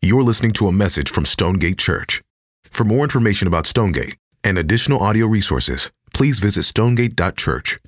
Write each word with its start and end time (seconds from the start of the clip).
You're 0.00 0.22
listening 0.22 0.52
to 0.52 0.68
a 0.68 0.72
message 0.72 1.10
from 1.10 1.24
Stonegate 1.24 1.76
Church. 1.76 2.22
For 2.70 2.84
more 2.84 3.02
information 3.02 3.48
about 3.48 3.66
Stonegate 3.66 4.16
and 4.44 4.56
additional 4.56 5.00
audio 5.00 5.26
resources, 5.26 5.90
please 6.14 6.38
visit 6.38 6.62
stonegate.church. 6.62 7.80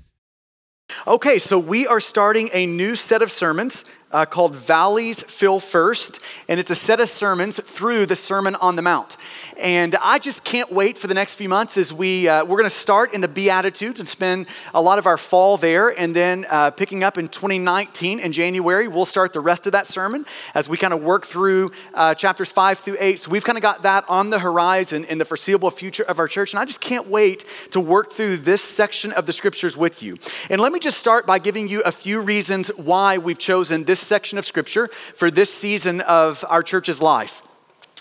Okay, 1.07 1.39
so 1.39 1.57
we 1.57 1.87
are 1.87 2.01
starting 2.01 2.51
a 2.53 2.67
new 2.67 2.97
set 2.97 3.23
of 3.23 3.31
sermons 3.31 3.85
uh, 4.13 4.27
called 4.27 4.57
Valleys 4.57 5.23
Fill 5.23 5.61
First, 5.61 6.21
and 6.49 6.59
it's 6.59 6.71
a 6.71 6.75
set 6.75 7.01
of 7.01 7.09
sermons 7.09 7.61
through 7.63 8.07
the 8.07 8.17
Sermon 8.17 8.55
on 8.57 8.77
the 8.77 8.83
Mount. 8.83 9.17
And 9.59 9.95
I 10.03 10.19
just 10.19 10.45
can't 10.45 10.73
wait 10.73 10.97
for 10.97 11.07
the 11.07 11.15
next 11.15 11.35
few 11.35 11.49
months 11.49 11.77
as 11.77 11.93
we, 11.93 12.29
uh, 12.29 12.45
we're 12.45 12.57
going 12.57 12.65
to 12.65 12.71
start 12.71 13.13
in 13.15 13.21
the 13.21 13.29
Beatitudes 13.29 14.01
and 14.01 14.09
spend 14.09 14.47
a 14.75 14.81
lot 14.81 14.99
of 14.99 15.07
our 15.07 15.19
fall 15.19 15.57
there. 15.57 15.89
And 15.89 16.17
then 16.17 16.47
uh, 16.51 16.71
picking 16.71 17.05
up 17.05 17.19
in 17.19 17.29
2019 17.29 18.21
in 18.21 18.33
January, 18.33 18.89
we'll 18.89 19.05
start 19.05 19.33
the 19.33 19.41
rest 19.41 19.67
of 19.67 19.73
that 19.73 19.87
sermon 19.87 20.25
as 20.55 20.69
we 20.69 20.77
kind 20.77 20.95
of 20.95 21.03
work 21.03 21.27
through 21.27 21.73
uh, 21.95 22.15
chapters 22.15 22.51
five 22.51 22.79
through 22.79 22.97
eight. 23.01 23.21
So 23.21 23.31
we've 23.31 23.45
kind 23.45 23.59
of 23.59 23.63
got 23.63 23.83
that 23.83 24.05
on 24.09 24.31
the 24.31 24.39
horizon 24.39 25.05
in 25.05 25.19
the 25.19 25.25
foreseeable 25.25 25.71
future 25.71 26.05
of 26.05 26.19
our 26.19 26.27
church. 26.27 26.53
And 26.53 26.61
I 26.61 26.65
just 26.65 26.81
can't 26.81 27.09
wait 27.09 27.45
to 27.71 27.81
work 27.81 28.11
through 28.11 28.39
this 28.39 28.63
section 28.63 29.13
of 29.13 29.27
the 29.27 29.33
scriptures 29.33 29.77
with 29.77 30.03
you. 30.03 30.17
And 30.49 30.61
let 30.61 30.73
me 30.73 30.81
just 30.81 30.99
start 30.99 31.27
by 31.27 31.39
giving 31.39 31.69
you 31.69 31.83
a 31.83 31.93
few 31.93 32.21
reasons 32.21 32.69
why 32.77 33.19
we've 33.19 33.39
chosen 33.39 33.85
this 33.85 34.00
section 34.01 34.39
of 34.39 34.47
scripture 34.47 34.89
for 34.89 35.31
this 35.31 35.53
season 35.53 36.01
of 36.03 36.45
our 36.49 36.63
church's 36.63 37.01
life. 37.01 37.43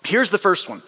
Here's 0.06 0.32
the 0.32 0.38
first 0.38 0.70
one 0.70 0.82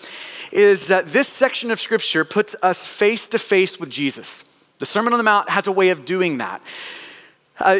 is 0.51 0.89
that 0.89 1.07
this 1.07 1.29
section 1.29 1.71
of 1.71 1.79
scripture 1.79 2.25
puts 2.25 2.55
us 2.61 2.85
face 2.85 3.27
to 3.29 3.39
face 3.39 3.79
with 3.79 3.89
Jesus. 3.89 4.43
The 4.79 4.85
Sermon 4.85 5.13
on 5.13 5.17
the 5.17 5.23
Mount 5.23 5.49
has 5.49 5.65
a 5.67 5.71
way 5.71 5.89
of 5.89 6.03
doing 6.03 6.39
that. 6.39 6.61
Uh, 7.59 7.79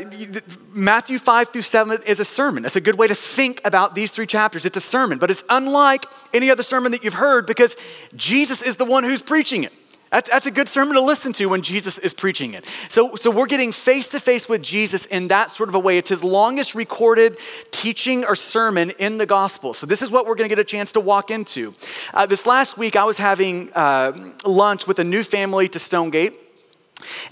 Matthew 0.72 1.18
5 1.18 1.50
through 1.50 1.64
7 1.64 2.00
is 2.06 2.20
a 2.20 2.26
sermon. 2.26 2.66
It's 2.66 2.76
a 2.76 2.82
good 2.82 2.98
way 2.98 3.08
to 3.08 3.16
think 3.16 3.62
about 3.66 3.96
these 3.96 4.12
three 4.12 4.28
chapters. 4.28 4.66
It's 4.66 4.78
a 4.78 4.82
sermon, 4.82 5.18
but 5.18 5.32
it's 5.32 5.44
unlike 5.50 6.06
any 6.34 6.50
other 6.50 6.64
sermon 6.64 6.92
that 6.92 7.04
you've 7.04 7.16
heard 7.16 7.46
because 7.48 7.76
Jesus 8.16 8.62
is 8.62 8.78
the 8.78 8.86
one 8.86 9.04
who's 9.04 9.22
preaching 9.22 9.64
it. 9.64 9.74
That's, 10.12 10.30
that's 10.30 10.46
a 10.46 10.52
good 10.52 10.68
sermon 10.68 10.96
to 10.96 11.02
listen 11.02 11.32
to 11.34 11.46
when 11.46 11.62
Jesus 11.62 11.98
is 11.98 12.14
preaching 12.14 12.54
it. 12.54 12.66
So, 12.90 13.16
so 13.16 13.32
we're 13.32 13.46
getting 13.46 13.72
face 13.72 14.10
to 14.10 14.20
face 14.20 14.50
with 14.50 14.62
Jesus 14.62 15.06
in 15.06 15.30
that 15.30 15.50
sort 15.50 15.70
of 15.70 15.76
a 15.76 15.80
way. 15.80 15.98
It's 15.98 16.10
his 16.10 16.22
longest 16.22 16.76
recorded 16.76 17.38
teaching 17.72 18.26
or 18.26 18.36
sermon 18.36 18.92
in 19.00 19.20
the 19.20 19.26
gospel. 19.26 19.74
So 19.74 19.88
this 19.88 20.02
is 20.02 20.12
what 20.12 20.26
we're 20.26 20.36
going 20.36 20.50
to 20.50 20.54
get 20.54 20.60
a 20.60 20.66
chance 20.66 20.92
to 20.94 21.00
walk 21.00 21.32
into. 21.32 21.74
Uh, 22.14 22.26
this 22.26 22.46
last 22.46 22.78
week, 22.78 22.98
I 22.98 23.06
was 23.06 23.20
having 23.20 23.72
uh, 23.74 24.34
lunch 24.46 24.86
with 24.86 25.00
a 25.00 25.06
new 25.06 25.24
family 25.24 25.70
to 25.70 25.80
Stonegate. 25.80 26.34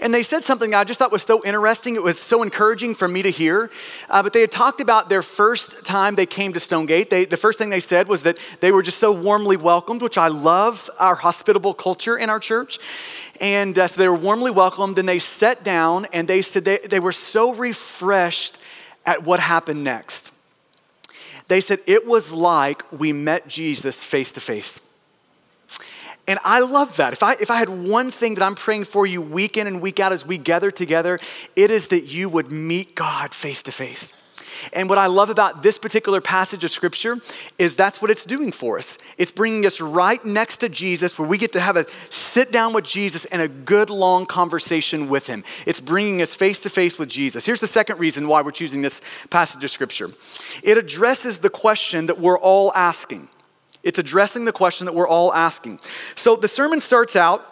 And 0.00 0.12
they 0.12 0.22
said 0.22 0.44
something 0.44 0.74
I 0.74 0.84
just 0.84 0.98
thought 0.98 1.12
was 1.12 1.22
so 1.22 1.44
interesting. 1.44 1.94
It 1.96 2.02
was 2.02 2.18
so 2.18 2.42
encouraging 2.42 2.94
for 2.94 3.08
me 3.08 3.22
to 3.22 3.30
hear. 3.30 3.70
Uh, 4.08 4.22
but 4.22 4.32
they 4.32 4.40
had 4.40 4.52
talked 4.52 4.80
about 4.80 5.08
their 5.08 5.22
first 5.22 5.84
time 5.84 6.14
they 6.14 6.26
came 6.26 6.52
to 6.52 6.60
Stonegate. 6.60 7.10
They, 7.10 7.24
the 7.24 7.36
first 7.36 7.58
thing 7.58 7.70
they 7.70 7.80
said 7.80 8.08
was 8.08 8.22
that 8.24 8.36
they 8.60 8.72
were 8.72 8.82
just 8.82 8.98
so 8.98 9.12
warmly 9.12 9.56
welcomed, 9.56 10.02
which 10.02 10.18
I 10.18 10.28
love 10.28 10.90
our 10.98 11.14
hospitable 11.14 11.74
culture 11.74 12.16
in 12.16 12.30
our 12.30 12.40
church. 12.40 12.78
And 13.40 13.78
uh, 13.78 13.88
so 13.88 14.00
they 14.00 14.08
were 14.08 14.14
warmly 14.14 14.50
welcomed. 14.50 14.96
Then 14.96 15.06
they 15.06 15.18
sat 15.18 15.64
down 15.64 16.06
and 16.12 16.28
they 16.28 16.42
said 16.42 16.64
they, 16.64 16.78
they 16.78 17.00
were 17.00 17.12
so 17.12 17.54
refreshed 17.54 18.58
at 19.06 19.24
what 19.24 19.40
happened 19.40 19.82
next. 19.82 20.32
They 21.48 21.60
said 21.60 21.80
it 21.86 22.06
was 22.06 22.32
like 22.32 22.84
we 22.92 23.12
met 23.12 23.48
Jesus 23.48 24.04
face 24.04 24.30
to 24.32 24.40
face. 24.40 24.80
And 26.30 26.38
I 26.44 26.60
love 26.60 26.96
that. 26.98 27.12
If 27.12 27.24
I, 27.24 27.32
if 27.40 27.50
I 27.50 27.56
had 27.56 27.68
one 27.68 28.12
thing 28.12 28.36
that 28.36 28.44
I'm 28.44 28.54
praying 28.54 28.84
for 28.84 29.04
you 29.04 29.20
week 29.20 29.56
in 29.56 29.66
and 29.66 29.80
week 29.80 29.98
out 29.98 30.12
as 30.12 30.24
we 30.24 30.38
gather 30.38 30.70
together, 30.70 31.18
it 31.56 31.72
is 31.72 31.88
that 31.88 32.02
you 32.02 32.28
would 32.28 32.52
meet 32.52 32.94
God 32.94 33.34
face 33.34 33.64
to 33.64 33.72
face. 33.72 34.16
And 34.72 34.88
what 34.88 34.96
I 34.96 35.08
love 35.08 35.28
about 35.28 35.64
this 35.64 35.76
particular 35.76 36.20
passage 36.20 36.62
of 36.62 36.70
scripture 36.70 37.18
is 37.58 37.74
that's 37.74 38.00
what 38.00 38.12
it's 38.12 38.24
doing 38.24 38.52
for 38.52 38.78
us. 38.78 38.96
It's 39.18 39.32
bringing 39.32 39.66
us 39.66 39.80
right 39.80 40.24
next 40.24 40.58
to 40.58 40.68
Jesus 40.68 41.18
where 41.18 41.26
we 41.26 41.36
get 41.36 41.50
to 41.54 41.60
have 41.60 41.76
a 41.76 41.86
sit 42.10 42.52
down 42.52 42.74
with 42.74 42.84
Jesus 42.84 43.24
and 43.24 43.42
a 43.42 43.48
good 43.48 43.90
long 43.90 44.24
conversation 44.24 45.08
with 45.08 45.26
him. 45.26 45.42
It's 45.66 45.80
bringing 45.80 46.22
us 46.22 46.36
face 46.36 46.60
to 46.60 46.70
face 46.70 46.96
with 46.96 47.08
Jesus. 47.08 47.44
Here's 47.44 47.60
the 47.60 47.66
second 47.66 47.98
reason 47.98 48.28
why 48.28 48.42
we're 48.42 48.52
choosing 48.52 48.82
this 48.82 49.00
passage 49.30 49.64
of 49.64 49.70
scripture 49.72 50.10
it 50.62 50.78
addresses 50.78 51.38
the 51.38 51.50
question 51.50 52.06
that 52.06 52.20
we're 52.20 52.38
all 52.38 52.72
asking. 52.76 53.30
It's 53.82 53.98
addressing 53.98 54.44
the 54.44 54.52
question 54.52 54.84
that 54.86 54.94
we're 54.94 55.08
all 55.08 55.32
asking. 55.32 55.80
So 56.14 56.36
the 56.36 56.48
sermon 56.48 56.80
starts 56.80 57.16
out 57.16 57.46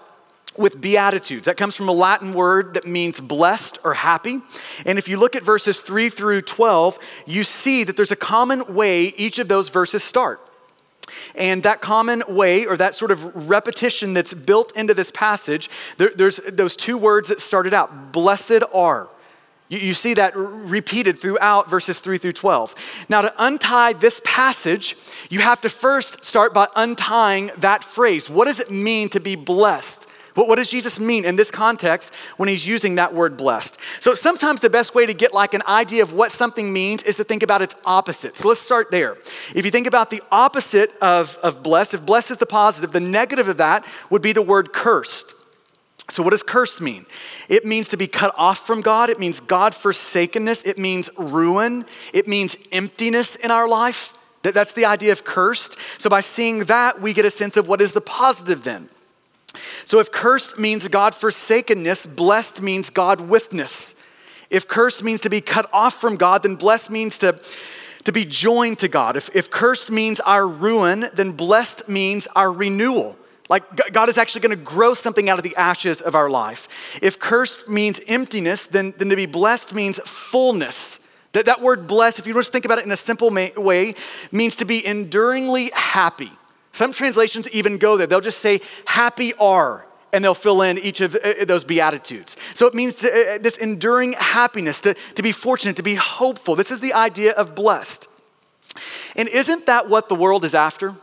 with 0.58 0.80
beatitudes. 0.80 1.46
That 1.46 1.56
comes 1.56 1.76
from 1.76 1.88
a 1.88 1.92
Latin 1.92 2.34
word 2.34 2.74
that 2.74 2.86
means 2.86 3.20
blessed 3.20 3.78
or 3.84 3.94
happy. 3.94 4.40
And 4.84 4.98
if 4.98 5.08
you 5.08 5.16
look 5.16 5.36
at 5.36 5.42
verses 5.42 5.80
3 5.80 6.08
through 6.08 6.42
12, 6.42 6.98
you 7.26 7.44
see 7.44 7.84
that 7.84 7.96
there's 7.96 8.12
a 8.12 8.16
common 8.16 8.74
way 8.74 9.06
each 9.16 9.38
of 9.38 9.48
those 9.48 9.68
verses 9.68 10.02
start. 10.02 10.40
And 11.34 11.62
that 11.62 11.80
common 11.80 12.22
way, 12.28 12.66
or 12.66 12.76
that 12.76 12.94
sort 12.94 13.10
of 13.10 13.48
repetition 13.48 14.12
that's 14.12 14.34
built 14.34 14.76
into 14.76 14.92
this 14.92 15.10
passage, 15.10 15.70
there, 15.96 16.10
there's 16.14 16.36
those 16.38 16.76
two 16.76 16.98
words 16.98 17.30
that 17.30 17.40
started 17.40 17.72
out 17.72 18.12
blessed 18.12 18.62
are. 18.74 19.08
You, 19.68 19.78
you 19.78 19.94
see 19.94 20.14
that 20.14 20.34
repeated 20.36 21.18
throughout 21.18 21.68
verses 21.68 22.00
3 22.00 22.18
through 22.18 22.32
12. 22.32 23.06
Now, 23.08 23.22
to 23.22 23.32
untie 23.38 23.92
this 23.92 24.20
passage, 24.24 24.96
you 25.30 25.40
have 25.40 25.60
to 25.62 25.68
first 25.68 26.24
start 26.24 26.54
by 26.54 26.68
untying 26.76 27.50
that 27.58 27.84
phrase. 27.84 28.28
What 28.28 28.46
does 28.46 28.60
it 28.60 28.70
mean 28.70 29.08
to 29.10 29.20
be 29.20 29.36
blessed? 29.36 30.08
What, 30.46 30.56
does 30.56 30.70
Jesus 30.70 31.00
mean 31.00 31.24
in 31.24 31.34
this 31.34 31.50
context 31.50 32.14
when 32.36 32.48
he's 32.48 32.66
using 32.66 32.94
that 32.94 33.12
word 33.12 33.36
blessed? 33.36 33.76
So 33.98 34.14
sometimes 34.14 34.60
the 34.60 34.70
best 34.70 34.94
way 34.94 35.04
to 35.04 35.12
get 35.12 35.34
like 35.34 35.52
an 35.52 35.62
idea 35.66 36.02
of 36.02 36.12
what 36.12 36.30
something 36.30 36.72
means 36.72 37.02
is 37.02 37.16
to 37.16 37.24
think 37.24 37.42
about 37.42 37.60
its 37.60 37.74
opposite. 37.84 38.36
So 38.36 38.46
let's 38.46 38.60
start 38.60 38.92
there. 38.92 39.16
If 39.56 39.64
you 39.64 39.72
think 39.72 39.88
about 39.88 40.10
the 40.10 40.22
opposite 40.30 40.96
of, 41.02 41.36
of 41.42 41.64
blessed, 41.64 41.94
if 41.94 42.06
blessed 42.06 42.30
is 42.30 42.36
the 42.38 42.46
positive, 42.46 42.92
the 42.92 43.00
negative 43.00 43.48
of 43.48 43.56
that 43.56 43.84
would 44.10 44.22
be 44.22 44.32
the 44.32 44.42
word 44.42 44.72
cursed. 44.72 45.34
So, 46.10 46.22
what 46.22 46.30
does 46.30 46.42
curse 46.42 46.80
mean? 46.80 47.04
It 47.50 47.66
means 47.66 47.88
to 47.90 47.98
be 47.98 48.06
cut 48.06 48.34
off 48.36 48.66
from 48.66 48.80
God. 48.80 49.10
It 49.10 49.18
means 49.18 49.40
God 49.40 49.74
forsakenness. 49.74 50.64
It 50.64 50.78
means 50.78 51.10
ruin. 51.18 51.84
It 52.14 52.26
means 52.26 52.56
emptiness 52.72 53.36
in 53.36 53.50
our 53.50 53.68
life. 53.68 54.14
That's 54.42 54.72
the 54.72 54.86
idea 54.86 55.12
of 55.12 55.24
cursed. 55.24 55.76
So, 55.98 56.08
by 56.08 56.20
seeing 56.20 56.60
that, 56.60 57.02
we 57.02 57.12
get 57.12 57.26
a 57.26 57.30
sense 57.30 57.58
of 57.58 57.68
what 57.68 57.82
is 57.82 57.92
the 57.92 58.00
positive 58.00 58.64
then. 58.64 58.88
So, 59.84 59.98
if 59.98 60.10
cursed 60.10 60.58
means 60.58 60.88
God 60.88 61.14
forsakenness, 61.14 62.06
blessed 62.06 62.62
means 62.62 62.88
God 62.88 63.20
withness. 63.20 63.94
If 64.48 64.66
cursed 64.66 65.04
means 65.04 65.20
to 65.22 65.28
be 65.28 65.42
cut 65.42 65.68
off 65.74 65.94
from 65.94 66.16
God, 66.16 66.42
then 66.42 66.54
blessed 66.54 66.88
means 66.88 67.18
to, 67.18 67.38
to 68.04 68.12
be 68.12 68.24
joined 68.24 68.78
to 68.78 68.88
God. 68.88 69.14
If, 69.14 69.28
if 69.36 69.50
cursed 69.50 69.90
means 69.90 70.20
our 70.20 70.46
ruin, 70.46 71.08
then 71.12 71.32
blessed 71.32 71.86
means 71.86 72.26
our 72.34 72.50
renewal. 72.50 73.17
Like 73.48 73.92
God 73.92 74.08
is 74.08 74.18
actually 74.18 74.42
going 74.42 74.58
to 74.58 74.62
grow 74.62 74.94
something 74.94 75.30
out 75.30 75.38
of 75.38 75.44
the 75.44 75.56
ashes 75.56 76.00
of 76.02 76.14
our 76.14 76.28
life. 76.28 76.98
If 77.00 77.18
cursed 77.18 77.68
means 77.68 78.00
emptiness, 78.06 78.64
then, 78.64 78.92
then 78.98 79.08
to 79.08 79.16
be 79.16 79.26
blessed 79.26 79.74
means 79.74 79.98
fullness. 80.00 81.00
That, 81.32 81.46
that 81.46 81.60
word 81.60 81.86
blessed, 81.86 82.18
if 82.18 82.26
you 82.26 82.34
just 82.34 82.52
think 82.52 82.64
about 82.64 82.78
it 82.78 82.84
in 82.84 82.92
a 82.92 82.96
simple 82.96 83.30
way, 83.30 83.94
means 84.32 84.56
to 84.56 84.64
be 84.64 84.86
enduringly 84.86 85.70
happy. 85.74 86.32
Some 86.72 86.92
translations 86.92 87.50
even 87.50 87.78
go 87.78 87.96
there. 87.96 88.06
They'll 88.06 88.20
just 88.20 88.40
say, 88.40 88.60
happy 88.84 89.32
are, 89.34 89.86
and 90.12 90.24
they'll 90.24 90.34
fill 90.34 90.62
in 90.62 90.78
each 90.78 91.00
of 91.00 91.16
uh, 91.16 91.44
those 91.44 91.64
beatitudes. 91.64 92.36
So 92.54 92.66
it 92.66 92.74
means 92.74 92.96
to, 92.96 93.08
uh, 93.08 93.38
this 93.38 93.56
enduring 93.56 94.12
happiness, 94.12 94.80
to, 94.82 94.94
to 95.14 95.22
be 95.22 95.32
fortunate, 95.32 95.76
to 95.76 95.82
be 95.82 95.96
hopeful. 95.96 96.54
This 96.54 96.70
is 96.70 96.80
the 96.80 96.92
idea 96.92 97.32
of 97.32 97.54
blessed. 97.54 98.08
And 99.16 99.28
isn't 99.28 99.66
that 99.66 99.88
what 99.88 100.08
the 100.08 100.14
world 100.14 100.44
is 100.44 100.54
after? 100.54 100.94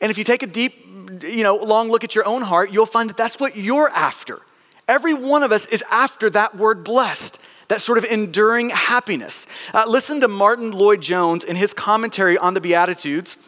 And 0.00 0.10
if 0.10 0.18
you 0.18 0.24
take 0.24 0.42
a 0.42 0.46
deep 0.46 0.89
you 1.22 1.42
know, 1.42 1.56
long 1.56 1.88
look 1.88 2.04
at 2.04 2.14
your 2.14 2.26
own 2.26 2.42
heart, 2.42 2.72
you'll 2.72 2.86
find 2.86 3.08
that 3.10 3.16
that's 3.16 3.38
what 3.38 3.56
you're 3.56 3.88
after. 3.90 4.40
Every 4.88 5.14
one 5.14 5.42
of 5.42 5.52
us 5.52 5.66
is 5.66 5.84
after 5.90 6.28
that 6.30 6.56
word 6.56 6.84
blessed, 6.84 7.40
that 7.68 7.80
sort 7.80 7.98
of 7.98 8.04
enduring 8.04 8.70
happiness. 8.70 9.46
Uh, 9.72 9.84
listen 9.86 10.20
to 10.20 10.28
Martyn 10.28 10.72
Lloyd-Jones 10.72 11.44
in 11.44 11.56
his 11.56 11.72
commentary 11.72 12.36
on 12.36 12.54
the 12.54 12.60
Beatitudes. 12.60 13.46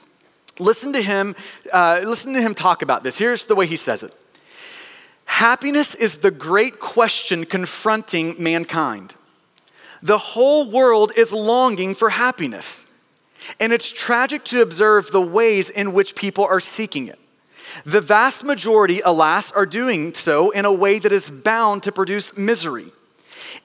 Listen 0.58 0.92
to 0.92 1.02
him, 1.02 1.34
uh, 1.72 2.00
listen 2.04 2.32
to 2.34 2.40
him 2.40 2.54
talk 2.54 2.82
about 2.82 3.02
this. 3.02 3.18
Here's 3.18 3.46
the 3.46 3.54
way 3.54 3.66
he 3.66 3.76
says 3.76 4.02
it. 4.02 4.12
Happiness 5.24 5.94
is 5.94 6.16
the 6.16 6.30
great 6.30 6.78
question 6.78 7.44
confronting 7.44 8.36
mankind. 8.38 9.14
The 10.02 10.18
whole 10.18 10.70
world 10.70 11.12
is 11.16 11.32
longing 11.32 11.94
for 11.94 12.10
happiness. 12.10 12.86
And 13.58 13.72
it's 13.72 13.90
tragic 13.90 14.44
to 14.44 14.62
observe 14.62 15.10
the 15.10 15.20
ways 15.20 15.70
in 15.70 15.92
which 15.92 16.14
people 16.14 16.44
are 16.44 16.60
seeking 16.60 17.08
it. 17.08 17.18
The 17.84 18.00
vast 18.00 18.44
majority, 18.44 19.00
alas, 19.04 19.50
are 19.52 19.66
doing 19.66 20.14
so 20.14 20.50
in 20.50 20.64
a 20.64 20.72
way 20.72 20.98
that 20.98 21.12
is 21.12 21.30
bound 21.30 21.82
to 21.84 21.92
produce 21.92 22.36
misery. 22.36 22.86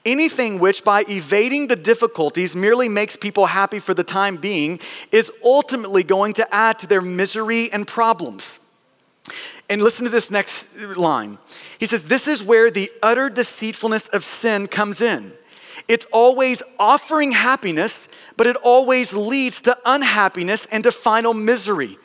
Anything 0.04 0.58
which, 0.58 0.84
by 0.84 1.04
evading 1.08 1.68
the 1.68 1.76
difficulties, 1.76 2.54
merely 2.54 2.88
makes 2.88 3.16
people 3.16 3.46
happy 3.46 3.78
for 3.78 3.94
the 3.94 4.04
time 4.04 4.36
being, 4.36 4.80
is 5.12 5.30
ultimately 5.44 6.02
going 6.02 6.32
to 6.34 6.54
add 6.54 6.78
to 6.80 6.86
their 6.86 7.02
misery 7.02 7.70
and 7.72 7.86
problems. 7.86 8.58
And 9.68 9.82
listen 9.82 10.04
to 10.04 10.10
this 10.10 10.30
next 10.30 10.74
line. 10.96 11.38
He 11.78 11.86
says, 11.86 12.04
This 12.04 12.26
is 12.26 12.42
where 12.42 12.70
the 12.70 12.90
utter 13.02 13.28
deceitfulness 13.28 14.08
of 14.08 14.24
sin 14.24 14.66
comes 14.66 15.02
in. 15.02 15.32
It's 15.88 16.06
always 16.12 16.62
offering 16.78 17.32
happiness, 17.32 18.08
but 18.36 18.46
it 18.46 18.56
always 18.56 19.14
leads 19.14 19.60
to 19.62 19.76
unhappiness 19.84 20.66
and 20.66 20.84
to 20.84 20.92
final 20.92 21.34
misery. 21.34 21.98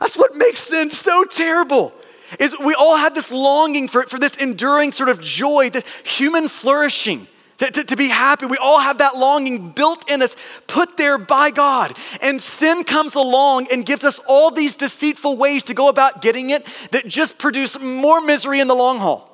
That's 0.00 0.16
what 0.16 0.34
makes 0.34 0.60
sin 0.60 0.90
so 0.90 1.24
terrible. 1.24 1.92
Is 2.38 2.54
we 2.58 2.74
all 2.74 2.96
have 2.96 3.14
this 3.14 3.32
longing 3.32 3.88
for, 3.88 4.02
for 4.02 4.18
this 4.18 4.36
enduring 4.36 4.92
sort 4.92 5.08
of 5.08 5.20
joy, 5.20 5.70
this 5.70 5.86
human 6.04 6.48
flourishing, 6.48 7.26
to, 7.58 7.70
to, 7.70 7.84
to 7.84 7.96
be 7.96 8.08
happy. 8.08 8.46
We 8.46 8.58
all 8.58 8.80
have 8.80 8.98
that 8.98 9.16
longing 9.16 9.70
built 9.70 10.08
in 10.10 10.22
us, 10.22 10.36
put 10.66 10.96
there 10.96 11.18
by 11.18 11.50
God. 11.50 11.96
And 12.22 12.40
sin 12.40 12.84
comes 12.84 13.14
along 13.14 13.68
and 13.72 13.84
gives 13.84 14.04
us 14.04 14.20
all 14.28 14.50
these 14.50 14.76
deceitful 14.76 15.36
ways 15.36 15.64
to 15.64 15.74
go 15.74 15.88
about 15.88 16.22
getting 16.22 16.50
it 16.50 16.66
that 16.90 17.06
just 17.06 17.38
produce 17.38 17.80
more 17.80 18.20
misery 18.20 18.60
in 18.60 18.68
the 18.68 18.76
long 18.76 18.98
haul. 18.98 19.28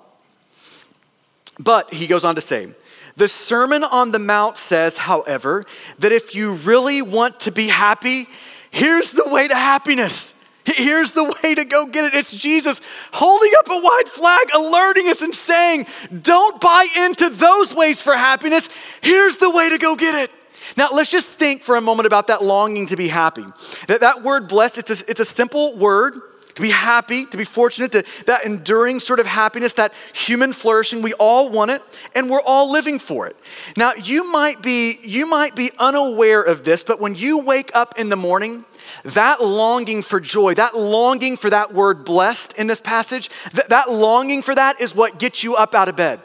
But 1.59 1.93
he 1.93 2.07
goes 2.07 2.25
on 2.25 2.35
to 2.35 2.41
say, 2.41 2.69
the 3.17 3.29
Sermon 3.29 3.85
on 3.85 4.11
the 4.11 4.19
Mount 4.19 4.57
says, 4.57 4.99
however, 4.99 5.67
that 6.01 6.11
if 6.11 6.35
you 6.35 6.53
really 6.53 7.01
want 7.01 7.41
to 7.41 7.53
be 7.53 7.69
happy, 7.69 8.27
here's 8.71 9.13
the 9.13 9.29
way 9.29 9.47
to 9.47 9.55
happiness. 9.55 10.34
Here's 10.67 11.13
the 11.13 11.25
way 11.25 11.55
to 11.55 11.65
go 11.65 11.87
get 11.87 12.07
it. 12.07 12.15
It's 12.15 12.33
Jesus 12.33 12.81
holding 13.13 13.53
up 13.59 13.69
a 13.69 13.79
white 13.79 14.09
flag, 14.09 14.49
alerting 14.55 15.09
us 15.09 15.21
and 15.21 15.35
saying, 15.35 15.87
Don't 16.23 16.61
buy 16.61 16.87
into 16.97 17.29
those 17.29 17.75
ways 17.75 18.01
for 18.01 18.15
happiness. 18.15 18.71
Here's 19.03 19.37
the 19.37 19.51
way 19.51 19.71
to 19.71 19.79
go 19.79 19.95
get 19.95 20.15
it. 20.25 20.31
Now, 20.77 20.89
let's 20.93 21.11
just 21.11 21.29
think 21.29 21.63
for 21.63 21.77
a 21.77 21.81
moment 21.81 22.07
about 22.07 22.29
that 22.29 22.43
longing 22.43 22.87
to 22.87 22.97
be 22.97 23.09
happy. 23.09 23.45
That, 23.89 24.01
that 24.01 24.23
word 24.23 24.49
blessed, 24.49 24.79
it's 24.79 25.03
a, 25.03 25.11
it's 25.11 25.21
a 25.21 25.25
simple 25.25 25.77
word 25.77 26.15
to 26.55 26.63
be 26.63 26.71
happy, 26.71 27.27
to 27.27 27.37
be 27.37 27.45
fortunate, 27.45 27.93
to 27.93 28.05
that 28.27 28.45
enduring 28.45 29.01
sort 29.01 29.21
of 29.21 29.27
happiness, 29.27 29.75
that 29.75 29.93
human 30.15 30.53
flourishing. 30.53 31.03
We 31.03 31.13
all 31.15 31.51
want 31.51 31.73
it, 31.73 31.83
and 32.15 32.31
we're 32.31 32.41
all 32.41 32.71
living 32.71 32.99
for 32.99 33.27
it. 33.27 33.37
Now, 33.77 33.93
you 33.95 34.31
might 34.31 34.63
be 34.63 34.99
you 35.03 35.27
might 35.27 35.55
be 35.55 35.73
unaware 35.79 36.43
of 36.43 36.65
this, 36.65 36.85
but 36.85 37.01
when 37.01 37.15
you 37.15 37.39
wake 37.39 37.71
up 37.75 37.99
in 37.99 38.09
the 38.09 38.17
morning, 38.17 38.65
that 39.05 39.45
longing 39.45 40.03
for 40.03 40.19
joy, 40.19 40.55
that 40.55 40.77
longing 40.77 41.37
for 41.37 41.51
that 41.51 41.73
word 41.73 42.05
blessed 42.05 42.55
in 42.55 42.67
this 42.67 42.81
passage, 42.81 43.31
that, 43.53 43.69
that 43.69 43.93
longing 43.93 44.43
for 44.43 44.55
that 44.55 44.81
is 44.81 44.95
what 44.95 45.19
gets 45.19 45.45
you 45.45 45.55
up 45.55 45.75
out 45.75 45.89
of 45.89 45.97
bed. 45.97 46.21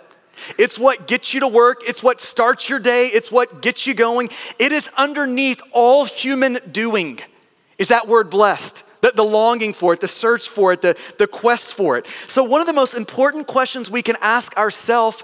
It's 0.57 0.79
what 0.79 1.05
gets 1.05 1.33
you 1.33 1.41
to 1.41 1.47
work. 1.47 1.81
It's 1.85 2.01
what 2.01 2.21
starts 2.21 2.69
your 2.69 2.79
day. 2.79 3.07
It's 3.07 3.31
what 3.31 3.61
gets 3.61 3.85
you 3.85 3.93
going. 3.93 4.29
It 4.57 4.71
is 4.71 4.89
underneath 4.97 5.61
all 5.73 6.05
human 6.05 6.59
doing, 6.71 7.19
is 7.77 7.89
that 7.89 8.07
word 8.07 8.29
blessed. 8.29 8.85
The, 9.01 9.13
the, 9.15 9.23
longing 9.23 9.71
for 9.71 9.93
it, 9.93 10.01
the 10.01 10.09
search 10.09 10.49
for 10.49 10.73
it, 10.73 10.81
the, 10.81 10.97
the 11.17 11.27
quest 11.27 11.73
for 11.73 11.97
it. 11.97 12.05
So, 12.27 12.43
one 12.43 12.59
of 12.59 12.67
the 12.67 12.73
most 12.73 12.95
important 12.95 13.47
questions 13.47 13.89
we 13.89 14.01
can 14.01 14.17
ask 14.19 14.57
ourselves 14.57 15.23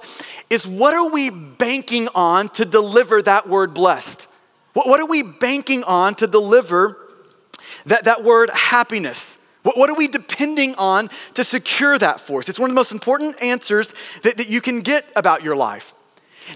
is 0.49 0.65
what 0.65 0.93
are 0.93 1.09
we 1.09 1.29
banking 1.29 2.07
on 2.15 2.47
to 2.51 2.63
deliver 2.63 3.21
that 3.21 3.49
word 3.49 3.73
blessed? 3.73 4.29
What, 4.71 4.87
what 4.87 5.01
are 5.01 5.07
we 5.07 5.23
banking 5.41 5.83
on 5.83 6.15
to 6.15 6.27
deliver 6.27 6.97
that, 7.85 8.05
that 8.05 8.23
word 8.23 8.49
happiness? 8.51 9.37
What, 9.63 9.77
what 9.77 9.89
are 9.89 9.95
we 9.95 10.07
depending 10.07 10.75
on 10.75 11.09
to 11.33 11.43
secure 11.43 11.97
that 11.97 12.19
for 12.19 12.39
us? 12.39 12.49
It's 12.49 12.59
one 12.59 12.69
of 12.69 12.73
the 12.73 12.79
most 12.79 12.91
important 12.91 13.41
answers 13.41 13.93
that, 14.23 14.37
that 14.37 14.47
you 14.47 14.61
can 14.61 14.81
get 14.81 15.05
about 15.15 15.43
your 15.43 15.55
life. 15.55 15.93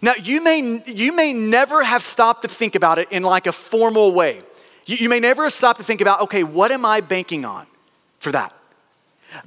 Now, 0.02 0.14
you 0.22 0.44
may, 0.44 0.84
you 0.86 1.16
may 1.16 1.34
never 1.34 1.84
have 1.84 2.04
stopped 2.04 2.44
to 2.44 2.48
think 2.48 2.76
about 2.76 3.00
it 3.00 3.12
in 3.12 3.24
like 3.24 3.48
a 3.48 3.52
formal 3.52 4.14
way. 4.14 4.44
You, 4.86 4.98
you 4.98 5.10
may 5.10 5.20
never 5.20 5.50
stop 5.50 5.78
to 5.78 5.84
think 5.84 6.02
about, 6.02 6.22
okay, 6.22 6.44
what 6.44 6.72
am 6.72 6.86
I 6.86 7.02
banking 7.02 7.46
on 7.46 7.66
for 8.20 8.32
that? 8.32 8.54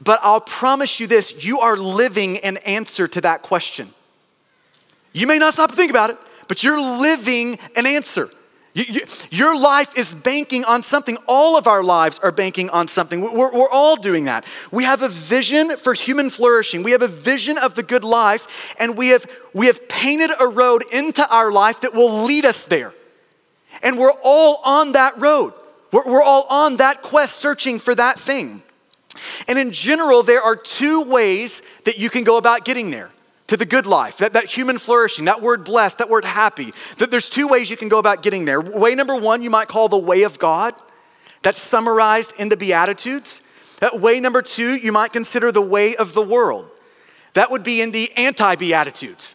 But 0.02 0.20
I'll 0.22 0.40
promise 0.40 1.00
you 1.00 1.06
this 1.06 1.44
you 1.44 1.60
are 1.60 1.76
living 1.76 2.38
an 2.38 2.56
answer 2.58 3.06
to 3.08 3.20
that 3.22 3.42
question. 3.42 3.90
You 5.12 5.26
may 5.26 5.38
not 5.38 5.52
stop 5.52 5.70
to 5.70 5.76
think 5.76 5.90
about 5.90 6.10
it, 6.10 6.16
but 6.48 6.64
you're 6.64 6.80
living 6.80 7.58
an 7.76 7.86
answer. 7.86 8.30
You, 8.74 8.84
you, 8.88 9.00
your 9.30 9.58
life 9.58 9.96
is 9.98 10.14
banking 10.14 10.64
on 10.64 10.82
something. 10.82 11.18
All 11.28 11.58
of 11.58 11.66
our 11.66 11.82
lives 11.82 12.18
are 12.20 12.32
banking 12.32 12.70
on 12.70 12.88
something. 12.88 13.20
We're, 13.20 13.52
we're 13.52 13.70
all 13.70 13.96
doing 13.96 14.24
that. 14.24 14.46
We 14.70 14.84
have 14.84 15.02
a 15.02 15.08
vision 15.08 15.76
for 15.76 15.92
human 15.92 16.30
flourishing. 16.30 16.82
We 16.82 16.92
have 16.92 17.02
a 17.02 17.08
vision 17.08 17.58
of 17.58 17.74
the 17.74 17.82
good 17.82 18.02
life, 18.02 18.74
and 18.78 18.96
we 18.96 19.08
have, 19.08 19.26
we 19.52 19.66
have 19.66 19.88
painted 19.88 20.30
a 20.40 20.48
road 20.48 20.84
into 20.90 21.28
our 21.28 21.52
life 21.52 21.82
that 21.82 21.92
will 21.92 22.24
lead 22.24 22.46
us 22.46 22.64
there. 22.64 22.94
And 23.82 23.98
we're 23.98 24.14
all 24.24 24.60
on 24.64 24.92
that 24.92 25.20
road. 25.20 25.52
We're, 25.92 26.06
we're 26.06 26.22
all 26.22 26.46
on 26.48 26.78
that 26.78 27.02
quest 27.02 27.36
searching 27.36 27.78
for 27.78 27.94
that 27.94 28.18
thing. 28.18 28.62
And 29.48 29.58
in 29.58 29.72
general, 29.72 30.22
there 30.22 30.42
are 30.42 30.56
two 30.56 31.04
ways 31.04 31.60
that 31.84 31.98
you 31.98 32.08
can 32.08 32.24
go 32.24 32.38
about 32.38 32.64
getting 32.64 32.90
there 32.90 33.11
to 33.52 33.58
the 33.58 33.66
good 33.66 33.84
life, 33.84 34.16
that, 34.16 34.32
that 34.32 34.46
human 34.46 34.78
flourishing, 34.78 35.26
that 35.26 35.42
word 35.42 35.62
blessed, 35.62 35.98
that 35.98 36.08
word 36.08 36.24
happy. 36.24 36.72
That 36.96 37.10
there's 37.10 37.28
two 37.28 37.46
ways 37.46 37.70
you 37.70 37.76
can 37.76 37.90
go 37.90 37.98
about 37.98 38.22
getting 38.22 38.46
there. 38.46 38.62
Way 38.62 38.94
number 38.94 39.14
one, 39.14 39.42
you 39.42 39.50
might 39.50 39.68
call 39.68 39.90
the 39.90 39.98
way 39.98 40.22
of 40.22 40.38
God. 40.38 40.72
That's 41.42 41.60
summarized 41.60 42.32
in 42.40 42.48
the 42.48 42.56
Beatitudes. 42.56 43.42
That 43.80 44.00
way 44.00 44.20
number 44.20 44.40
two, 44.40 44.76
you 44.76 44.90
might 44.90 45.12
consider 45.12 45.52
the 45.52 45.60
way 45.60 45.94
of 45.94 46.14
the 46.14 46.22
world. 46.22 46.66
That 47.34 47.50
would 47.50 47.62
be 47.62 47.82
in 47.82 47.92
the 47.92 48.10
anti 48.16 48.56
Beatitudes. 48.56 49.34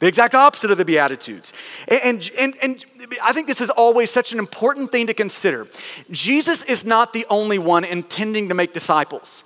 The 0.00 0.08
exact 0.08 0.34
opposite 0.34 0.72
of 0.72 0.78
the 0.78 0.84
Beatitudes. 0.84 1.52
And, 1.86 2.28
and, 2.40 2.54
and 2.64 2.84
I 3.22 3.32
think 3.32 3.46
this 3.46 3.60
is 3.60 3.70
always 3.70 4.10
such 4.10 4.32
an 4.32 4.40
important 4.40 4.90
thing 4.90 5.06
to 5.06 5.14
consider. 5.14 5.68
Jesus 6.10 6.64
is 6.64 6.84
not 6.84 7.12
the 7.12 7.26
only 7.30 7.60
one 7.60 7.84
intending 7.84 8.48
to 8.48 8.56
make 8.56 8.72
disciples. 8.72 9.44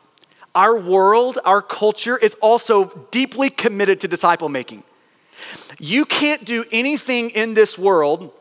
Our 0.56 0.79
world, 0.79 1.38
our 1.44 1.61
culture 1.61 2.17
is 2.17 2.35
also 2.41 2.87
deeply 3.11 3.50
committed 3.50 4.00
to 4.00 4.08
disciple 4.08 4.49
making. 4.49 4.82
You 5.79 6.06
can't 6.06 6.44
do 6.47 6.64
anything 6.73 7.29
in 7.31 7.53
this 7.53 7.79
world 7.79 8.32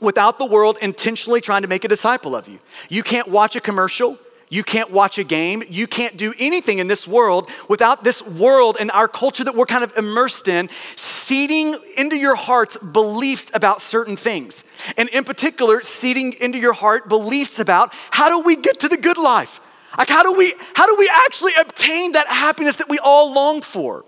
without 0.00 0.38
the 0.38 0.44
world 0.44 0.78
intentionally 0.80 1.40
trying 1.40 1.62
to 1.62 1.68
make 1.68 1.84
a 1.84 1.88
disciple 1.88 2.36
of 2.36 2.46
you. 2.48 2.60
You 2.88 3.02
can't 3.02 3.26
watch 3.26 3.56
a 3.56 3.60
commercial. 3.60 4.16
You 4.48 4.62
can't 4.62 4.92
watch 4.92 5.18
a 5.18 5.24
game. 5.24 5.64
You 5.68 5.88
can't 5.88 6.16
do 6.16 6.32
anything 6.38 6.78
in 6.78 6.86
this 6.86 7.08
world 7.08 7.50
without 7.68 8.04
this 8.04 8.22
world 8.22 8.76
and 8.78 8.92
our 8.92 9.08
culture 9.08 9.42
that 9.42 9.56
we're 9.56 9.66
kind 9.66 9.82
of 9.82 9.96
immersed 9.98 10.46
in 10.46 10.70
seeding 10.94 11.74
into 11.96 12.16
your 12.16 12.36
hearts 12.36 12.78
beliefs 12.78 13.50
about 13.52 13.80
certain 13.80 14.16
things. 14.16 14.62
And 14.96 15.08
in 15.08 15.24
particular, 15.24 15.82
seeding 15.82 16.34
into 16.34 16.58
your 16.58 16.74
heart 16.74 17.08
beliefs 17.08 17.58
about 17.58 17.92
how 18.12 18.28
do 18.28 18.46
we 18.46 18.54
get 18.54 18.78
to 18.80 18.88
the 18.88 18.96
good 18.96 19.18
life? 19.18 19.60
Like 19.98 20.08
how 20.08 20.22
do 20.22 20.36
we 20.36 20.52
how 20.74 20.86
do 20.86 20.96
we 20.98 21.10
actually 21.26 21.52
obtain 21.60 22.12
that 22.12 22.26
happiness 22.26 22.76
that 22.76 22.88
we 22.88 22.98
all 22.98 23.32
long 23.32 23.62
for? 23.62 24.04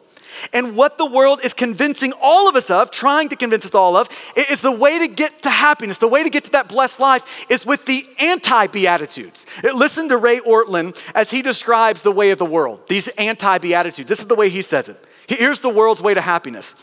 And 0.53 0.77
what 0.77 0.99
the 0.99 1.07
world 1.07 1.41
is 1.43 1.55
convincing 1.55 2.13
all 2.21 2.49
of 2.49 2.57
us 2.57 2.71
of, 2.71 2.91
trying 2.91 3.29
to 3.31 3.37
convince 3.37 3.65
us 3.65 3.75
all 3.75 3.97
of, 3.97 4.09
is 4.37 4.61
the 4.61 4.73
way 4.73 4.99
to 4.99 5.09
get 5.09 5.43
to 5.43 5.51
happiness, 5.51 5.99
the 5.99 6.09
way 6.09 6.23
to 6.23 6.31
get 6.31 6.45
to 6.45 6.51
that 6.53 6.69
blessed 6.69 7.01
life 7.01 7.47
is 7.51 7.67
with 7.67 7.87
the 7.87 8.07
anti 8.21 8.67
Beatitudes. 8.69 9.47
Uh, 9.65 9.75
listen 9.75 10.09
to 10.09 10.17
Ray 10.17 10.39
Ortlund 10.41 11.01
as 11.15 11.31
he 11.31 11.43
describes 11.43 12.03
the 12.03 12.13
way 12.13 12.31
of 12.31 12.39
the 12.39 12.45
world, 12.45 12.87
these 12.89 13.09
anti 13.09 13.59
Beatitudes. 13.59 14.09
This 14.09 14.21
is 14.21 14.27
the 14.27 14.35
way 14.35 14.49
he 14.49 14.63
says 14.63 14.89
it. 14.89 14.97
Here's 15.27 15.61
the 15.61 15.69
world's 15.69 16.03
way 16.03 16.15
to 16.15 16.21
happiness 16.21 16.75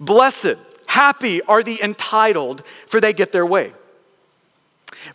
Blessed, 0.00 0.56
happy 0.86 1.42
are 1.42 1.62
the 1.62 1.82
entitled, 1.82 2.62
for 2.86 3.00
they 3.00 3.12
get 3.12 3.32
their 3.32 3.46
way. 3.46 3.72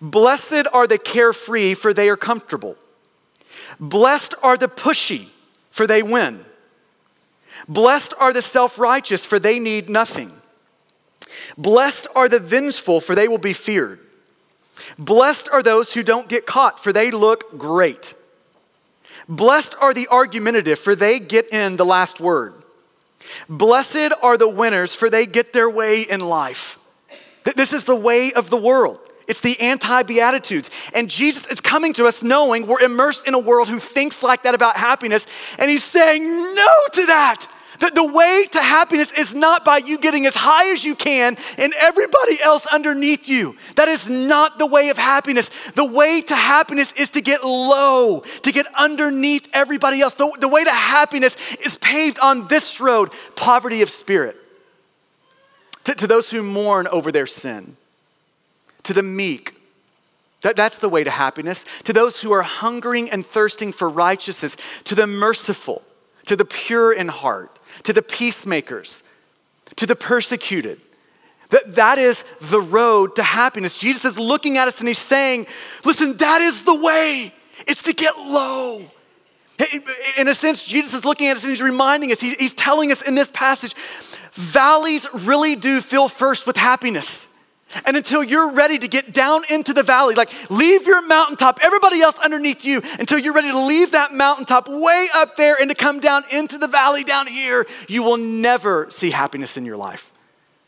Blessed 0.01 0.67
are 0.73 0.87
the 0.87 0.97
carefree, 0.97 1.73
for 1.73 1.93
they 1.93 2.09
are 2.09 2.17
comfortable. 2.17 2.77
Blessed 3.83 4.33
are 4.41 4.55
the 4.55 4.69
pushy, 4.69 5.27
for 5.69 5.85
they 5.85 6.01
win. 6.01 6.45
Blessed 7.67 8.13
are 8.17 8.31
the 8.31 8.41
self 8.41 8.79
righteous, 8.79 9.25
for 9.25 9.39
they 9.39 9.59
need 9.59 9.89
nothing. 9.89 10.31
Blessed 11.57 12.07
are 12.15 12.29
the 12.29 12.39
vengeful, 12.39 13.01
for 13.01 13.13
they 13.13 13.27
will 13.27 13.37
be 13.37 13.51
feared. 13.51 13.99
Blessed 14.97 15.49
are 15.51 15.61
those 15.61 15.93
who 15.93 16.01
don't 16.01 16.29
get 16.29 16.45
caught, 16.45 16.81
for 16.81 16.93
they 16.93 17.11
look 17.11 17.57
great. 17.57 18.13
Blessed 19.27 19.75
are 19.81 19.93
the 19.93 20.07
argumentative, 20.07 20.79
for 20.79 20.95
they 20.95 21.19
get 21.19 21.51
in 21.51 21.75
the 21.75 21.85
last 21.85 22.21
word. 22.21 22.53
Blessed 23.49 24.13
are 24.21 24.37
the 24.37 24.47
winners, 24.47 24.95
for 24.95 25.09
they 25.09 25.25
get 25.25 25.51
their 25.51 25.69
way 25.69 26.03
in 26.03 26.21
life. 26.21 26.79
This 27.43 27.73
is 27.73 27.83
the 27.83 27.97
way 27.97 28.31
of 28.31 28.49
the 28.49 28.57
world. 28.57 28.99
It's 29.27 29.39
the 29.39 29.59
anti 29.59 30.03
Beatitudes. 30.03 30.69
And 30.93 31.09
Jesus 31.09 31.47
is 31.47 31.61
coming 31.61 31.93
to 31.93 32.05
us 32.05 32.23
knowing 32.23 32.67
we're 32.67 32.81
immersed 32.81 33.27
in 33.27 33.33
a 33.33 33.39
world 33.39 33.69
who 33.69 33.79
thinks 33.79 34.23
like 34.23 34.43
that 34.43 34.55
about 34.55 34.75
happiness. 34.75 35.27
And 35.57 35.69
he's 35.69 35.83
saying 35.83 36.23
no 36.23 36.73
to 36.93 37.05
that. 37.07 37.47
That 37.79 37.95
the 37.95 38.03
way 38.05 38.45
to 38.51 38.61
happiness 38.61 39.11
is 39.11 39.35
not 39.35 39.65
by 39.65 39.77
you 39.77 39.97
getting 39.97 40.25
as 40.25 40.35
high 40.35 40.71
as 40.71 40.85
you 40.85 40.95
can 40.95 41.35
and 41.57 41.73
everybody 41.81 42.37
else 42.41 42.65
underneath 42.67 43.27
you. 43.27 43.57
That 43.75 43.89
is 43.89 44.09
not 44.09 44.57
the 44.57 44.65
way 44.65 44.89
of 44.89 44.97
happiness. 44.97 45.49
The 45.75 45.83
way 45.83 46.21
to 46.21 46.35
happiness 46.35 46.93
is 46.93 47.09
to 47.11 47.21
get 47.21 47.43
low, 47.43 48.21
to 48.43 48.51
get 48.51 48.67
underneath 48.75 49.49
everybody 49.53 50.01
else. 50.01 50.13
The, 50.13 50.31
the 50.39 50.47
way 50.47 50.63
to 50.63 50.71
happiness 50.71 51.35
is 51.65 51.77
paved 51.77 52.19
on 52.19 52.47
this 52.47 52.79
road 52.79 53.09
poverty 53.35 53.81
of 53.81 53.89
spirit. 53.89 54.37
To, 55.85 55.95
to 55.95 56.07
those 56.07 56.31
who 56.31 56.41
mourn 56.43 56.87
over 56.87 57.11
their 57.11 57.25
sin, 57.25 57.75
to 58.83 58.93
the 58.93 59.03
meek, 59.03 59.53
that, 60.43 60.57
that's 60.57 60.77
the 60.77 60.89
way 60.89 61.03
to 61.03 61.09
happiness. 61.09 61.65
To 61.85 61.93
those 61.93 62.21
who 62.21 62.31
are 62.33 62.43
hungering 62.43 63.09
and 63.09 63.25
thirsting 63.25 63.71
for 63.71 63.89
righteousness, 63.89 64.57
to 64.83 64.93
the 64.93 65.07
merciful, 65.07 65.81
to 66.27 66.35
the 66.35 66.45
pure 66.45 66.91
in 66.91 67.07
heart, 67.07 67.59
to 67.83 67.93
the 67.93 68.01
peacemakers, 68.01 69.03
to 69.77 69.85
the 69.85 69.95
persecuted. 69.95 70.79
That, 71.49 71.75
that 71.75 71.97
is 71.97 72.23
the 72.41 72.61
road 72.61 73.15
to 73.15 73.23
happiness. 73.23 73.77
Jesus 73.77 74.05
is 74.05 74.19
looking 74.19 74.57
at 74.57 74.67
us 74.67 74.79
and 74.79 74.87
he's 74.87 74.97
saying, 74.97 75.47
listen, 75.85 76.17
that 76.17 76.41
is 76.41 76.63
the 76.63 76.75
way. 76.75 77.33
It's 77.67 77.83
to 77.83 77.93
get 77.93 78.17
low. 78.17 78.81
In 80.17 80.27
a 80.27 80.33
sense, 80.33 80.65
Jesus 80.65 80.93
is 80.93 81.05
looking 81.05 81.27
at 81.27 81.37
us 81.37 81.43
and 81.43 81.51
he's 81.51 81.61
reminding 81.61 82.11
us, 82.11 82.19
he's, 82.19 82.35
he's 82.35 82.53
telling 82.53 82.91
us 82.91 83.01
in 83.01 83.15
this 83.15 83.29
passage, 83.29 83.75
valleys 84.33 85.07
really 85.13 85.55
do 85.55 85.79
fill 85.79 86.09
first 86.09 86.45
with 86.47 86.57
happiness. 86.57 87.27
And 87.85 87.97
until 87.97 88.23
you're 88.23 88.51
ready 88.51 88.77
to 88.77 88.87
get 88.87 89.13
down 89.13 89.43
into 89.49 89.73
the 89.73 89.83
valley, 89.83 90.15
like 90.15 90.31
leave 90.49 90.85
your 90.85 91.05
mountaintop, 91.05 91.59
everybody 91.61 92.01
else 92.01 92.19
underneath 92.19 92.65
you, 92.65 92.81
until 92.99 93.19
you're 93.19 93.33
ready 93.33 93.51
to 93.51 93.65
leave 93.65 93.91
that 93.91 94.13
mountaintop 94.13 94.67
way 94.67 95.07
up 95.15 95.35
there 95.35 95.55
and 95.59 95.69
to 95.69 95.75
come 95.75 95.99
down 95.99 96.23
into 96.31 96.57
the 96.57 96.67
valley 96.67 97.03
down 97.03 97.27
here, 97.27 97.65
you 97.87 98.03
will 98.03 98.17
never 98.17 98.89
see 98.89 99.11
happiness 99.11 99.57
in 99.57 99.65
your 99.65 99.77
life. 99.77 100.11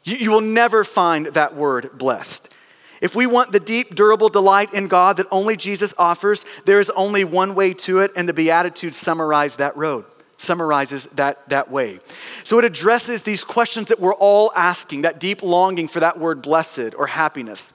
You, 0.03 0.15
you 0.17 0.31
will 0.31 0.41
never 0.41 0.83
find 0.83 1.27
that 1.27 1.55
word 1.55 1.97
blessed. 1.97 2.53
If 3.01 3.15
we 3.15 3.27
want 3.27 3.51
the 3.51 3.59
deep, 3.59 3.93
durable 3.93 4.29
delight 4.29 4.73
in 4.73 4.87
God 4.87 5.17
that 5.17 5.27
only 5.29 5.57
Jesus 5.57 5.93
offers, 5.97 6.45
there 6.65 6.79
is 6.79 6.89
only 6.91 7.23
one 7.23 7.53
way 7.53 7.73
to 7.73 7.99
it, 7.99 8.11
and 8.15 8.27
the 8.27 8.33
Beatitudes 8.33 8.97
summarize 8.97 9.57
that 9.57 9.75
road 9.75 10.05
summarizes 10.37 11.05
that, 11.11 11.47
that 11.49 11.71
way. 11.71 11.99
So 12.43 12.59
it 12.59 12.65
addresses 12.65 13.23
these 13.23 13.43
questions 13.43 13.87
that 13.87 13.99
we're 13.99 14.13
all 14.13 14.51
asking, 14.55 15.03
that 15.03 15.19
deep 15.19 15.41
longing 15.41 15.87
for 15.87 15.99
that 15.99 16.19
word 16.19 16.41
blessed 16.41 16.93
or 16.97 17.07
happiness. 17.07 17.71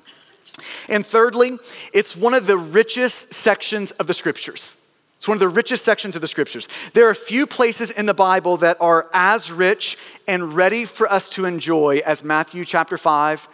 And 0.89 1.07
thirdly, 1.07 1.59
it's 1.93 2.17
one 2.17 2.35
of 2.35 2.47
the 2.47 2.59
richest 2.59 3.33
sections 3.33 3.93
of 3.93 4.07
the 4.07 4.15
scriptures. 4.15 4.77
It's 5.17 5.29
one 5.29 5.37
of 5.37 5.41
the 5.41 5.49
richest 5.49 5.85
sections 5.85 6.17
of 6.17 6.23
the 6.23 6.29
scriptures. 6.29 6.67
There 6.95 7.09
are 7.09 7.15
few 7.15 7.47
places 7.47 7.91
in 7.91 8.07
the 8.07 8.15
Bible 8.15 8.57
that 8.59 8.79
are 8.81 9.09
as 9.13 9.53
rich 9.53 9.99
and 10.27 10.55
ready 10.55 10.87
for 10.87 11.11
us 11.13 11.29
to 11.31 11.45
enjoy 11.45 12.01
as 12.07 12.25
Matthew 12.25 12.65
chapter 12.65 12.97
5 12.97 13.47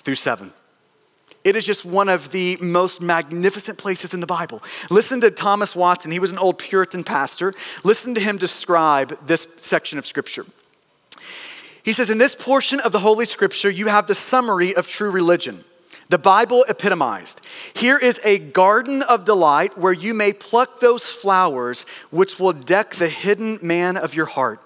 through 0.00 0.16
7. 0.16 0.52
It 1.44 1.56
is 1.56 1.66
just 1.66 1.84
one 1.84 2.08
of 2.08 2.32
the 2.32 2.56
most 2.56 3.02
magnificent 3.02 3.76
places 3.76 4.14
in 4.14 4.20
the 4.20 4.26
Bible. 4.26 4.62
Listen 4.90 5.20
to 5.20 5.30
Thomas 5.30 5.76
Watson. 5.76 6.10
He 6.10 6.18
was 6.18 6.32
an 6.32 6.38
old 6.38 6.58
Puritan 6.58 7.04
pastor. 7.04 7.54
Listen 7.84 8.14
to 8.14 8.20
him 8.20 8.38
describe 8.38 9.26
this 9.26 9.54
section 9.58 9.98
of 9.98 10.06
Scripture. 10.06 10.46
He 11.82 11.92
says, 11.92 12.08
In 12.08 12.16
this 12.16 12.34
portion 12.34 12.80
of 12.80 12.92
the 12.92 13.00
Holy 13.00 13.26
Scripture, 13.26 13.68
you 13.68 13.88
have 13.88 14.06
the 14.06 14.14
summary 14.14 14.74
of 14.74 14.88
true 14.88 15.10
religion, 15.10 15.64
the 16.08 16.18
Bible 16.18 16.64
epitomized. 16.66 17.42
Here 17.74 17.98
is 17.98 18.20
a 18.24 18.38
garden 18.38 19.02
of 19.02 19.26
delight 19.26 19.76
where 19.76 19.92
you 19.92 20.14
may 20.14 20.32
pluck 20.32 20.80
those 20.80 21.10
flowers 21.10 21.84
which 22.10 22.40
will 22.40 22.54
deck 22.54 22.94
the 22.94 23.08
hidden 23.08 23.58
man 23.60 23.98
of 23.98 24.14
your 24.14 24.26
heart. 24.26 24.60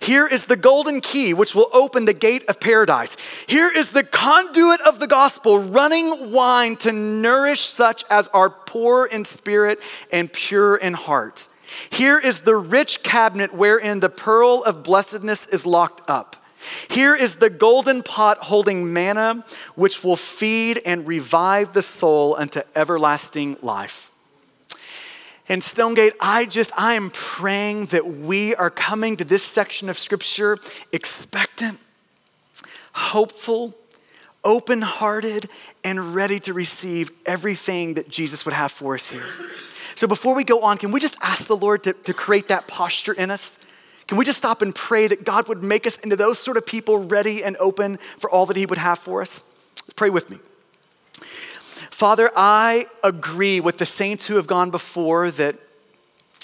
Here 0.00 0.26
is 0.26 0.44
the 0.44 0.56
golden 0.56 1.00
key 1.00 1.34
which 1.34 1.54
will 1.54 1.68
open 1.72 2.04
the 2.04 2.14
gate 2.14 2.44
of 2.48 2.60
paradise. 2.60 3.16
Here 3.46 3.70
is 3.74 3.90
the 3.90 4.04
conduit 4.04 4.80
of 4.82 5.00
the 5.00 5.06
gospel, 5.06 5.58
running 5.58 6.32
wine 6.32 6.76
to 6.76 6.92
nourish 6.92 7.60
such 7.60 8.04
as 8.10 8.28
are 8.28 8.50
poor 8.50 9.06
in 9.06 9.24
spirit 9.24 9.78
and 10.12 10.32
pure 10.32 10.76
in 10.76 10.94
heart. 10.94 11.48
Here 11.90 12.18
is 12.18 12.40
the 12.40 12.56
rich 12.56 13.02
cabinet 13.02 13.52
wherein 13.52 14.00
the 14.00 14.08
pearl 14.08 14.62
of 14.64 14.82
blessedness 14.82 15.46
is 15.46 15.66
locked 15.66 16.08
up. 16.08 16.36
Here 16.88 17.14
is 17.14 17.36
the 17.36 17.50
golden 17.50 18.02
pot 18.02 18.38
holding 18.38 18.92
manna, 18.92 19.44
which 19.74 20.02
will 20.02 20.16
feed 20.16 20.80
and 20.84 21.06
revive 21.06 21.72
the 21.72 21.82
soul 21.82 22.34
unto 22.36 22.60
everlasting 22.74 23.56
life. 23.62 24.10
And 25.48 25.62
Stonegate, 25.62 26.14
I 26.20 26.46
just, 26.46 26.72
I 26.76 26.94
am 26.94 27.10
praying 27.10 27.86
that 27.86 28.06
we 28.06 28.54
are 28.56 28.70
coming 28.70 29.16
to 29.16 29.24
this 29.24 29.44
section 29.44 29.88
of 29.88 29.96
Scripture 29.96 30.58
expectant, 30.92 31.78
hopeful, 32.92 33.74
open 34.42 34.82
hearted, 34.82 35.48
and 35.84 36.14
ready 36.14 36.40
to 36.40 36.52
receive 36.52 37.10
everything 37.26 37.94
that 37.94 38.08
Jesus 38.08 38.44
would 38.44 38.54
have 38.54 38.72
for 38.72 38.94
us 38.94 39.08
here. 39.08 39.26
So 39.94 40.06
before 40.06 40.34
we 40.34 40.44
go 40.44 40.62
on, 40.62 40.78
can 40.78 40.90
we 40.90 41.00
just 41.00 41.16
ask 41.22 41.46
the 41.46 41.56
Lord 41.56 41.84
to, 41.84 41.92
to 41.92 42.12
create 42.12 42.48
that 42.48 42.66
posture 42.66 43.12
in 43.12 43.30
us? 43.30 43.58
Can 44.08 44.18
we 44.18 44.24
just 44.24 44.38
stop 44.38 44.62
and 44.62 44.74
pray 44.74 45.08
that 45.08 45.24
God 45.24 45.48
would 45.48 45.62
make 45.62 45.86
us 45.86 45.98
into 45.98 46.16
those 46.16 46.38
sort 46.38 46.56
of 46.56 46.66
people 46.66 46.98
ready 46.98 47.42
and 47.42 47.56
open 47.58 47.98
for 48.18 48.30
all 48.30 48.46
that 48.46 48.56
He 48.56 48.66
would 48.66 48.78
have 48.78 48.98
for 48.98 49.22
us? 49.22 49.44
Pray 49.94 50.10
with 50.10 50.28
me. 50.28 50.38
Father, 51.96 52.30
I 52.36 52.84
agree 53.02 53.58
with 53.58 53.78
the 53.78 53.86
saints 53.86 54.26
who 54.26 54.36
have 54.36 54.46
gone 54.46 54.70
before 54.70 55.30
that 55.30 55.56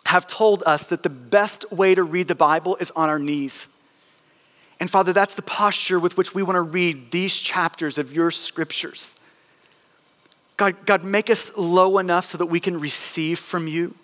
have 0.06 0.26
told 0.26 0.62
us 0.64 0.86
that 0.86 1.02
the 1.02 1.10
best 1.10 1.70
way 1.70 1.94
to 1.94 2.02
read 2.02 2.28
the 2.28 2.34
Bible 2.34 2.76
is 2.76 2.90
on 2.92 3.10
our 3.10 3.18
knees. 3.18 3.68
And 4.80 4.90
Father, 4.90 5.12
that's 5.12 5.34
the 5.34 5.42
posture 5.42 6.00
with 6.00 6.16
which 6.16 6.34
we 6.34 6.42
want 6.42 6.56
to 6.56 6.62
read 6.62 7.10
these 7.10 7.36
chapters 7.36 7.98
of 7.98 8.14
your 8.14 8.30
scriptures. 8.30 9.14
God, 10.56 10.86
God, 10.86 11.04
make 11.04 11.28
us 11.28 11.54
low 11.54 11.98
enough 11.98 12.24
so 12.24 12.38
that 12.38 12.46
we 12.46 12.58
can 12.58 12.80
receive 12.80 13.38
from 13.38 13.66
you. 13.66 13.94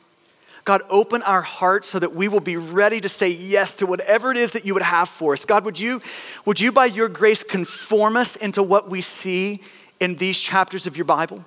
God, 0.66 0.82
open 0.90 1.22
our 1.22 1.40
hearts 1.40 1.88
so 1.88 1.98
that 1.98 2.14
we 2.14 2.28
will 2.28 2.40
be 2.40 2.58
ready 2.58 3.00
to 3.00 3.08
say 3.08 3.30
yes 3.30 3.74
to 3.76 3.86
whatever 3.86 4.30
it 4.30 4.36
is 4.36 4.52
that 4.52 4.66
you 4.66 4.74
would 4.74 4.82
have 4.82 5.08
for 5.08 5.32
us. 5.32 5.46
God, 5.46 5.64
would 5.64 5.80
you, 5.80 6.02
would 6.44 6.60
you 6.60 6.72
by 6.72 6.84
your 6.84 7.08
grace 7.08 7.42
conform 7.42 8.18
us 8.18 8.36
into 8.36 8.62
what 8.62 8.90
we 8.90 9.00
see 9.00 9.62
in 10.00 10.16
these 10.16 10.40
chapters 10.40 10.86
of 10.86 10.96
your 10.96 11.04
Bible? 11.04 11.44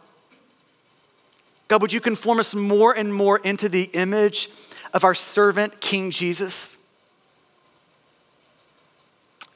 God, 1.68 1.82
would 1.82 1.94
you 1.94 2.02
conform 2.02 2.40
us 2.40 2.54
more 2.54 2.94
and 2.96 3.14
more 3.14 3.40
into 3.40 3.70
the 3.70 3.84
image 3.94 4.50
of 4.94 5.04
our 5.04 5.14
servant, 5.14 5.80
King 5.80 6.12
Jesus? 6.12 6.78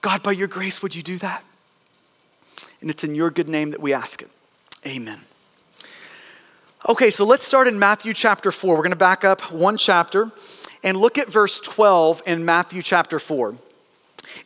God, 0.02 0.24
by 0.24 0.32
your 0.32 0.48
grace, 0.48 0.82
would 0.82 0.96
you 0.96 1.02
do 1.02 1.18
that? 1.18 1.44
And 2.80 2.90
it's 2.90 3.04
in 3.04 3.16
your 3.16 3.32
good 3.32 3.50
name 3.50 3.72
that 3.72 3.82
we 3.82 3.92
ask 3.92 4.22
it. 4.22 4.30
Amen. 4.86 5.20
Okay, 6.88 7.10
so 7.10 7.26
let's 7.26 7.44
start 7.44 7.68
in 7.68 7.80
Matthew 7.80 8.14
chapter 8.14 8.52
4. 8.52 8.76
We're 8.76 8.84
going 8.84 8.92
to 8.92 8.96
back 8.96 9.24
up 9.24 9.52
one 9.52 9.76
chapter 9.76 10.32
and 10.84 10.96
look 10.96 11.18
at 11.18 11.28
verse 11.28 11.60
12 11.60 12.22
in 12.28 12.46
Matthew 12.46 12.84
chapter 12.84 13.18
4. 13.18 13.56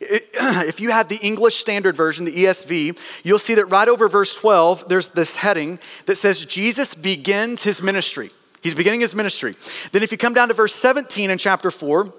If 0.00 0.80
you 0.80 0.90
have 0.90 1.08
the 1.08 1.16
English 1.16 1.56
Standard 1.56 1.96
Version, 1.96 2.24
the 2.24 2.44
ESV, 2.44 2.98
you'll 3.22 3.38
see 3.38 3.54
that 3.54 3.66
right 3.66 3.88
over 3.88 4.08
verse 4.08 4.34
12, 4.34 4.88
there's 4.88 5.10
this 5.10 5.36
heading 5.36 5.78
that 6.06 6.16
says, 6.16 6.44
Jesus 6.44 6.94
begins 6.94 7.62
his 7.62 7.82
ministry. 7.82 8.30
He's 8.62 8.74
beginning 8.74 9.00
his 9.00 9.14
ministry. 9.14 9.54
Then, 9.92 10.02
if 10.02 10.12
you 10.12 10.18
come 10.18 10.34
down 10.34 10.48
to 10.48 10.54
verse 10.54 10.74
17 10.74 11.30
in 11.30 11.38
chapter 11.38 11.70
4, 11.70 12.12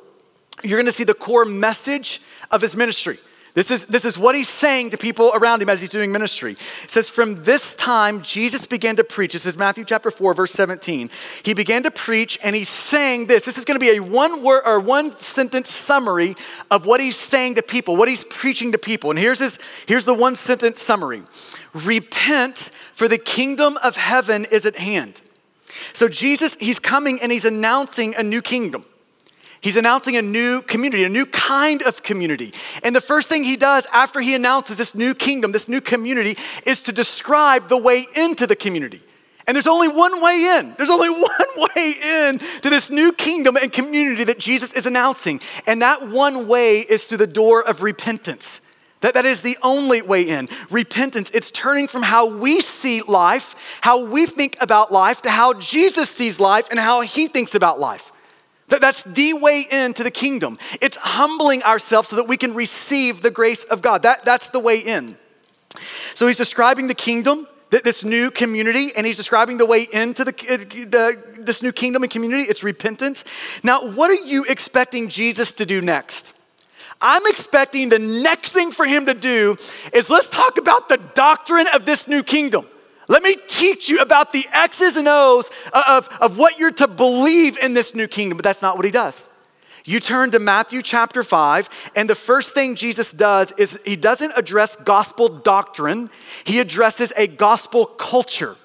you're 0.63 0.77
going 0.77 0.85
to 0.85 0.91
see 0.91 1.03
the 1.03 1.13
core 1.13 1.45
message 1.45 2.21
of 2.49 2.61
his 2.61 2.75
ministry. 2.75 3.19
This 3.53 3.69
is, 3.69 3.85
this 3.87 4.05
is 4.05 4.17
what 4.17 4.33
he's 4.33 4.47
saying 4.47 4.91
to 4.91 4.97
people 4.97 5.31
around 5.33 5.61
him 5.61 5.69
as 5.69 5.81
he's 5.81 5.89
doing 5.89 6.09
ministry. 6.11 6.53
It 6.83 6.89
says, 6.89 7.09
From 7.09 7.35
this 7.35 7.75
time, 7.75 8.21
Jesus 8.21 8.65
began 8.65 8.95
to 8.95 9.03
preach. 9.03 9.33
This 9.33 9.45
is 9.45 9.57
Matthew 9.57 9.83
chapter 9.83 10.09
4, 10.09 10.33
verse 10.33 10.51
17. 10.51 11.09
He 11.43 11.53
began 11.53 11.83
to 11.83 11.91
preach, 11.91 12.39
and 12.43 12.55
he's 12.55 12.69
saying 12.69 13.27
this. 13.27 13.43
This 13.43 13.57
is 13.57 13.65
going 13.65 13.77
to 13.77 13.85
be 13.85 13.97
a 13.97 13.99
one 13.99 14.41
word 14.41 14.61
or 14.65 14.79
one 14.79 15.11
sentence 15.11 15.69
summary 15.69 16.37
of 16.69 16.85
what 16.85 17.01
he's 17.01 17.17
saying 17.17 17.55
to 17.55 17.61
people, 17.61 17.97
what 17.97 18.07
he's 18.07 18.23
preaching 18.23 18.71
to 18.71 18.77
people. 18.77 19.09
And 19.09 19.19
here's, 19.19 19.39
his, 19.39 19.59
here's 19.85 20.05
the 20.05 20.13
one 20.13 20.35
sentence 20.35 20.81
summary 20.81 21.23
Repent, 21.73 22.71
for 22.93 23.09
the 23.09 23.17
kingdom 23.17 23.77
of 23.83 23.97
heaven 23.97 24.45
is 24.45 24.65
at 24.65 24.77
hand. 24.77 25.21
So, 25.91 26.07
Jesus, 26.07 26.55
he's 26.55 26.79
coming 26.79 27.19
and 27.21 27.33
he's 27.33 27.45
announcing 27.45 28.15
a 28.15 28.23
new 28.23 28.41
kingdom. 28.41 28.85
He's 29.61 29.77
announcing 29.77 30.17
a 30.17 30.23
new 30.23 30.63
community, 30.63 31.03
a 31.03 31.09
new 31.09 31.27
kind 31.27 31.83
of 31.83 32.01
community. 32.01 32.51
And 32.83 32.95
the 32.95 33.01
first 33.01 33.29
thing 33.29 33.43
he 33.43 33.55
does 33.55 33.85
after 33.93 34.19
he 34.19 34.33
announces 34.33 34.77
this 34.77 34.95
new 34.95 35.13
kingdom, 35.13 35.51
this 35.51 35.69
new 35.69 35.81
community, 35.81 36.35
is 36.65 36.81
to 36.83 36.91
describe 36.91 37.69
the 37.69 37.77
way 37.77 38.07
into 38.15 38.47
the 38.47 38.55
community. 38.55 39.01
And 39.45 39.55
there's 39.55 39.67
only 39.67 39.87
one 39.87 40.19
way 40.19 40.57
in. 40.57 40.73
There's 40.77 40.89
only 40.89 41.09
one 41.09 41.69
way 41.75 41.93
in 42.03 42.39
to 42.61 42.69
this 42.71 42.89
new 42.89 43.13
kingdom 43.13 43.55
and 43.55 43.71
community 43.71 44.23
that 44.23 44.39
Jesus 44.39 44.73
is 44.73 44.87
announcing. 44.87 45.39
And 45.67 45.83
that 45.83 46.07
one 46.07 46.47
way 46.47 46.79
is 46.79 47.05
through 47.05 47.19
the 47.19 47.27
door 47.27 47.61
of 47.61 47.83
repentance. 47.83 48.61
That, 49.01 49.13
that 49.13 49.25
is 49.25 49.41
the 49.41 49.57
only 49.61 50.01
way 50.01 50.23
in. 50.23 50.49
Repentance, 50.71 51.29
it's 51.31 51.51
turning 51.51 51.87
from 51.87 52.03
how 52.03 52.37
we 52.37 52.61
see 52.61 53.01
life, 53.03 53.55
how 53.81 54.05
we 54.05 54.25
think 54.25 54.57
about 54.59 54.91
life, 54.91 55.21
to 55.23 55.29
how 55.29 55.53
Jesus 55.53 56.09
sees 56.09 56.39
life 56.39 56.67
and 56.71 56.79
how 56.79 57.01
he 57.01 57.27
thinks 57.27 57.53
about 57.53 57.79
life. 57.79 58.10
That's 58.79 59.03
the 59.03 59.33
way 59.33 59.65
into 59.71 60.03
the 60.03 60.11
kingdom. 60.11 60.57
It's 60.81 60.97
humbling 60.97 61.63
ourselves 61.63 62.09
so 62.09 62.15
that 62.15 62.27
we 62.27 62.37
can 62.37 62.53
receive 62.53 63.21
the 63.21 63.31
grace 63.31 63.63
of 63.65 63.81
God. 63.81 64.03
That, 64.03 64.23
that's 64.23 64.49
the 64.49 64.59
way 64.59 64.79
in. 64.79 65.17
So 66.13 66.27
he's 66.27 66.37
describing 66.37 66.87
the 66.87 66.95
kingdom, 66.95 67.47
this 67.69 68.03
new 68.03 68.31
community, 68.31 68.91
and 68.95 69.05
he's 69.05 69.17
describing 69.17 69.57
the 69.57 69.65
way 69.65 69.87
into 69.91 70.23
the, 70.23 70.31
uh, 70.49 70.57
the, 70.57 71.23
this 71.39 71.63
new 71.63 71.71
kingdom 71.71 72.03
and 72.03 72.11
community. 72.11 72.43
It's 72.43 72.63
repentance. 72.63 73.23
Now, 73.63 73.89
what 73.91 74.11
are 74.11 74.25
you 74.25 74.45
expecting 74.47 75.07
Jesus 75.07 75.53
to 75.53 75.65
do 75.65 75.81
next? 75.81 76.33
I'm 77.01 77.25
expecting 77.25 77.89
the 77.89 77.99
next 77.99 78.51
thing 78.51 78.71
for 78.71 78.85
him 78.85 79.07
to 79.07 79.13
do 79.13 79.57
is 79.93 80.09
let's 80.09 80.29
talk 80.29 80.59
about 80.59 80.87
the 80.87 80.97
doctrine 80.97 81.67
of 81.73 81.85
this 81.85 82.07
new 82.07 82.21
kingdom. 82.21 82.67
Let 83.07 83.23
me 83.23 83.35
teach 83.47 83.89
you 83.89 83.99
about 83.99 84.31
the 84.31 84.45
X's 84.53 84.95
and 84.97 85.07
O's 85.07 85.51
of, 85.73 86.07
of 86.21 86.37
what 86.37 86.59
you're 86.59 86.71
to 86.71 86.87
believe 86.87 87.57
in 87.57 87.73
this 87.73 87.95
new 87.95 88.07
kingdom. 88.07 88.37
But 88.37 88.43
that's 88.43 88.61
not 88.61 88.75
what 88.75 88.85
he 88.85 88.91
does. 88.91 89.29
You 89.83 89.99
turn 89.99 90.31
to 90.31 90.39
Matthew 90.39 90.81
chapter 90.81 91.23
5, 91.23 91.91
and 91.95 92.09
the 92.09 92.15
first 92.15 92.53
thing 92.53 92.75
Jesus 92.75 93.11
does 93.11 93.51
is 93.53 93.79
he 93.83 93.95
doesn't 93.95 94.33
address 94.35 94.75
gospel 94.75 95.27
doctrine, 95.27 96.09
he 96.43 96.59
addresses 96.59 97.11
a 97.17 97.27
gospel 97.27 97.85
culture. 97.85 98.55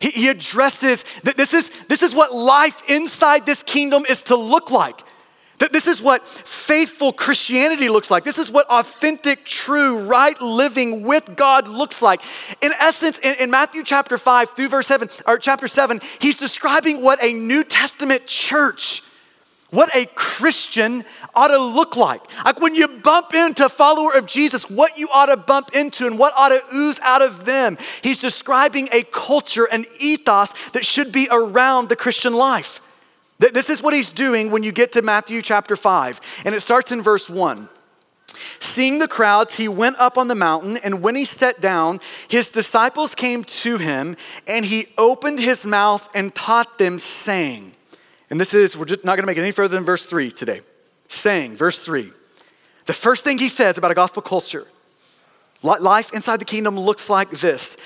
He, 0.00 0.10
he 0.10 0.28
addresses 0.28 1.04
that 1.22 1.36
this 1.36 1.54
is, 1.54 1.70
this 1.88 2.02
is 2.02 2.14
what 2.14 2.34
life 2.34 2.82
inside 2.90 3.46
this 3.46 3.62
kingdom 3.62 4.04
is 4.08 4.24
to 4.24 4.36
look 4.36 4.70
like. 4.70 5.00
This 5.58 5.86
is 5.86 6.02
what 6.02 6.26
faithful 6.26 7.12
Christianity 7.12 7.88
looks 7.88 8.10
like. 8.10 8.24
This 8.24 8.38
is 8.38 8.50
what 8.50 8.66
authentic, 8.68 9.44
true, 9.44 9.98
right 10.00 10.40
living 10.40 11.02
with 11.02 11.34
God 11.34 11.66
looks 11.66 12.02
like. 12.02 12.20
In 12.60 12.72
essence, 12.78 13.18
in, 13.20 13.34
in, 13.40 13.50
Matthew 13.50 13.82
chapter 13.82 14.18
5 14.18 14.50
through 14.50 14.68
verse 14.68 14.86
7, 14.86 15.08
or 15.26 15.38
chapter 15.38 15.66
7, 15.66 16.00
he's 16.18 16.36
describing 16.36 17.02
what 17.02 17.22
a 17.22 17.32
New 17.32 17.64
Testament 17.64 18.26
church, 18.26 19.02
what 19.70 19.94
a 19.96 20.06
Christian 20.14 21.04
ought 21.34 21.48
to 21.48 21.58
look 21.58 21.96
like. 21.96 22.20
Like 22.44 22.60
when 22.60 22.74
you 22.74 22.88
bump 22.88 23.34
into 23.34 23.64
a 23.64 23.70
follower 23.70 24.14
of 24.14 24.26
Jesus, 24.26 24.68
what 24.68 24.98
you 24.98 25.08
ought 25.12 25.26
to 25.26 25.38
bump 25.38 25.70
into 25.74 26.06
and 26.06 26.18
what 26.18 26.34
ought 26.36 26.50
to 26.50 26.60
ooze 26.74 27.00
out 27.00 27.22
of 27.22 27.46
them. 27.46 27.78
He's 28.02 28.18
describing 28.18 28.88
a 28.92 29.04
culture, 29.04 29.66
an 29.70 29.86
ethos 29.98 30.52
that 30.70 30.84
should 30.84 31.12
be 31.12 31.28
around 31.30 31.88
the 31.88 31.96
Christian 31.96 32.34
life. 32.34 32.80
This 33.38 33.68
is 33.68 33.82
what 33.82 33.94
he's 33.94 34.10
doing 34.10 34.50
when 34.50 34.62
you 34.62 34.72
get 34.72 34.92
to 34.92 35.02
Matthew 35.02 35.42
chapter 35.42 35.76
5, 35.76 36.42
and 36.44 36.54
it 36.54 36.60
starts 36.60 36.90
in 36.90 37.02
verse 37.02 37.28
1. 37.28 37.68
Seeing 38.58 38.98
the 38.98 39.08
crowds, 39.08 39.56
he 39.56 39.68
went 39.68 39.96
up 39.98 40.18
on 40.18 40.28
the 40.28 40.34
mountain, 40.34 40.76
and 40.78 41.02
when 41.02 41.16
he 41.16 41.24
sat 41.24 41.60
down, 41.60 42.00
his 42.28 42.50
disciples 42.50 43.14
came 43.14 43.44
to 43.44 43.78
him, 43.78 44.16
and 44.46 44.64
he 44.64 44.86
opened 44.96 45.38
his 45.38 45.66
mouth 45.66 46.08
and 46.14 46.34
taught 46.34 46.78
them, 46.78 46.98
saying, 46.98 47.72
and 48.30 48.40
this 48.40 48.54
is, 48.54 48.76
we're 48.76 48.86
just 48.86 49.04
not 49.04 49.16
gonna 49.16 49.26
make 49.26 49.38
it 49.38 49.42
any 49.42 49.52
further 49.52 49.74
than 49.74 49.84
verse 49.84 50.06
3 50.06 50.30
today. 50.30 50.60
Saying, 51.08 51.56
verse 51.56 51.78
3. 51.78 52.12
The 52.86 52.94
first 52.94 53.24
thing 53.24 53.38
he 53.38 53.48
says 53.48 53.78
about 53.78 53.90
a 53.90 53.94
gospel 53.94 54.22
culture 54.22 54.66
life 55.62 56.12
inside 56.12 56.36
the 56.36 56.44
kingdom 56.44 56.78
looks 56.78 57.10
like 57.10 57.30
this 57.30 57.76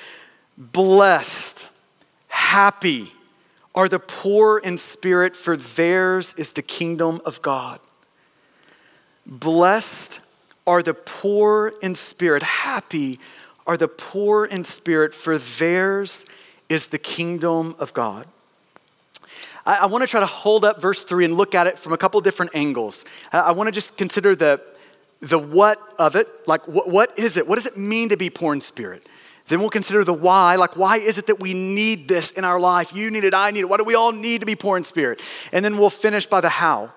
blessed, 0.59 1.66
happy, 2.28 3.12
are 3.75 3.89
the 3.89 3.99
poor 3.99 4.59
in 4.59 4.77
spirit, 4.77 5.37
for 5.37 5.57
theirs 5.57 6.35
is 6.35 6.53
the 6.53 6.62
kingdom 6.62 7.21
of 7.25 7.41
God. 7.43 7.81
Blessed 9.27 10.21
are 10.67 10.83
the 10.83 10.95
poor 10.95 11.75
in 11.83 11.95
spirit, 11.95 12.43
happy 12.43 13.19
are 13.67 13.77
the 13.77 13.89
poor 13.89 14.45
in 14.45 14.65
spirit, 14.65 15.15
for 15.15 15.39
theirs 15.39 16.27
is 16.69 16.89
the 16.89 16.99
kingdom 16.99 17.77
of 17.79 17.95
God. 17.95 18.27
I, 19.65 19.81
I 19.83 19.87
want 19.87 20.03
to 20.03 20.09
try 20.09 20.21
to 20.21 20.27
hold 20.27 20.65
up 20.65 20.81
verse 20.81 21.03
3 21.03 21.27
and 21.27 21.35
look 21.35 21.55
at 21.55 21.67
it 21.67 21.79
from 21.79 21.93
a 21.93 21.99
couple 21.99 22.21
different 22.21 22.53
angles. 22.55 23.05
I, 23.33 23.41
I 23.41 23.50
want 23.53 23.69
to 23.69 23.73
just 23.73 23.97
consider 23.97 24.35
the, 24.35 24.61
the 25.21 25.39
what 25.39 25.79
of 25.99 26.17
it, 26.17 26.27
like 26.47 26.67
what, 26.67 26.89
what 26.89 27.19
is 27.19 27.37
it? 27.37 27.47
What 27.47 27.57
does 27.57 27.67
it 27.67 27.77
mean 27.77 28.09
to 28.09 28.17
be 28.17 28.31
poor 28.31 28.53
in 28.55 28.61
spirit? 28.61 29.09
Then 29.50 29.61
we'll 29.61 29.69
consider 29.69 30.04
the 30.04 30.14
why. 30.14 30.57
Like, 30.57 30.76
why 30.76 30.97
is 30.97 31.19
it 31.19 31.26
that 31.26 31.40
we 31.40 31.54
need 31.54 32.09
this 32.09 32.30
in 32.30 32.45
our 32.45 32.59
life? 32.59 32.95
You 32.95 33.11
need 33.11 33.25
it, 33.25 33.35
I 33.35 33.50
need 33.50 33.61
it. 33.61 33.69
Why 33.69 33.76
do 33.76 33.85
we 33.85 33.97
all 33.97 34.12
need 34.12 34.40
to 34.40 34.47
be 34.47 34.57
poor 34.57 34.76
in 34.76 34.85
spirit? 34.85 35.21
And 35.52 35.64
then 35.64 35.76
we'll 35.76 35.90
finish 35.90 36.25
by 36.25 36.40
the 36.40 36.49
how. 36.49 36.92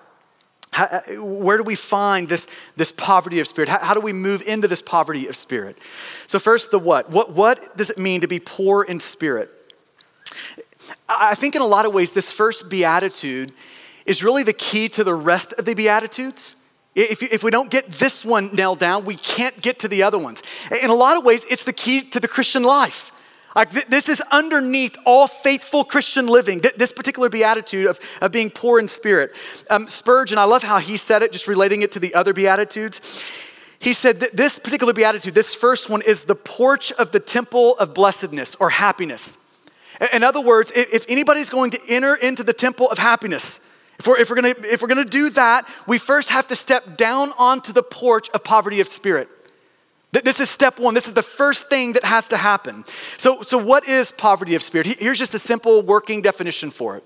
how 0.72 0.84
uh, 0.84 1.00
where 1.22 1.56
do 1.56 1.64
we 1.64 1.74
find 1.74 2.28
this, 2.28 2.46
this 2.76 2.92
poverty 2.92 3.40
of 3.40 3.48
spirit? 3.48 3.68
How, 3.68 3.80
how 3.80 3.94
do 3.94 4.00
we 4.00 4.12
move 4.12 4.40
into 4.42 4.68
this 4.68 4.80
poverty 4.80 5.26
of 5.26 5.34
spirit? 5.34 5.76
So, 6.28 6.38
first, 6.38 6.70
the 6.70 6.78
what. 6.78 7.10
what. 7.10 7.32
What 7.32 7.76
does 7.76 7.90
it 7.90 7.98
mean 7.98 8.20
to 8.20 8.28
be 8.28 8.38
poor 8.38 8.84
in 8.84 9.00
spirit? 9.00 9.50
I 11.08 11.34
think 11.34 11.56
in 11.56 11.62
a 11.62 11.66
lot 11.66 11.86
of 11.86 11.92
ways, 11.92 12.12
this 12.12 12.32
first 12.32 12.70
beatitude 12.70 13.52
is 14.06 14.22
really 14.22 14.44
the 14.44 14.52
key 14.52 14.88
to 14.90 15.02
the 15.02 15.14
rest 15.14 15.52
of 15.54 15.64
the 15.64 15.74
beatitudes. 15.74 16.54
If, 16.94 17.22
if 17.22 17.42
we 17.42 17.50
don't 17.50 17.70
get 17.70 17.86
this 17.86 18.24
one 18.24 18.54
nailed 18.54 18.78
down, 18.78 19.04
we 19.04 19.16
can't 19.16 19.60
get 19.60 19.80
to 19.80 19.88
the 19.88 20.04
other 20.04 20.18
ones. 20.18 20.42
In 20.82 20.90
a 20.90 20.94
lot 20.94 21.16
of 21.16 21.24
ways, 21.24 21.44
it's 21.50 21.64
the 21.64 21.72
key 21.72 22.02
to 22.10 22.20
the 22.20 22.28
Christian 22.28 22.62
life. 22.62 23.10
Like 23.56 23.70
th- 23.70 23.86
this 23.86 24.08
is 24.08 24.20
underneath 24.30 24.96
all 25.04 25.26
faithful 25.26 25.84
Christian 25.84 26.26
living, 26.26 26.60
th- 26.60 26.74
this 26.74 26.92
particular 26.92 27.28
beatitude 27.28 27.86
of, 27.86 28.00
of 28.20 28.32
being 28.32 28.50
poor 28.50 28.78
in 28.78 28.88
spirit. 28.88 29.32
Um, 29.70 29.86
Spurgeon, 29.86 30.38
I 30.38 30.44
love 30.44 30.62
how 30.62 30.78
he 30.78 30.96
said 30.96 31.22
it, 31.22 31.32
just 31.32 31.48
relating 31.48 31.82
it 31.82 31.92
to 31.92 32.00
the 32.00 32.14
other 32.14 32.32
beatitudes. 32.32 33.00
He 33.78 33.92
said 33.92 34.20
that 34.20 34.36
this 34.36 34.58
particular 34.58 34.92
beatitude, 34.92 35.34
this 35.34 35.54
first 35.54 35.90
one, 35.90 36.02
is 36.02 36.24
the 36.24 36.34
porch 36.34 36.90
of 36.92 37.12
the 37.12 37.20
temple 37.20 37.76
of 37.78 37.92
blessedness 37.92 38.54
or 38.56 38.70
happiness. 38.70 39.36
In 40.12 40.24
other 40.24 40.40
words, 40.40 40.72
if 40.74 41.04
anybody's 41.08 41.50
going 41.50 41.70
to 41.72 41.80
enter 41.88 42.14
into 42.14 42.42
the 42.42 42.52
temple 42.52 42.90
of 42.90 42.98
happiness, 42.98 43.60
if 43.98 44.06
we're, 44.06 44.18
if, 44.18 44.30
we're 44.30 44.36
gonna, 44.36 44.54
if 44.64 44.82
we're 44.82 44.88
gonna 44.88 45.04
do 45.04 45.30
that, 45.30 45.68
we 45.86 45.98
first 45.98 46.30
have 46.30 46.48
to 46.48 46.56
step 46.56 46.96
down 46.96 47.32
onto 47.38 47.72
the 47.72 47.82
porch 47.82 48.28
of 48.30 48.42
poverty 48.42 48.80
of 48.80 48.88
spirit. 48.88 49.28
This 50.22 50.38
is 50.38 50.48
step 50.48 50.78
one. 50.78 50.94
This 50.94 51.08
is 51.08 51.12
the 51.12 51.24
first 51.24 51.68
thing 51.68 51.94
that 51.94 52.04
has 52.04 52.28
to 52.28 52.36
happen. 52.36 52.84
So, 53.16 53.42
so 53.42 53.58
what 53.58 53.88
is 53.88 54.12
poverty 54.12 54.54
of 54.54 54.62
spirit? 54.62 54.86
Here's 54.86 55.18
just 55.18 55.34
a 55.34 55.40
simple 55.40 55.82
working 55.82 56.22
definition 56.22 56.70
for 56.70 56.96
it 56.96 57.04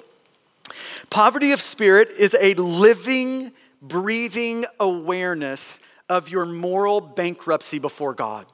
poverty 1.08 1.52
of 1.52 1.60
spirit 1.60 2.10
is 2.18 2.36
a 2.38 2.54
living, 2.54 3.52
breathing 3.80 4.66
awareness 4.78 5.80
of 6.08 6.28
your 6.28 6.44
moral 6.44 7.00
bankruptcy 7.00 7.78
before 7.78 8.12
God. 8.14 8.46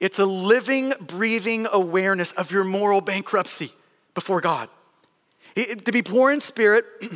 It's 0.00 0.18
a 0.18 0.26
living, 0.26 0.92
breathing 1.00 1.66
awareness 1.70 2.32
of 2.32 2.50
your 2.50 2.64
moral 2.64 3.00
bankruptcy 3.00 3.72
before 4.14 4.40
God. 4.40 4.68
To 5.56 5.92
be 5.92 6.02
poor 6.02 6.30
in 6.30 6.40
spirit 6.40 6.84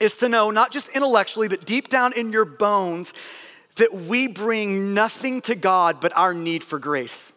is 0.00 0.16
to 0.18 0.28
know, 0.28 0.50
not 0.50 0.72
just 0.72 0.88
intellectually, 0.94 1.48
but 1.48 1.64
deep 1.64 1.88
down 1.88 2.12
in 2.14 2.32
your 2.32 2.44
bones, 2.44 3.12
that 3.76 3.92
we 3.92 4.28
bring 4.28 4.94
nothing 4.94 5.40
to 5.42 5.54
God 5.54 6.00
but 6.00 6.16
our 6.16 6.34
need 6.34 6.64
for 6.64 6.78
grace. 6.78 7.32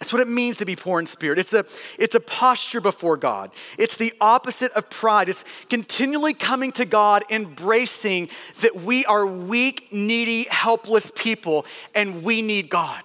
That's 0.00 0.14
what 0.14 0.22
it 0.22 0.28
means 0.28 0.56
to 0.56 0.64
be 0.64 0.76
poor 0.76 0.98
in 0.98 1.04
spirit. 1.04 1.38
It's 1.38 1.52
a, 1.52 1.66
it's 1.98 2.14
a 2.14 2.20
posture 2.20 2.80
before 2.80 3.18
God. 3.18 3.50
It's 3.78 3.98
the 3.98 4.14
opposite 4.18 4.72
of 4.72 4.88
pride. 4.88 5.28
It's 5.28 5.44
continually 5.68 6.32
coming 6.32 6.72
to 6.72 6.86
God, 6.86 7.22
embracing 7.28 8.30
that 8.62 8.76
we 8.76 9.04
are 9.04 9.26
weak, 9.26 9.92
needy, 9.92 10.46
helpless 10.50 11.12
people, 11.14 11.66
and 11.94 12.24
we 12.24 12.40
need 12.40 12.70
God. 12.70 13.02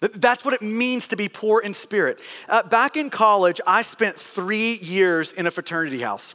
That's 0.00 0.44
what 0.44 0.54
it 0.54 0.62
means 0.62 1.08
to 1.08 1.16
be 1.16 1.28
poor 1.28 1.60
in 1.60 1.74
spirit. 1.74 2.20
Uh, 2.48 2.62
back 2.62 2.96
in 2.96 3.10
college, 3.10 3.60
I 3.66 3.82
spent 3.82 4.16
three 4.16 4.74
years 4.74 5.32
in 5.32 5.46
a 5.46 5.50
fraternity 5.50 6.00
house. 6.00 6.34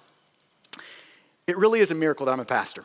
It 1.47 1.57
really 1.57 1.79
is 1.79 1.91
a 1.91 1.95
miracle 1.95 2.27
that 2.27 2.31
I'm 2.31 2.39
a 2.39 2.45
pastor. 2.45 2.83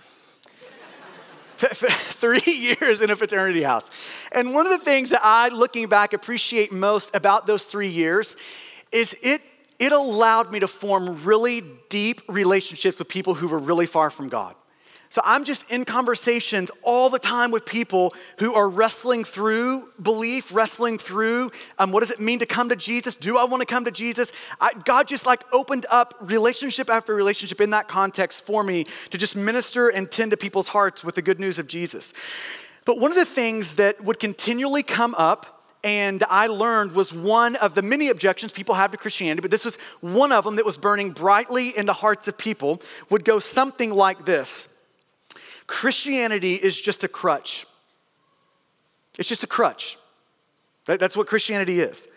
three 1.61 2.41
years 2.81 3.03
in 3.03 3.11
a 3.11 3.17
fraternity 3.17 3.63
house. 3.63 3.91
And 4.33 4.55
one 4.55 4.67
of 4.67 4.73
the 4.73 4.85
things 4.85 5.11
that 5.11 5.21
I, 5.23 5.49
looking 5.49 5.87
back, 5.89 6.15
appreciate 6.15 6.73
most 6.73 7.15
about 7.15 7.47
those 7.47 7.67
three 7.67 7.89
years 7.89 8.37
is 8.91 9.15
it, 9.23 9.43
it 9.79 9.93
allowed 9.93 10.51
me 10.51 10.61
to 10.61 10.69
form 10.69 11.23
really 11.25 11.63
deep 11.91 12.23
relationships 12.29 12.99
with 12.99 13.09
people 13.09 13.35
who 13.35 13.49
were 13.49 13.59
really 13.59 13.87
far 13.87 14.09
from 14.09 14.29
God. 14.29 14.55
So 15.13 15.21
I'm 15.25 15.45
just 15.45 15.69
in 15.69 15.85
conversations 15.85 16.71
all 16.85 17.11
the 17.11 17.19
time 17.19 17.51
with 17.51 17.67
people 17.67 18.15
who 18.39 18.55
are 18.55 18.69
wrestling 18.69 19.25
through 19.25 19.89
belief, 20.01 20.55
wrestling 20.55 20.99
through 20.99 21.51
um, 21.81 21.91
what 21.91 21.99
does 22.01 22.13
it 22.13 22.21
mean 22.21 22.39
to 22.39 22.47
come 22.47 22.69
to 22.69 22.77
Jesus? 22.77 23.17
Do 23.17 23.37
I 23.37 23.43
want 23.43 23.61
to 23.61 23.67
come 23.67 23.85
to 23.87 23.91
Jesus? 23.91 24.33
I, 24.61 24.73
God 24.85 25.09
just 25.09 25.27
like 25.27 25.43
opened 25.53 25.85
up 25.91 26.15
relationship 26.21 26.89
after 26.89 27.13
relationship 27.13 27.61
in 27.61 27.71
that 27.71 27.89
context 27.89 28.47
for 28.47 28.63
me 28.63 28.87
to 29.11 29.19
just 29.19 29.35
minister 29.35 29.89
and 29.89 30.09
tend 30.09 30.31
to 30.31 30.37
people's 30.37 30.69
hearts 30.69 31.03
with 31.03 31.17
the 31.17 31.23
good 31.23 31.41
news 31.41 31.59
of 31.59 31.67
Jesus. 31.67 32.13
But 32.85 33.01
one 33.01 33.11
of 33.11 33.17
the 33.17 33.25
things 33.25 33.77
that 33.77 34.05
would 34.05 34.21
continually 34.21 34.85
come 34.85 35.17
up 35.19 35.61
and 35.83 36.23
I 36.31 36.47
learned 36.47 36.93
was 36.93 37.13
one 37.13 37.57
of 37.57 37.75
the 37.75 37.83
many 37.83 38.11
objections 38.11 38.53
people 38.53 38.77
have 38.77 38.93
to 38.93 38.97
Christianity, 38.97 39.41
but 39.41 39.51
this 39.51 39.65
was 39.65 39.75
one 40.03 40.31
of 40.31 40.45
them 40.45 40.55
that 40.55 40.65
was 40.65 40.79
burning 40.79 41.11
brightly 41.11 41.71
in 41.71 41.87
the 41.87 41.95
hearts 41.95 42.29
of 42.29 42.39
people, 42.39 42.81
would 43.09 43.25
go 43.25 43.41
something 43.41 43.91
like 43.91 44.25
this 44.25 44.69
Christianity 45.71 46.57
is 46.57 46.81
just 46.81 47.05
a 47.05 47.09
crutch. 47.09 47.65
It's 49.21 49.29
just 49.29 49.45
a 49.45 49.47
crutch. 49.47 49.99
That's 50.85 51.17
what 51.17 51.29
Christianity 51.29 51.79
is. 51.79 52.09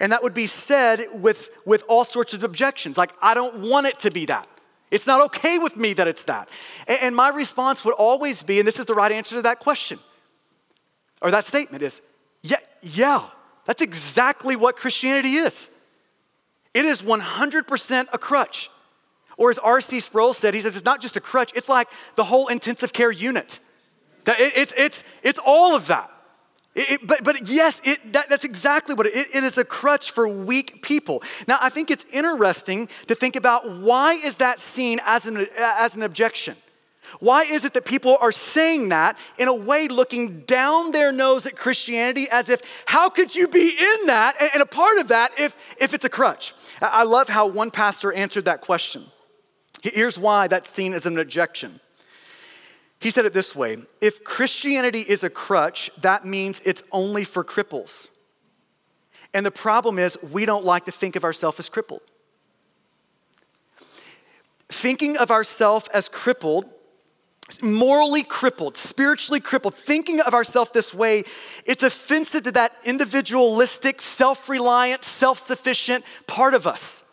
And 0.00 0.10
that 0.10 0.22
would 0.22 0.32
be 0.32 0.46
said 0.46 1.08
with, 1.12 1.50
with 1.66 1.84
all 1.86 2.06
sorts 2.06 2.32
of 2.32 2.42
objections. 2.42 2.96
Like, 2.96 3.12
I 3.20 3.34
don't 3.34 3.68
want 3.68 3.86
it 3.86 3.98
to 4.00 4.10
be 4.10 4.24
that. 4.26 4.48
It's 4.90 5.06
not 5.06 5.20
okay 5.26 5.58
with 5.58 5.76
me 5.76 5.92
that 5.92 6.08
it's 6.08 6.24
that. 6.24 6.48
And 7.02 7.14
my 7.14 7.28
response 7.28 7.84
would 7.84 7.92
always 7.92 8.42
be, 8.42 8.58
and 8.58 8.66
this 8.66 8.78
is 8.78 8.86
the 8.86 8.94
right 8.94 9.12
answer 9.12 9.36
to 9.36 9.42
that 9.42 9.58
question, 9.58 9.98
or 11.20 11.30
that 11.30 11.44
statement 11.44 11.82
is, 11.82 12.00
yeah, 12.40 12.56
yeah, 12.80 13.28
that's 13.66 13.82
exactly 13.82 14.56
what 14.56 14.76
Christianity 14.76 15.34
is. 15.34 15.68
It 16.72 16.86
is 16.86 17.02
100% 17.02 18.06
a 18.14 18.18
crutch. 18.18 18.70
Or 19.36 19.50
as 19.50 19.58
R.C. 19.58 20.00
Sproul 20.00 20.32
said, 20.32 20.54
he 20.54 20.60
says 20.60 20.76
it's 20.76 20.84
not 20.84 21.00
just 21.00 21.16
a 21.16 21.20
crutch, 21.20 21.52
it's 21.54 21.68
like 21.68 21.88
the 22.14 22.24
whole 22.24 22.48
intensive 22.48 22.92
care 22.92 23.10
unit. 23.10 23.58
It's, 24.26 24.72
it's, 24.76 25.04
it's 25.22 25.38
all 25.44 25.74
of 25.74 25.88
that. 25.88 26.10
It, 26.74 26.90
it, 26.90 27.06
but, 27.06 27.22
but 27.22 27.48
yes, 27.48 27.80
it, 27.84 28.12
that, 28.12 28.28
that's 28.28 28.44
exactly 28.44 28.94
what 28.94 29.06
it, 29.06 29.32
is 29.32 29.58
a 29.58 29.64
crutch 29.64 30.10
for 30.10 30.26
weak 30.26 30.82
people. 30.82 31.22
Now, 31.46 31.58
I 31.60 31.68
think 31.68 31.90
it's 31.90 32.04
interesting 32.12 32.88
to 33.06 33.14
think 33.14 33.36
about 33.36 33.70
why 33.70 34.14
is 34.14 34.36
that 34.36 34.60
seen 34.60 35.00
as 35.04 35.26
an, 35.26 35.46
as 35.58 35.94
an 35.96 36.02
objection? 36.02 36.56
Why 37.20 37.42
is 37.42 37.64
it 37.64 37.74
that 37.74 37.84
people 37.84 38.16
are 38.20 38.32
saying 38.32 38.88
that 38.88 39.16
in 39.38 39.46
a 39.46 39.54
way 39.54 39.86
looking 39.86 40.40
down 40.40 40.90
their 40.90 41.12
nose 41.12 41.46
at 41.46 41.54
Christianity 41.54 42.26
as 42.32 42.48
if, 42.48 42.60
how 42.86 43.08
could 43.08 43.36
you 43.36 43.46
be 43.46 43.68
in 43.68 44.06
that 44.06 44.34
and 44.52 44.60
a 44.60 44.66
part 44.66 44.98
of 44.98 45.08
that 45.08 45.38
if, 45.38 45.56
if 45.80 45.94
it's 45.94 46.04
a 46.04 46.08
crutch? 46.08 46.54
I 46.80 47.04
love 47.04 47.28
how 47.28 47.46
one 47.46 47.70
pastor 47.70 48.12
answered 48.12 48.46
that 48.46 48.62
question. 48.62 49.04
Here's 49.92 50.18
why 50.18 50.48
that's 50.48 50.70
seen 50.70 50.94
as 50.94 51.04
an 51.04 51.18
objection. 51.18 51.78
He 53.00 53.10
said 53.10 53.26
it 53.26 53.34
this 53.34 53.54
way 53.54 53.78
If 54.00 54.24
Christianity 54.24 55.00
is 55.00 55.22
a 55.22 55.30
crutch, 55.30 55.90
that 55.98 56.24
means 56.24 56.60
it's 56.64 56.82
only 56.90 57.24
for 57.24 57.44
cripples. 57.44 58.08
And 59.34 59.44
the 59.44 59.50
problem 59.50 59.98
is, 59.98 60.16
we 60.22 60.46
don't 60.46 60.64
like 60.64 60.86
to 60.86 60.92
think 60.92 61.16
of 61.16 61.24
ourselves 61.24 61.58
as 61.58 61.68
crippled. 61.68 62.00
Thinking 64.68 65.18
of 65.18 65.30
ourselves 65.30 65.88
as 65.88 66.08
crippled 66.08 66.70
morally 67.60 68.22
crippled, 68.22 68.78
spiritually 68.78 69.38
crippled, 69.38 69.74
thinking 69.74 70.18
of 70.20 70.32
ourselves 70.32 70.70
this 70.70 70.94
way, 70.94 71.24
it's 71.66 71.82
offensive 71.82 72.44
to 72.44 72.52
that 72.52 72.72
individualistic, 72.84 74.00
self 74.00 74.48
reliant, 74.48 75.04
self 75.04 75.38
sufficient 75.46 76.06
part 76.26 76.54
of 76.54 76.66
us. 76.66 77.04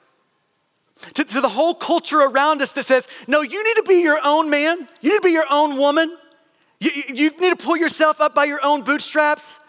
To, 1.14 1.24
to, 1.24 1.42
the 1.42 1.50
whole 1.50 1.74
culture 1.74 2.20
around 2.20 2.62
us 2.62 2.72
that 2.74 2.86
says, 2.86 3.08
no, 3.28 3.42
you 3.42 3.64
need 3.64 3.76
to 3.76 3.84
be 3.84 4.02
your 4.02 4.20
own 4.24 4.50
man, 4.50 4.88
you 5.02 5.10
need 5.10 5.18
to 5.18 5.22
be 5.22 5.32
your 5.32 5.50
own 5.50 5.78
woman, 5.78 6.16
you, 6.80 6.92
you 7.14 7.30
need 7.40 7.58
to 7.58 7.64
pull 7.64 7.78
yourself 7.78 8.22
up 8.22 8.34
by 8.34 8.46
your 8.46 8.64
own 8.64 8.84
bootstraps. 8.84 9.60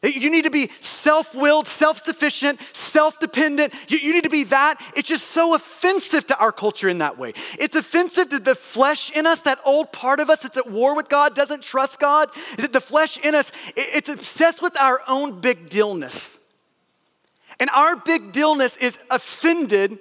You 0.00 0.30
need 0.30 0.44
to 0.44 0.50
be 0.50 0.70
self 0.78 1.34
willed, 1.34 1.66
self 1.66 1.98
sufficient, 1.98 2.60
self 2.72 3.18
dependent. 3.18 3.74
You, 3.88 3.98
you, 3.98 4.12
need 4.12 4.22
to 4.24 4.30
be 4.30 4.44
that. 4.44 4.80
It's 4.96 5.08
just 5.08 5.28
so 5.28 5.54
offensive 5.54 6.24
to 6.28 6.38
our 6.38 6.52
culture 6.52 6.88
in 6.88 6.98
that 6.98 7.18
way. 7.18 7.32
It's 7.58 7.74
offensive 7.74 8.28
to 8.28 8.38
the 8.38 8.54
flesh 8.54 9.10
in 9.10 9.26
us, 9.26 9.40
that 9.40 9.58
old 9.66 9.92
part 9.92 10.20
of 10.20 10.30
us 10.30 10.40
that's 10.40 10.56
at 10.56 10.70
war 10.70 10.94
with 10.94 11.08
God, 11.08 11.34
doesn't 11.34 11.64
trust 11.64 11.98
God. 11.98 12.30
The 12.56 12.80
flesh 12.80 13.18
in 13.18 13.34
us, 13.34 13.50
it's 13.74 14.08
obsessed 14.08 14.62
with 14.62 14.80
our 14.80 15.00
own 15.08 15.40
big 15.40 15.68
dealness. 15.68 16.38
And 17.58 17.68
our 17.70 17.96
big 17.96 18.32
dealness 18.32 18.76
is 18.76 19.00
offended 19.10 19.98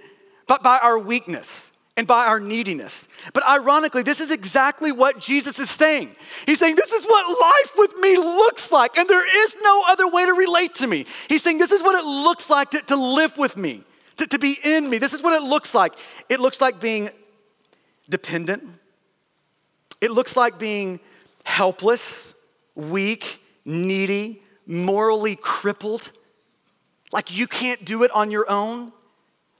by, 0.47 0.57
by 0.57 0.79
our 0.79 0.97
weakness 0.97 1.71
and 1.97 2.05
by 2.05 2.27
our 2.27 2.39
neediness. 2.39 3.07
But 3.33 3.45
ironically, 3.47 4.03
this 4.03 4.21
is 4.21 4.31
exactly 4.31 4.91
what 4.91 5.19
Jesus 5.19 5.57
is 5.57 5.69
saying. 5.69 6.15
He's 6.45 6.59
saying, 6.59 6.75
This 6.75 6.91
is 6.91 7.05
what 7.05 7.41
life 7.41 7.73
with 7.75 7.97
me 7.97 8.15
looks 8.15 8.71
like, 8.71 8.97
and 8.97 9.09
there 9.09 9.45
is 9.45 9.57
no 9.61 9.83
other 9.89 10.07
way 10.07 10.25
to 10.25 10.33
relate 10.33 10.75
to 10.75 10.87
me. 10.87 11.05
He's 11.27 11.43
saying, 11.43 11.57
This 11.57 11.71
is 11.71 11.81
what 11.81 11.95
it 11.95 12.05
looks 12.05 12.49
like 12.49 12.69
to, 12.71 12.79
to 12.79 12.95
live 12.95 13.37
with 13.37 13.57
me, 13.57 13.83
to, 14.17 14.27
to 14.27 14.39
be 14.39 14.57
in 14.63 14.89
me. 14.89 14.99
This 14.99 15.13
is 15.13 15.23
what 15.23 15.33
it 15.33 15.45
looks 15.45 15.73
like. 15.73 15.93
It 16.29 16.39
looks 16.39 16.61
like 16.61 16.79
being 16.79 17.09
dependent, 18.09 18.63
it 19.99 20.11
looks 20.11 20.37
like 20.37 20.59
being 20.59 20.99
helpless, 21.43 22.35
weak, 22.75 23.41
needy, 23.65 24.41
morally 24.67 25.35
crippled, 25.35 26.11
like 27.11 27.35
you 27.35 27.47
can't 27.47 27.83
do 27.83 28.03
it 28.03 28.11
on 28.11 28.29
your 28.29 28.49
own. 28.49 28.91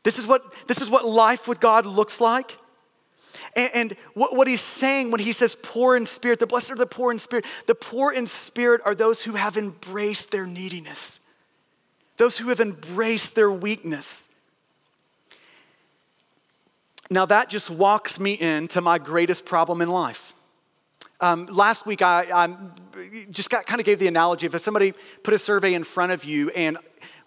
This 0.07 0.17
is 0.17 0.25
what, 0.25 0.53
this 0.69 0.81
is 0.81 0.89
what 0.89 1.05
life 1.05 1.49
with 1.49 1.59
God 1.59 1.85
looks 1.85 2.21
like. 2.21 2.57
And, 3.57 3.71
and 3.73 3.95
what, 4.13 4.37
what 4.37 4.47
he's 4.47 4.61
saying 4.61 5.11
when 5.11 5.19
he 5.19 5.33
says 5.33 5.53
poor 5.61 5.97
in 5.97 6.05
spirit, 6.05 6.39
the 6.39 6.47
blessed 6.47 6.71
are 6.71 6.77
the 6.77 6.85
poor 6.85 7.11
in 7.11 7.19
spirit, 7.19 7.43
the 7.65 7.75
poor 7.75 8.13
in 8.13 8.25
spirit 8.25 8.79
are 8.85 8.95
those 8.95 9.23
who 9.23 9.33
have 9.33 9.57
embraced 9.57 10.31
their 10.31 10.47
neediness, 10.47 11.19
those 12.15 12.37
who 12.37 12.47
have 12.47 12.61
embraced 12.61 13.35
their 13.35 13.51
weakness. 13.51 14.29
Now, 17.11 17.25
that 17.25 17.49
just 17.49 17.69
walks 17.69 18.17
me 18.17 18.31
into 18.31 18.79
my 18.79 18.99
greatest 18.99 19.45
problem 19.45 19.81
in 19.81 19.89
life. 19.89 20.33
Um, 21.19 21.47
last 21.47 21.85
week, 21.85 22.01
I, 22.01 22.27
I 22.33 22.55
just 23.29 23.49
got, 23.49 23.65
kind 23.65 23.81
of 23.81 23.85
gave 23.85 23.99
the 23.99 24.07
analogy 24.07 24.45
of 24.45 24.55
if 24.55 24.61
somebody 24.61 24.93
put 25.23 25.33
a 25.33 25.37
survey 25.37 25.73
in 25.73 25.83
front 25.83 26.13
of 26.13 26.23
you 26.23 26.49
and 26.51 26.77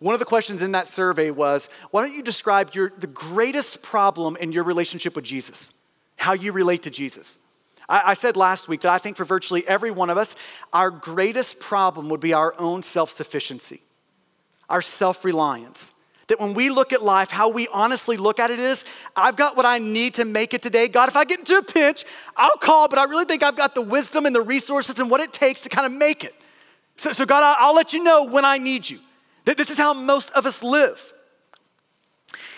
one 0.00 0.14
of 0.14 0.18
the 0.18 0.26
questions 0.26 0.62
in 0.62 0.72
that 0.72 0.88
survey 0.88 1.30
was 1.30 1.68
why 1.90 2.02
don't 2.02 2.14
you 2.14 2.22
describe 2.22 2.74
your, 2.74 2.90
the 2.98 3.06
greatest 3.06 3.82
problem 3.82 4.36
in 4.36 4.50
your 4.50 4.64
relationship 4.64 5.14
with 5.14 5.24
Jesus, 5.24 5.70
how 6.16 6.32
you 6.32 6.52
relate 6.52 6.82
to 6.84 6.90
Jesus? 6.90 7.38
I, 7.86 8.02
I 8.06 8.14
said 8.14 8.34
last 8.34 8.66
week 8.66 8.80
that 8.80 8.92
I 8.92 8.98
think 8.98 9.18
for 9.18 9.24
virtually 9.24 9.66
every 9.68 9.90
one 9.90 10.08
of 10.08 10.16
us, 10.16 10.36
our 10.72 10.90
greatest 10.90 11.60
problem 11.60 12.08
would 12.08 12.20
be 12.20 12.32
our 12.32 12.54
own 12.58 12.82
self 12.82 13.10
sufficiency, 13.10 13.82
our 14.70 14.80
self 14.80 15.24
reliance. 15.24 15.92
That 16.28 16.40
when 16.40 16.54
we 16.54 16.70
look 16.70 16.92
at 16.92 17.02
life, 17.02 17.30
how 17.32 17.48
we 17.48 17.66
honestly 17.72 18.16
look 18.16 18.38
at 18.38 18.52
it 18.52 18.60
is, 18.60 18.84
I've 19.16 19.34
got 19.34 19.56
what 19.56 19.66
I 19.66 19.78
need 19.78 20.14
to 20.14 20.24
make 20.24 20.54
it 20.54 20.62
today. 20.62 20.86
God, 20.86 21.08
if 21.08 21.16
I 21.16 21.24
get 21.24 21.40
into 21.40 21.58
a 21.58 21.62
pinch, 21.62 22.04
I'll 22.36 22.56
call, 22.56 22.88
but 22.88 23.00
I 23.00 23.04
really 23.04 23.24
think 23.24 23.42
I've 23.42 23.56
got 23.56 23.74
the 23.74 23.82
wisdom 23.82 24.26
and 24.26 24.34
the 24.34 24.40
resources 24.40 25.00
and 25.00 25.10
what 25.10 25.20
it 25.20 25.32
takes 25.32 25.60
to 25.62 25.68
kind 25.68 25.86
of 25.86 25.92
make 25.92 26.22
it. 26.22 26.32
So, 26.94 27.10
so 27.10 27.26
God, 27.26 27.42
I'll, 27.42 27.68
I'll 27.70 27.74
let 27.74 27.92
you 27.92 28.04
know 28.04 28.24
when 28.24 28.44
I 28.44 28.58
need 28.58 28.88
you. 28.88 29.00
This 29.44 29.70
is 29.70 29.79
how 29.79 29.94
most 29.94 30.31
of 30.33 30.46
us 30.46 30.62
live. 30.62 31.12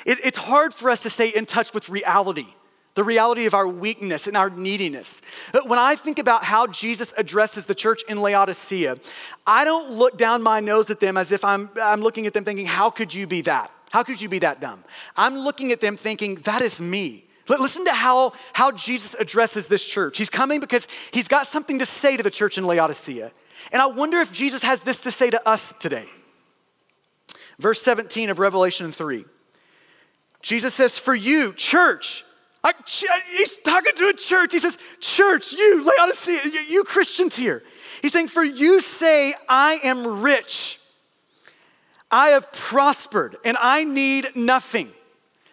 It, 0.04 0.18
it's 0.24 0.38
hard 0.38 0.74
for 0.74 0.90
us 0.90 1.02
to 1.02 1.10
stay 1.10 1.28
in 1.28 1.46
touch 1.46 1.72
with 1.72 1.88
reality, 1.88 2.46
the 2.94 3.04
reality 3.04 3.46
of 3.46 3.54
our 3.54 3.68
weakness 3.68 4.26
and 4.26 4.36
our 4.36 4.50
neediness. 4.50 5.22
But 5.52 5.68
When 5.68 5.78
I 5.78 5.94
think 5.94 6.18
about 6.18 6.44
how 6.44 6.66
Jesus 6.66 7.14
addresses 7.16 7.66
the 7.66 7.74
church 7.74 8.02
in 8.08 8.20
Laodicea, 8.20 8.96
I 9.46 9.64
don't 9.64 9.92
look 9.92 10.18
down 10.18 10.42
my 10.42 10.60
nose 10.60 10.90
at 10.90 11.00
them 11.00 11.16
as 11.16 11.32
if 11.32 11.44
I'm, 11.44 11.70
I'm 11.80 12.00
looking 12.00 12.26
at 12.26 12.34
them 12.34 12.44
thinking, 12.44 12.66
How 12.66 12.90
could 12.90 13.14
you 13.14 13.26
be 13.26 13.42
that? 13.42 13.70
How 13.90 14.02
could 14.02 14.20
you 14.20 14.28
be 14.28 14.38
that 14.40 14.60
dumb? 14.60 14.82
I'm 15.16 15.38
looking 15.38 15.70
at 15.72 15.80
them 15.80 15.96
thinking, 15.96 16.36
That 16.36 16.62
is 16.62 16.80
me. 16.80 17.24
Listen 17.48 17.84
to 17.84 17.92
how, 17.92 18.32
how 18.52 18.70
Jesus 18.70 19.14
addresses 19.18 19.66
this 19.66 19.86
church. 19.86 20.16
He's 20.16 20.30
coming 20.30 20.60
because 20.60 20.86
he's 21.10 21.28
got 21.28 21.46
something 21.46 21.78
to 21.80 21.86
say 21.86 22.16
to 22.16 22.22
the 22.22 22.30
church 22.30 22.56
in 22.56 22.64
Laodicea. 22.64 23.32
And 23.72 23.82
I 23.82 23.86
wonder 23.86 24.20
if 24.20 24.32
Jesus 24.32 24.62
has 24.62 24.82
this 24.82 25.00
to 25.00 25.10
say 25.10 25.28
to 25.30 25.48
us 25.48 25.74
today. 25.74 26.08
Verse 27.62 27.80
17 27.80 28.28
of 28.28 28.40
Revelation 28.40 28.90
3. 28.90 29.24
Jesus 30.42 30.74
says, 30.74 30.98
For 30.98 31.14
you, 31.14 31.52
church, 31.52 32.24
I, 32.64 32.72
he's 33.36 33.58
talking 33.58 33.94
to 33.94 34.08
a 34.08 34.12
church. 34.12 34.52
He 34.52 34.58
says, 34.58 34.76
Church, 34.98 35.52
you, 35.52 35.84
Laodicea, 35.84 36.40
you, 36.52 36.60
you 36.68 36.82
Christians 36.82 37.36
here. 37.36 37.62
He's 38.02 38.12
saying, 38.12 38.28
For 38.28 38.42
you 38.42 38.80
say, 38.80 39.34
I 39.48 39.78
am 39.84 40.22
rich, 40.22 40.80
I 42.10 42.30
have 42.30 42.52
prospered, 42.52 43.36
and 43.44 43.56
I 43.60 43.84
need 43.84 44.34
nothing. 44.34 44.90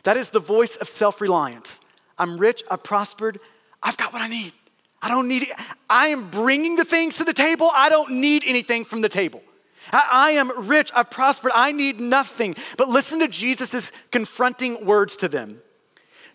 That 0.02 0.18
is 0.18 0.32
the 0.32 0.40
voice 0.40 0.78
of 0.78 0.88
self 0.88 1.22
reliance. 1.22 1.80
I'm 2.18 2.40
rich, 2.40 2.64
I've 2.72 2.82
prospered, 2.82 3.40
I've 3.84 3.98
got 3.98 4.14
what 4.14 4.24
I 4.24 4.28
need. 4.28 4.54
I 5.00 5.10
don't 5.10 5.28
need 5.28 5.44
it. 5.44 5.50
I 5.88 6.08
am 6.08 6.32
bringing 6.32 6.76
the 6.76 6.86
things 6.86 7.18
to 7.18 7.24
the 7.24 7.34
table. 7.34 7.70
I 7.72 7.90
don't 7.90 8.14
need 8.14 8.44
anything 8.48 8.84
from 8.84 9.02
the 9.02 9.10
table. 9.10 9.44
I 9.92 10.32
am 10.32 10.68
rich, 10.68 10.92
I've 10.96 11.10
prospered, 11.10 11.52
I 11.56 11.72
need 11.72 12.00
nothing. 12.00 12.56
But 12.78 12.90
listen 12.90 13.20
to 13.20 13.28
Jesus' 13.28 13.92
confronting 14.12 14.86
words 14.86 15.16
to 15.18 15.28
them. 15.28 15.62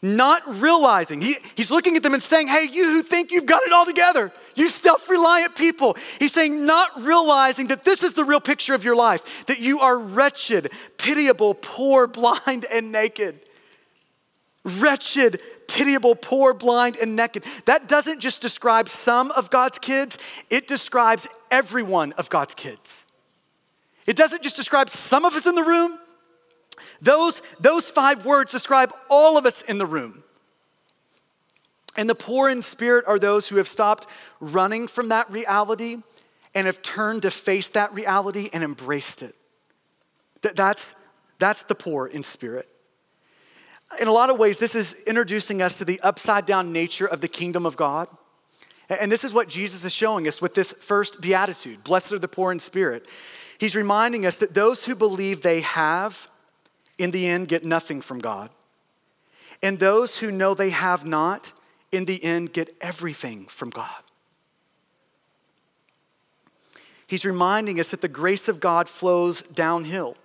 Not 0.02 0.42
realizing, 0.60 1.22
he, 1.22 1.36
he's 1.54 1.70
looking 1.70 1.96
at 1.96 2.02
them 2.02 2.12
and 2.12 2.22
saying, 2.22 2.48
Hey, 2.48 2.68
you 2.70 2.84
who 2.84 3.02
think 3.02 3.30
you've 3.30 3.46
got 3.46 3.62
it 3.62 3.72
all 3.72 3.86
together, 3.86 4.32
you 4.54 4.68
self 4.68 5.08
reliant 5.08 5.56
people. 5.56 5.96
He's 6.18 6.34
saying, 6.34 6.66
Not 6.66 6.90
realizing 7.00 7.68
that 7.68 7.86
this 7.86 8.02
is 8.02 8.12
the 8.12 8.22
real 8.22 8.40
picture 8.40 8.74
of 8.74 8.84
your 8.84 8.96
life, 8.96 9.46
that 9.46 9.60
you 9.60 9.80
are 9.80 9.98
wretched, 9.98 10.70
pitiable, 10.98 11.54
poor, 11.54 12.06
blind, 12.06 12.66
and 12.70 12.92
naked. 12.92 13.40
Wretched, 14.62 15.40
pitiable, 15.68 16.14
poor, 16.14 16.52
blind, 16.52 16.96
and 16.96 17.16
naked. 17.16 17.44
That 17.64 17.88
doesn't 17.88 18.20
just 18.20 18.42
describe 18.42 18.90
some 18.90 19.30
of 19.30 19.48
God's 19.48 19.78
kids, 19.78 20.18
it 20.50 20.68
describes 20.68 21.26
every 21.50 21.82
one 21.82 22.12
of 22.12 22.28
God's 22.28 22.54
kids. 22.54 23.06
It 24.06 24.16
doesn't 24.16 24.42
just 24.42 24.56
describe 24.56 24.90
some 24.90 25.24
of 25.24 25.34
us 25.34 25.46
in 25.46 25.54
the 25.54 25.62
room. 25.62 25.98
Those, 27.00 27.42
those 27.60 27.90
five 27.90 28.24
words 28.26 28.52
describe 28.52 28.92
all 29.08 29.36
of 29.36 29.46
us 29.46 29.62
in 29.62 29.78
the 29.78 29.86
room. 29.86 30.22
And 31.96 32.10
the 32.10 32.14
poor 32.14 32.48
in 32.48 32.62
spirit 32.62 33.04
are 33.06 33.18
those 33.18 33.48
who 33.48 33.56
have 33.56 33.68
stopped 33.68 34.06
running 34.40 34.88
from 34.88 35.10
that 35.10 35.30
reality 35.30 35.98
and 36.54 36.66
have 36.66 36.82
turned 36.82 37.22
to 37.22 37.30
face 37.30 37.68
that 37.68 37.92
reality 37.94 38.50
and 38.52 38.64
embraced 38.64 39.22
it. 39.22 39.34
That's, 40.42 40.94
that's 41.38 41.64
the 41.64 41.74
poor 41.74 42.06
in 42.06 42.22
spirit. 42.22 42.68
In 44.00 44.08
a 44.08 44.12
lot 44.12 44.30
of 44.30 44.38
ways, 44.38 44.58
this 44.58 44.74
is 44.74 44.94
introducing 45.06 45.62
us 45.62 45.78
to 45.78 45.84
the 45.84 46.00
upside 46.00 46.46
down 46.46 46.72
nature 46.72 47.06
of 47.06 47.20
the 47.20 47.28
kingdom 47.28 47.64
of 47.64 47.76
God. 47.76 48.08
And 48.88 49.10
this 49.10 49.24
is 49.24 49.32
what 49.32 49.48
Jesus 49.48 49.84
is 49.84 49.94
showing 49.94 50.28
us 50.28 50.42
with 50.42 50.54
this 50.54 50.72
first 50.72 51.20
beatitude 51.20 51.84
Blessed 51.84 52.12
are 52.12 52.18
the 52.18 52.28
poor 52.28 52.52
in 52.52 52.58
spirit. 52.58 53.08
He's 53.64 53.74
reminding 53.74 54.26
us 54.26 54.36
that 54.36 54.52
those 54.52 54.84
who 54.84 54.94
believe 54.94 55.40
they 55.40 55.62
have, 55.62 56.28
in 56.98 57.12
the 57.12 57.26
end, 57.26 57.48
get 57.48 57.64
nothing 57.64 58.02
from 58.02 58.18
God. 58.18 58.50
And 59.62 59.78
those 59.78 60.18
who 60.18 60.30
know 60.30 60.52
they 60.52 60.68
have 60.68 61.06
not, 61.06 61.54
in 61.90 62.04
the 62.04 62.22
end, 62.22 62.52
get 62.52 62.76
everything 62.82 63.46
from 63.46 63.70
God. 63.70 64.02
He's 67.06 67.24
reminding 67.24 67.80
us 67.80 67.90
that 67.92 68.02
the 68.02 68.06
grace 68.06 68.48
of 68.48 68.60
God 68.60 68.86
flows 68.86 69.40
downhill. 69.40 70.18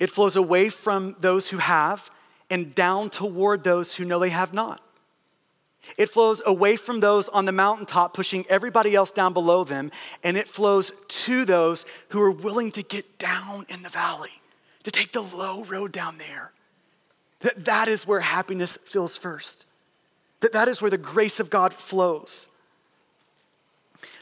It 0.00 0.10
flows 0.10 0.34
away 0.34 0.70
from 0.70 1.14
those 1.20 1.50
who 1.50 1.58
have 1.58 2.10
and 2.50 2.74
down 2.74 3.10
toward 3.10 3.62
those 3.62 3.94
who 3.94 4.04
know 4.04 4.18
they 4.18 4.30
have 4.30 4.52
not. 4.52 4.82
It 5.98 6.08
flows 6.08 6.42
away 6.46 6.76
from 6.76 7.00
those 7.00 7.28
on 7.28 7.44
the 7.44 7.52
mountaintop, 7.52 8.14
pushing 8.14 8.44
everybody 8.48 8.94
else 8.94 9.12
down 9.12 9.32
below 9.32 9.64
them, 9.64 9.90
and 10.24 10.36
it 10.36 10.48
flows 10.48 10.92
to 11.08 11.44
those 11.44 11.86
who 12.08 12.20
are 12.22 12.30
willing 12.30 12.70
to 12.72 12.82
get 12.82 13.18
down 13.18 13.66
in 13.68 13.82
the 13.82 13.88
valley, 13.88 14.40
to 14.84 14.90
take 14.90 15.12
the 15.12 15.20
low 15.20 15.64
road 15.64 15.92
down 15.92 16.18
there. 16.18 16.52
That, 17.40 17.64
that 17.64 17.88
is 17.88 18.06
where 18.06 18.20
happiness 18.20 18.76
fills 18.76 19.16
first. 19.16 19.66
That, 20.40 20.52
that 20.52 20.68
is 20.68 20.80
where 20.80 20.90
the 20.90 20.98
grace 20.98 21.40
of 21.40 21.50
God 21.50 21.72
flows. 21.72 22.48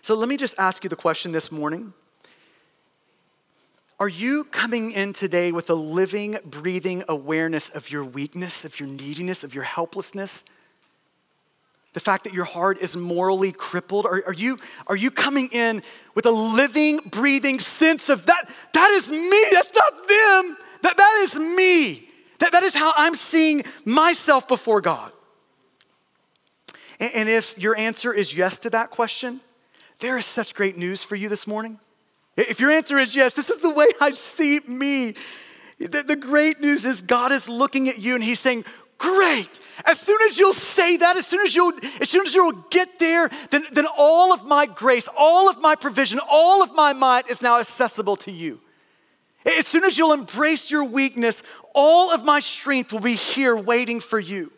So 0.00 0.14
let 0.14 0.28
me 0.28 0.36
just 0.36 0.54
ask 0.58 0.84
you 0.84 0.90
the 0.90 0.96
question 0.96 1.32
this 1.32 1.52
morning. 1.52 1.92
Are 4.00 4.08
you 4.08 4.44
coming 4.44 4.92
in 4.92 5.12
today 5.12 5.50
with 5.50 5.68
a 5.70 5.74
living, 5.74 6.38
breathing 6.44 7.02
awareness 7.08 7.68
of 7.68 7.90
your 7.90 8.04
weakness, 8.04 8.64
of 8.64 8.78
your 8.78 8.88
neediness, 8.88 9.42
of 9.42 9.54
your 9.54 9.64
helplessness? 9.64 10.44
The 11.94 12.00
fact 12.00 12.24
that 12.24 12.34
your 12.34 12.44
heart 12.44 12.78
is 12.78 12.96
morally 12.96 13.52
crippled? 13.52 14.06
Are, 14.06 14.22
are, 14.26 14.32
you, 14.32 14.58
are 14.86 14.96
you 14.96 15.10
coming 15.10 15.48
in 15.52 15.82
with 16.14 16.26
a 16.26 16.30
living, 16.30 16.98
breathing 17.10 17.60
sense 17.60 18.08
of 18.08 18.26
that? 18.26 18.50
That 18.74 18.90
is 18.90 19.10
me, 19.10 19.44
that's 19.52 19.74
not 19.74 19.92
them, 20.08 20.56
that, 20.82 20.96
that 20.96 21.20
is 21.22 21.38
me. 21.38 22.04
That, 22.40 22.52
that 22.52 22.62
is 22.62 22.74
how 22.74 22.92
I'm 22.96 23.14
seeing 23.14 23.64
myself 23.84 24.46
before 24.46 24.80
God. 24.80 25.12
And, 27.00 27.12
and 27.14 27.28
if 27.28 27.58
your 27.58 27.76
answer 27.76 28.12
is 28.12 28.36
yes 28.36 28.58
to 28.58 28.70
that 28.70 28.90
question, 28.90 29.40
there 30.00 30.16
is 30.18 30.26
such 30.26 30.54
great 30.54 30.76
news 30.76 31.02
for 31.02 31.16
you 31.16 31.28
this 31.28 31.46
morning. 31.46 31.78
If 32.36 32.60
your 32.60 32.70
answer 32.70 32.98
is 32.98 33.16
yes, 33.16 33.34
this 33.34 33.50
is 33.50 33.58
the 33.58 33.70
way 33.70 33.86
I 34.00 34.12
see 34.12 34.60
me. 34.60 35.14
The, 35.78 36.04
the 36.06 36.16
great 36.16 36.60
news 36.60 36.86
is 36.86 37.02
God 37.02 37.32
is 37.32 37.48
looking 37.48 37.88
at 37.88 37.98
you 37.98 38.14
and 38.14 38.22
He's 38.22 38.38
saying, 38.38 38.64
Great. 38.98 39.48
As 39.86 40.00
soon 40.00 40.18
as 40.26 40.38
you'll 40.38 40.52
say 40.52 40.96
that, 40.96 41.16
as 41.16 41.26
soon 41.26 41.40
as 41.40 41.54
you'll, 41.54 41.72
as 42.00 42.10
soon 42.10 42.26
as 42.26 42.34
you'll 42.34 42.52
get 42.70 42.98
there, 42.98 43.30
then, 43.50 43.64
then 43.72 43.86
all 43.96 44.32
of 44.32 44.44
my 44.44 44.66
grace, 44.66 45.08
all 45.16 45.48
of 45.48 45.60
my 45.60 45.76
provision, 45.76 46.20
all 46.28 46.62
of 46.62 46.74
my 46.74 46.92
might 46.92 47.28
is 47.30 47.40
now 47.40 47.58
accessible 47.60 48.16
to 48.16 48.32
you. 48.32 48.60
As 49.46 49.66
soon 49.66 49.84
as 49.84 49.96
you'll 49.96 50.12
embrace 50.12 50.70
your 50.70 50.84
weakness, 50.84 51.42
all 51.74 52.12
of 52.12 52.24
my 52.24 52.40
strength 52.40 52.92
will 52.92 53.00
be 53.00 53.14
here 53.14 53.56
waiting 53.56 54.00
for 54.00 54.18
you. 54.18 54.52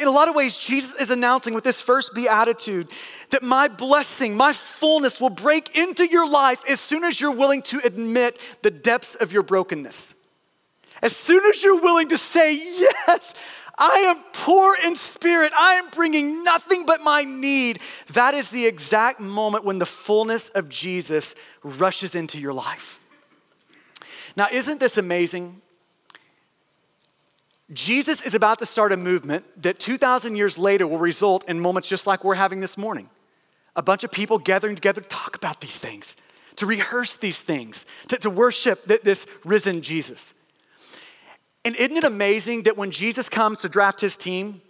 In 0.00 0.08
a 0.08 0.10
lot 0.10 0.28
of 0.28 0.34
ways, 0.34 0.56
Jesus 0.56 1.00
is 1.00 1.10
announcing 1.10 1.54
with 1.54 1.62
this 1.62 1.80
first 1.80 2.12
beatitude 2.14 2.88
that 3.30 3.42
my 3.42 3.68
blessing, 3.68 4.36
my 4.36 4.52
fullness 4.52 5.20
will 5.20 5.30
break 5.30 5.76
into 5.76 6.04
your 6.06 6.28
life 6.28 6.62
as 6.68 6.80
soon 6.80 7.04
as 7.04 7.20
you're 7.20 7.34
willing 7.34 7.62
to 7.62 7.80
admit 7.84 8.36
the 8.62 8.70
depths 8.70 9.14
of 9.14 9.32
your 9.32 9.44
brokenness. 9.44 10.16
As 11.02 11.16
soon 11.16 11.44
as 11.46 11.62
you're 11.62 11.80
willing 11.80 12.08
to 12.08 12.16
say, 12.16 12.54
Yes, 12.54 13.34
I 13.80 14.14
am 14.14 14.22
poor 14.34 14.76
in 14.84 14.94
spirit, 14.94 15.52
I 15.58 15.74
am 15.74 15.88
bringing 15.88 16.42
nothing 16.44 16.84
but 16.84 17.00
my 17.00 17.24
need, 17.24 17.80
that 18.12 18.34
is 18.34 18.50
the 18.50 18.66
exact 18.66 19.20
moment 19.20 19.64
when 19.64 19.78
the 19.78 19.86
fullness 19.86 20.50
of 20.50 20.68
Jesus 20.68 21.34
rushes 21.62 22.14
into 22.14 22.38
your 22.38 22.52
life. 22.52 23.00
Now, 24.36 24.48
isn't 24.52 24.80
this 24.80 24.98
amazing? 24.98 25.62
Jesus 27.72 28.20
is 28.22 28.34
about 28.34 28.58
to 28.58 28.66
start 28.66 28.92
a 28.92 28.96
movement 28.96 29.44
that 29.62 29.78
2,000 29.78 30.36
years 30.36 30.58
later 30.58 30.86
will 30.86 30.98
result 30.98 31.48
in 31.48 31.58
moments 31.58 31.88
just 31.88 32.06
like 32.06 32.22
we're 32.22 32.34
having 32.34 32.60
this 32.60 32.76
morning. 32.76 33.08
A 33.76 33.82
bunch 33.82 34.04
of 34.04 34.10
people 34.10 34.38
gathering 34.38 34.74
together 34.74 35.00
to 35.00 35.08
talk 35.08 35.36
about 35.36 35.60
these 35.60 35.78
things, 35.78 36.16
to 36.56 36.66
rehearse 36.66 37.14
these 37.14 37.40
things, 37.40 37.86
to, 38.08 38.16
to 38.18 38.28
worship 38.28 38.84
this 38.84 39.26
risen 39.44 39.80
Jesus. 39.82 40.34
And 41.64 41.76
isn't 41.76 41.96
it 41.96 42.04
amazing 42.04 42.62
that 42.62 42.76
when 42.76 42.90
Jesus 42.90 43.28
comes 43.28 43.60
to 43.60 43.68
draft 43.68 44.00
his 44.00 44.16
team, 44.16 44.62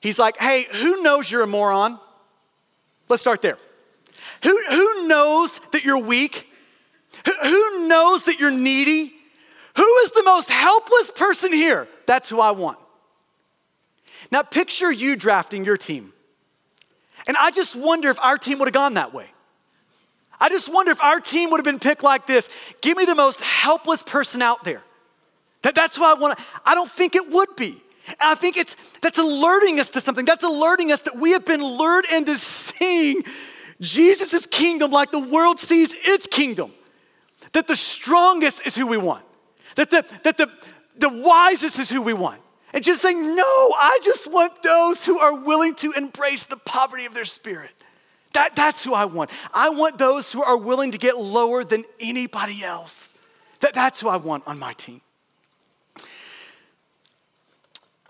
he's 0.00 0.18
like, 0.18 0.38
hey, 0.38 0.64
who 0.72 1.02
knows 1.02 1.30
you're 1.30 1.42
a 1.42 1.46
moron? 1.46 1.98
Let's 3.08 3.22
start 3.22 3.42
there. 3.42 3.58
Who, 4.42 4.58
who 4.70 5.08
knows 5.08 5.60
that 5.72 5.84
you're 5.84 5.98
weak? 5.98 6.48
Who, 7.26 7.32
who 7.42 7.88
knows 7.88 8.24
that 8.24 8.40
you're 8.40 8.50
needy? 8.50 9.12
Who 9.76 9.96
is 9.98 10.10
the 10.12 10.22
most 10.24 10.50
helpless 10.50 11.10
person 11.10 11.52
here? 11.52 11.88
That's 12.06 12.30
who 12.30 12.40
I 12.40 12.52
want. 12.52 12.78
Now, 14.30 14.42
picture 14.42 14.90
you 14.90 15.16
drafting 15.16 15.64
your 15.64 15.76
team. 15.76 16.12
And 17.26 17.36
I 17.36 17.50
just 17.50 17.76
wonder 17.76 18.10
if 18.10 18.18
our 18.20 18.38
team 18.38 18.58
would 18.58 18.68
have 18.68 18.74
gone 18.74 18.94
that 18.94 19.12
way. 19.12 19.30
I 20.40 20.48
just 20.48 20.72
wonder 20.72 20.90
if 20.90 21.02
our 21.02 21.20
team 21.20 21.50
would 21.50 21.58
have 21.58 21.64
been 21.64 21.78
picked 21.78 22.02
like 22.02 22.26
this 22.26 22.50
give 22.80 22.96
me 22.96 23.04
the 23.04 23.14
most 23.14 23.40
helpless 23.40 24.02
person 24.02 24.42
out 24.42 24.64
there. 24.64 24.82
That, 25.64 25.74
that's 25.74 25.98
why 25.98 26.10
I 26.10 26.14
want 26.14 26.36
to, 26.36 26.44
I 26.66 26.74
don't 26.74 26.90
think 26.90 27.16
it 27.16 27.30
would 27.30 27.56
be. 27.56 27.82
And 28.06 28.16
I 28.20 28.34
think 28.34 28.58
it's 28.58 28.76
that's 29.00 29.18
alerting 29.18 29.80
us 29.80 29.88
to 29.90 30.00
something. 30.00 30.26
That's 30.26 30.44
alerting 30.44 30.92
us 30.92 31.00
that 31.02 31.16
we 31.16 31.32
have 31.32 31.46
been 31.46 31.64
lured 31.64 32.04
into 32.12 32.34
seeing 32.36 33.22
Jesus' 33.80 34.46
kingdom 34.46 34.90
like 34.90 35.10
the 35.10 35.18
world 35.18 35.58
sees 35.58 35.94
its 36.04 36.26
kingdom. 36.26 36.70
That 37.52 37.66
the 37.66 37.76
strongest 37.76 38.66
is 38.66 38.76
who 38.76 38.86
we 38.86 38.98
want. 38.98 39.24
That 39.76 39.90
the, 39.90 40.04
that 40.22 40.36
the, 40.36 40.50
the 40.98 41.08
wisest 41.08 41.78
is 41.78 41.88
who 41.88 42.02
we 42.02 42.12
want. 42.12 42.42
And 42.74 42.84
just 42.84 43.00
saying, 43.00 43.34
no, 43.34 43.42
I 43.42 43.98
just 44.02 44.30
want 44.30 44.62
those 44.62 45.04
who 45.04 45.18
are 45.18 45.34
willing 45.34 45.74
to 45.76 45.92
embrace 45.92 46.44
the 46.44 46.58
poverty 46.58 47.06
of 47.06 47.14
their 47.14 47.24
spirit. 47.24 47.72
That, 48.34 48.54
that's 48.54 48.84
who 48.84 48.92
I 48.92 49.06
want. 49.06 49.30
I 49.54 49.70
want 49.70 49.96
those 49.96 50.30
who 50.30 50.42
are 50.42 50.58
willing 50.58 50.92
to 50.92 50.98
get 50.98 51.16
lower 51.16 51.64
than 51.64 51.84
anybody 52.00 52.62
else. 52.62 53.14
That, 53.60 53.72
that's 53.72 54.00
who 54.00 54.08
I 54.08 54.16
want 54.16 54.42
on 54.46 54.58
my 54.58 54.72
team. 54.72 55.00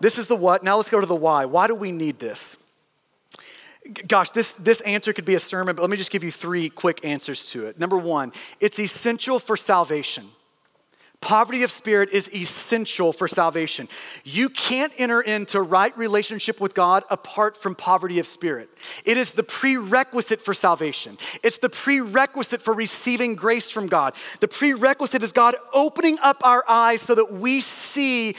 This 0.05 0.19
is 0.19 0.27
the 0.27 0.35
what. 0.35 0.63
Now 0.63 0.77
let's 0.77 0.91
go 0.91 0.99
to 0.99 1.07
the 1.07 1.15
why. 1.15 1.45
Why 1.45 1.65
do 1.65 1.73
we 1.73 1.91
need 1.91 2.19
this? 2.19 2.57
Gosh, 4.07 4.29
this, 4.29 4.51
this 4.51 4.81
answer 4.81 5.13
could 5.13 5.25
be 5.25 5.33
a 5.33 5.39
sermon, 5.39 5.75
but 5.75 5.81
let 5.81 5.89
me 5.89 5.97
just 5.97 6.11
give 6.11 6.23
you 6.23 6.29
three 6.29 6.69
quick 6.69 7.03
answers 7.03 7.47
to 7.47 7.65
it. 7.65 7.79
Number 7.79 7.97
one, 7.97 8.31
it's 8.59 8.79
essential 8.79 9.39
for 9.39 9.57
salvation. 9.57 10.25
Poverty 11.21 11.63
of 11.63 11.71
spirit 11.71 12.09
is 12.11 12.31
essential 12.35 13.13
for 13.13 13.27
salvation. 13.27 13.87
You 14.23 14.49
can't 14.49 14.93
enter 14.99 15.21
into 15.21 15.59
right 15.59 15.97
relationship 15.97 16.61
with 16.61 16.75
God 16.75 17.03
apart 17.09 17.57
from 17.57 17.73
poverty 17.73 18.19
of 18.19 18.27
spirit. 18.27 18.69
It 19.05 19.17
is 19.17 19.31
the 19.31 19.41
prerequisite 19.41 20.39
for 20.39 20.53
salvation. 20.53 21.17
It's 21.41 21.57
the 21.57 21.69
prerequisite 21.69 22.61
for 22.61 22.75
receiving 22.75 23.33
grace 23.33 23.71
from 23.71 23.87
God. 23.87 24.13
The 24.39 24.47
prerequisite 24.47 25.23
is 25.23 25.31
God 25.31 25.55
opening 25.73 26.19
up 26.21 26.45
our 26.45 26.63
eyes 26.67 27.01
so 27.01 27.15
that 27.15 27.33
we 27.33 27.59
see 27.59 28.35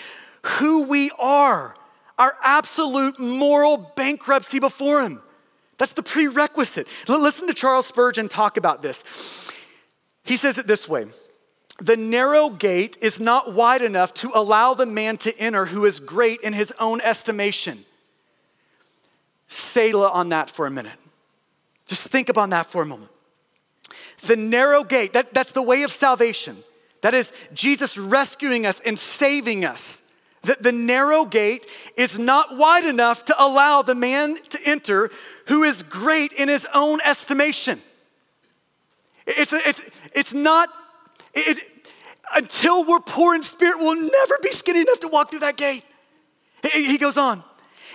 who 0.46 0.84
we 0.84 1.10
are, 1.18 1.74
our 2.18 2.36
absolute 2.42 3.18
moral 3.18 3.76
bankruptcy 3.76 4.58
before 4.58 5.02
Him. 5.02 5.20
That's 5.78 5.92
the 5.92 6.02
prerequisite. 6.02 6.88
Listen 7.08 7.48
to 7.48 7.54
Charles 7.54 7.86
Spurgeon 7.86 8.28
talk 8.28 8.56
about 8.56 8.82
this. 8.82 9.04
He 10.24 10.36
says 10.36 10.58
it 10.58 10.66
this 10.66 10.88
way 10.88 11.06
the 11.78 11.96
narrow 11.96 12.48
gate 12.48 12.96
is 13.02 13.20
not 13.20 13.52
wide 13.52 13.82
enough 13.82 14.14
to 14.14 14.30
allow 14.34 14.72
the 14.72 14.86
man 14.86 15.18
to 15.18 15.38
enter 15.38 15.66
who 15.66 15.84
is 15.84 16.00
great 16.00 16.40
in 16.40 16.52
his 16.52 16.72
own 16.80 17.00
estimation. 17.02 17.84
Selah 19.48 20.10
on 20.10 20.30
that 20.30 20.50
for 20.50 20.66
a 20.66 20.70
minute. 20.70 20.98
Just 21.86 22.04
think 22.04 22.28
upon 22.28 22.50
that 22.50 22.66
for 22.66 22.82
a 22.82 22.86
moment. 22.86 23.10
The 24.22 24.36
narrow 24.36 24.82
gate, 24.84 25.12
that, 25.12 25.34
that's 25.34 25.52
the 25.52 25.62
way 25.62 25.82
of 25.82 25.92
salvation. 25.92 26.56
That 27.02 27.14
is 27.14 27.32
Jesus 27.52 27.98
rescuing 27.98 28.66
us 28.66 28.80
and 28.80 28.98
saving 28.98 29.64
us. 29.64 30.02
The, 30.46 30.56
the 30.60 30.72
narrow 30.72 31.24
gate 31.24 31.66
is 31.96 32.20
not 32.20 32.56
wide 32.56 32.84
enough 32.84 33.24
to 33.24 33.34
allow 33.36 33.82
the 33.82 33.96
man 33.96 34.36
to 34.50 34.58
enter 34.64 35.10
who 35.48 35.64
is 35.64 35.82
great 35.82 36.32
in 36.32 36.48
his 36.48 36.68
own 36.72 37.00
estimation. 37.04 37.82
It's, 39.26 39.52
it's, 39.52 39.82
it's 40.14 40.32
not 40.32 40.68
it, 41.34 41.58
until 42.36 42.84
we're 42.84 43.00
poor 43.00 43.34
in 43.34 43.42
spirit, 43.42 43.78
we'll 43.80 43.96
never 43.96 44.38
be 44.40 44.52
skinny 44.52 44.82
enough 44.82 45.00
to 45.00 45.08
walk 45.08 45.30
through 45.30 45.40
that 45.40 45.56
gate. 45.56 45.84
He 46.72 46.96
goes 46.96 47.18
on. 47.18 47.42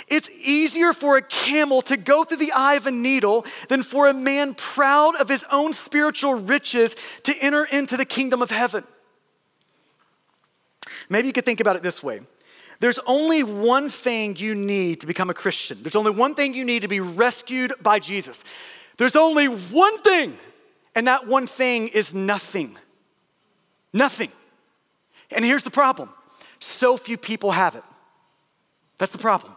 It's 0.10 0.30
easier 0.30 0.92
for 0.92 1.16
a 1.16 1.22
camel 1.22 1.82
to 1.84 1.96
go 1.96 2.26
through 2.26 2.38
the 2.38 2.52
eye 2.52 2.76
of 2.76 2.86
a 2.86 2.92
needle 2.92 3.46
than 3.70 3.82
for 3.82 4.10
a 4.10 4.14
man 4.14 4.56
proud 4.56 5.16
of 5.16 5.30
his 5.30 5.46
own 5.54 5.72
spiritual 5.72 6.34
riches 6.34 6.98
to 7.24 7.34
enter 7.40 7.64
into 7.64 7.96
the 7.96 8.04
kingdom 8.04 8.42
of 8.42 8.52
heaven. 8.52 8.84
Maybe 11.10 11.28
you 11.28 11.34
could 11.34 11.46
think 11.46 11.62
about 11.62 11.78
it 11.78 11.84
this 11.84 12.04
way 12.04 12.22
there's 12.82 13.00
only 13.06 13.44
one 13.44 13.90
thing 13.90 14.36
you 14.38 14.56
need 14.56 15.02
to 15.02 15.08
become 15.08 15.30
a 15.30 15.36
Christian, 15.36 15.78
there's 15.84 15.96
only 15.96 16.12
one 16.12 16.34
thing 16.34 16.54
you 16.56 16.66
need 16.66 16.82
to 16.82 16.88
be 16.88 17.00
rescued 17.00 17.74
by 17.82 18.00
Jesus. 18.00 18.44
There's 18.98 19.16
only 19.16 19.46
one 19.46 20.02
thing, 20.02 20.36
and 20.96 21.08
that 21.08 21.28
one 21.28 21.48
thing 21.48 21.88
is 21.88 22.14
nothing. 22.14 22.78
Nothing. 23.94 24.32
And 25.30 25.46
here's 25.46 25.64
the 25.64 25.72
problem 25.72 26.10
so 26.60 26.98
few 26.98 27.18
people 27.18 27.52
have 27.52 27.76
it. 27.76 27.84
That's 28.98 29.12
the 29.12 29.18
problem. 29.18 29.56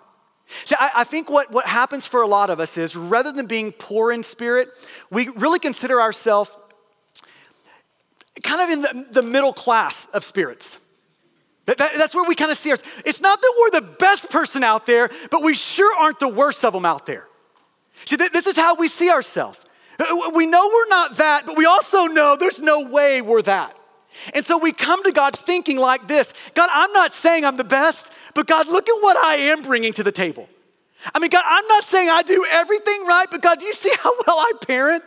See, 0.65 0.77
I, 0.79 0.91
I, 0.97 1.05
think 1.05 1.31
what, 1.31 1.51
what 1.51 1.67
happens 1.67 2.07
for 2.07 2.21
a 2.21 2.27
lot 2.27 2.51
of 2.51 2.61
us 2.61 2.77
is 2.77 2.95
rather 2.95 3.33
than 3.33 3.47
being 3.47 3.73
poor 3.73 4.13
in 4.13 4.23
spirit, 4.23 4.69
we 5.11 5.29
really 5.29 5.59
consider 5.59 6.01
ourselves 6.01 6.57
kind 8.43 8.61
of 8.61 8.69
in 8.69 8.83
the, 8.83 9.07
the 9.13 9.23
middle 9.23 9.55
class 9.55 10.07
of 10.13 10.25
spirits. 10.25 10.79
That, 11.67 11.79
that, 11.79 11.93
that's 11.97 12.15
where 12.15 12.29
we 12.29 12.35
kind 12.35 12.51
of 12.51 12.59
see 12.59 12.71
ourselves. 12.71 12.93
It's 13.07 13.21
not 13.21 13.41
that 13.41 13.55
we're 13.59 13.81
the 13.81 13.97
best 13.99 14.31
person 14.31 14.63
out 14.63 14.87
there, 14.87 15.11
but 15.31 15.43
we 15.43 15.55
sure 15.55 15.91
aren't 15.99 16.21
the 16.21 16.29
worst 16.29 16.65
of 16.65 16.73
them 16.73 16.85
out 16.85 17.07
there. 17.07 17.27
See, 18.05 18.17
th- 18.17 18.33
this 18.33 18.47
is 18.47 18.57
how 18.57 18.75
we 18.75 18.89
see 18.89 19.11
ourselves. 19.11 19.61
Uh, 19.99 20.31
we 20.35 20.47
know 20.47 20.69
we're 20.73 20.89
not 20.89 21.17
that, 21.17 21.47
but 21.47 21.57
we 21.57 21.67
also 21.67 22.05
know 22.07 22.37
there's 22.37 22.61
no 22.61 22.81
way 22.87 23.23
we're 23.23 23.43
that. 23.43 23.77
And 24.35 24.45
so 24.45 24.59
we 24.59 24.73
come 24.73 25.03
to 25.05 25.13
God 25.13 25.37
thinking 25.37 25.79
like 25.79 26.07
this 26.07 26.35
God, 26.55 26.69
I'm 26.73 26.93
not 26.93 27.13
saying 27.13 27.45
I'm 27.45 27.57
the 27.57 27.65
best, 27.65 28.13
but 28.35 28.47
God, 28.47 28.69
look 28.69 28.89
at 28.89 29.03
what 29.03 29.17
I 29.17 29.37
am 29.37 29.63
bringing 29.63 29.93
to 29.95 30.03
the 30.03 30.13
table. 30.13 30.49
I 31.15 31.19
mean, 31.19 31.31
God, 31.31 31.45
I'm 31.45 31.67
not 31.67 31.85
saying 31.85 32.09
I 32.09 32.23
do 32.23 32.47
everything 32.51 33.07
right, 33.07 33.27
but 33.31 33.43
God, 33.43 33.59
do 33.59 33.67
you 33.67 33.75
see 33.75 33.93
how 33.99 34.11
well 34.27 34.39
I 34.39 34.53
parent? 34.67 35.03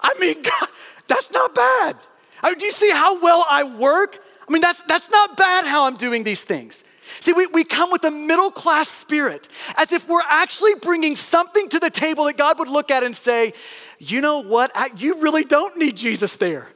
I 0.00 0.14
mean, 0.18 0.42
God, 0.42 0.68
that's 1.06 1.30
not 1.30 1.54
bad. 1.54 1.96
I 2.42 2.50
mean, 2.50 2.58
do 2.58 2.64
you 2.64 2.72
see 2.72 2.90
how 2.90 3.20
well 3.20 3.44
I 3.48 3.64
work? 3.64 4.18
I 4.50 4.52
mean, 4.52 4.62
that's, 4.62 4.82
that's 4.82 5.08
not 5.10 5.36
bad 5.36 5.64
how 5.64 5.86
I'm 5.86 5.94
doing 5.94 6.24
these 6.24 6.42
things. 6.42 6.82
See, 7.20 7.32
we, 7.32 7.46
we 7.46 7.62
come 7.62 7.92
with 7.92 8.02
a 8.02 8.10
middle 8.10 8.50
class 8.50 8.88
spirit 8.88 9.48
as 9.76 9.92
if 9.92 10.08
we're 10.08 10.24
actually 10.28 10.74
bringing 10.74 11.14
something 11.14 11.68
to 11.68 11.78
the 11.78 11.88
table 11.88 12.24
that 12.24 12.36
God 12.36 12.58
would 12.58 12.66
look 12.66 12.90
at 12.90 13.04
and 13.04 13.14
say, 13.14 13.52
you 14.00 14.20
know 14.20 14.42
what? 14.42 14.72
I, 14.74 14.90
you 14.96 15.20
really 15.20 15.44
don't 15.44 15.76
need 15.76 15.96
Jesus 15.96 16.34
there. 16.34 16.68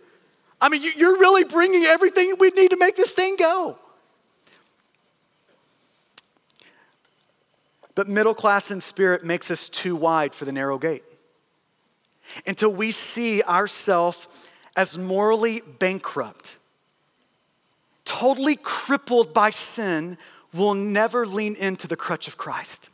I 0.61 0.69
mean, 0.69 0.83
you, 0.83 0.93
you're 0.97 1.19
really 1.19 1.43
bringing 1.43 1.83
everything 1.83 2.35
we 2.39 2.51
need 2.51 2.71
to 2.71 2.77
make 2.77 2.95
this 2.95 3.13
thing 3.13 3.35
go. 3.37 3.77
But 7.97 8.09
middle 8.09 8.35
class 8.35 8.71
in 8.71 8.81
spirit 8.81 9.25
makes 9.25 9.51
us 9.51 9.69
too 9.69 9.97
wide 9.97 10.33
for 10.33 10.45
the 10.45 10.53
narrow 10.53 10.79
gate. 10.79 11.03
Until 12.47 12.73
we 12.73 12.93
see 12.93 13.43
ourselves 13.43 14.29
as 14.77 14.97
morally 14.97 15.61
bankrupt, 15.81 16.59
totally 18.05 18.57
crippled 18.57 19.33
by 19.33 19.51
sin, 19.51 20.19
we'll 20.53 20.75
never 20.75 21.27
lean 21.27 21.55
into 21.55 21.87
the 21.87 21.97
crutch 21.97 22.29
of 22.29 22.37
Christ. 22.37 22.91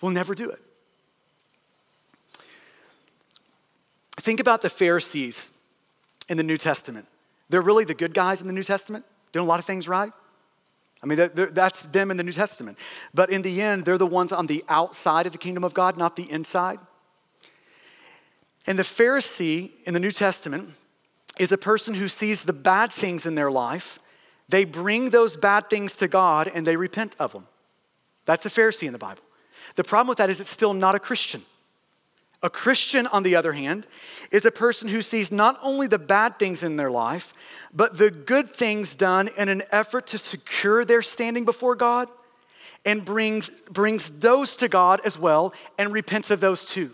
We'll 0.00 0.12
never 0.12 0.34
do 0.34 0.50
it. 0.50 0.60
Think 4.16 4.40
about 4.40 4.62
the 4.62 4.70
Pharisees 4.70 5.50
in 6.28 6.36
the 6.36 6.42
New 6.42 6.56
Testament. 6.56 7.06
They're 7.48 7.60
really 7.60 7.84
the 7.84 7.94
good 7.94 8.14
guys 8.14 8.40
in 8.40 8.46
the 8.46 8.52
New 8.52 8.62
Testament, 8.62 9.04
doing 9.32 9.44
a 9.44 9.48
lot 9.48 9.58
of 9.58 9.64
things 9.64 9.86
right. 9.88 10.12
I 11.02 11.06
mean, 11.06 11.18
that's 11.34 11.82
them 11.82 12.10
in 12.10 12.16
the 12.16 12.22
New 12.22 12.32
Testament. 12.32 12.78
But 13.12 13.28
in 13.28 13.42
the 13.42 13.60
end, 13.60 13.84
they're 13.84 13.98
the 13.98 14.06
ones 14.06 14.32
on 14.32 14.46
the 14.46 14.64
outside 14.68 15.26
of 15.26 15.32
the 15.32 15.38
kingdom 15.38 15.62
of 15.62 15.74
God, 15.74 15.98
not 15.98 16.16
the 16.16 16.30
inside. 16.30 16.78
And 18.66 18.78
the 18.78 18.84
Pharisee 18.84 19.72
in 19.84 19.92
the 19.92 20.00
New 20.00 20.10
Testament 20.10 20.70
is 21.38 21.52
a 21.52 21.58
person 21.58 21.94
who 21.94 22.08
sees 22.08 22.44
the 22.44 22.54
bad 22.54 22.90
things 22.90 23.26
in 23.26 23.34
their 23.34 23.50
life. 23.50 23.98
They 24.48 24.64
bring 24.64 25.10
those 25.10 25.36
bad 25.36 25.70
things 25.70 25.94
to 25.98 26.08
God 26.08 26.50
and 26.54 26.66
they 26.66 26.76
repent 26.76 27.16
of 27.18 27.32
them. 27.32 27.46
That's 28.24 28.46
a 28.46 28.50
Pharisee 28.50 28.86
in 28.86 28.92
the 28.92 28.98
Bible. 28.98 29.22
The 29.76 29.84
problem 29.84 30.08
with 30.08 30.18
that 30.18 30.30
is 30.30 30.40
it's 30.40 30.50
still 30.50 30.74
not 30.74 30.94
a 30.94 30.98
Christian. 30.98 31.42
A 32.42 32.50
Christian, 32.50 33.06
on 33.06 33.22
the 33.22 33.36
other 33.36 33.54
hand, 33.54 33.86
is 34.30 34.44
a 34.44 34.50
person 34.50 34.88
who 34.88 35.00
sees 35.00 35.32
not 35.32 35.58
only 35.62 35.86
the 35.86 35.98
bad 35.98 36.38
things 36.38 36.62
in 36.62 36.76
their 36.76 36.90
life, 36.90 37.32
but 37.72 37.96
the 37.96 38.10
good 38.10 38.50
things 38.50 38.94
done 38.94 39.30
in 39.38 39.48
an 39.48 39.62
effort 39.70 40.06
to 40.08 40.18
secure 40.18 40.84
their 40.84 41.00
standing 41.00 41.46
before 41.46 41.74
God 41.74 42.08
and 42.84 43.02
brings, 43.02 43.48
brings 43.70 44.20
those 44.20 44.56
to 44.56 44.68
God 44.68 45.00
as 45.06 45.18
well 45.18 45.54
and 45.78 45.90
repents 45.90 46.30
of 46.30 46.40
those 46.40 46.66
too. 46.66 46.90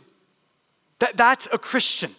That, 1.00 1.16
that's 1.16 1.48
a 1.52 1.58
Christian. 1.58 2.14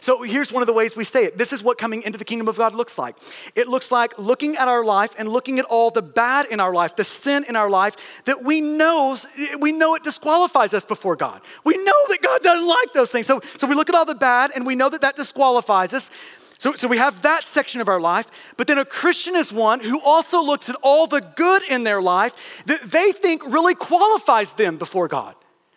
So 0.00 0.22
here's 0.22 0.52
one 0.52 0.62
of 0.62 0.66
the 0.66 0.72
ways 0.72 0.96
we 0.96 1.04
say 1.04 1.24
it. 1.24 1.38
This 1.38 1.52
is 1.52 1.62
what 1.62 1.78
coming 1.78 2.02
into 2.02 2.18
the 2.18 2.24
kingdom 2.24 2.48
of 2.48 2.56
God 2.56 2.74
looks 2.74 2.98
like. 2.98 3.16
It 3.54 3.68
looks 3.68 3.90
like 3.90 4.18
looking 4.18 4.56
at 4.56 4.68
our 4.68 4.84
life 4.84 5.14
and 5.18 5.28
looking 5.28 5.58
at 5.58 5.64
all 5.66 5.90
the 5.90 6.02
bad 6.02 6.46
in 6.46 6.60
our 6.60 6.72
life, 6.72 6.96
the 6.96 7.04
sin 7.04 7.44
in 7.48 7.56
our 7.56 7.70
life 7.70 7.96
that 8.24 8.42
we 8.42 8.60
know 8.60 9.16
we 9.60 9.72
know 9.72 9.94
it 9.94 10.02
disqualifies 10.02 10.74
us 10.74 10.84
before 10.84 11.16
God. 11.16 11.40
We 11.64 11.76
know 11.76 12.06
that 12.08 12.18
God 12.22 12.42
doesn't 12.42 12.68
like 12.68 12.92
those 12.92 13.10
things. 13.10 13.26
So 13.26 13.40
so 13.56 13.66
we 13.66 13.74
look 13.74 13.88
at 13.88 13.94
all 13.94 14.04
the 14.04 14.14
bad 14.14 14.50
and 14.54 14.66
we 14.66 14.74
know 14.74 14.88
that 14.88 15.00
that 15.02 15.16
disqualifies 15.16 15.94
us. 15.94 16.10
So, 16.58 16.72
so 16.72 16.88
we 16.88 16.96
have 16.96 17.20
that 17.22 17.44
section 17.44 17.82
of 17.82 17.88
our 17.88 18.00
life, 18.00 18.30
but 18.56 18.66
then 18.66 18.78
a 18.78 18.84
Christian 18.84 19.36
is 19.36 19.52
one 19.52 19.80
who 19.80 20.00
also 20.00 20.42
looks 20.42 20.70
at 20.70 20.76
all 20.82 21.06
the 21.06 21.20
good 21.20 21.62
in 21.64 21.84
their 21.84 22.00
life 22.00 22.64
that 22.64 22.80
they 22.80 23.12
think 23.12 23.44
really 23.44 23.74
qualifies 23.74 24.54
them 24.54 24.78
before 24.78 25.06
God. 25.06 25.34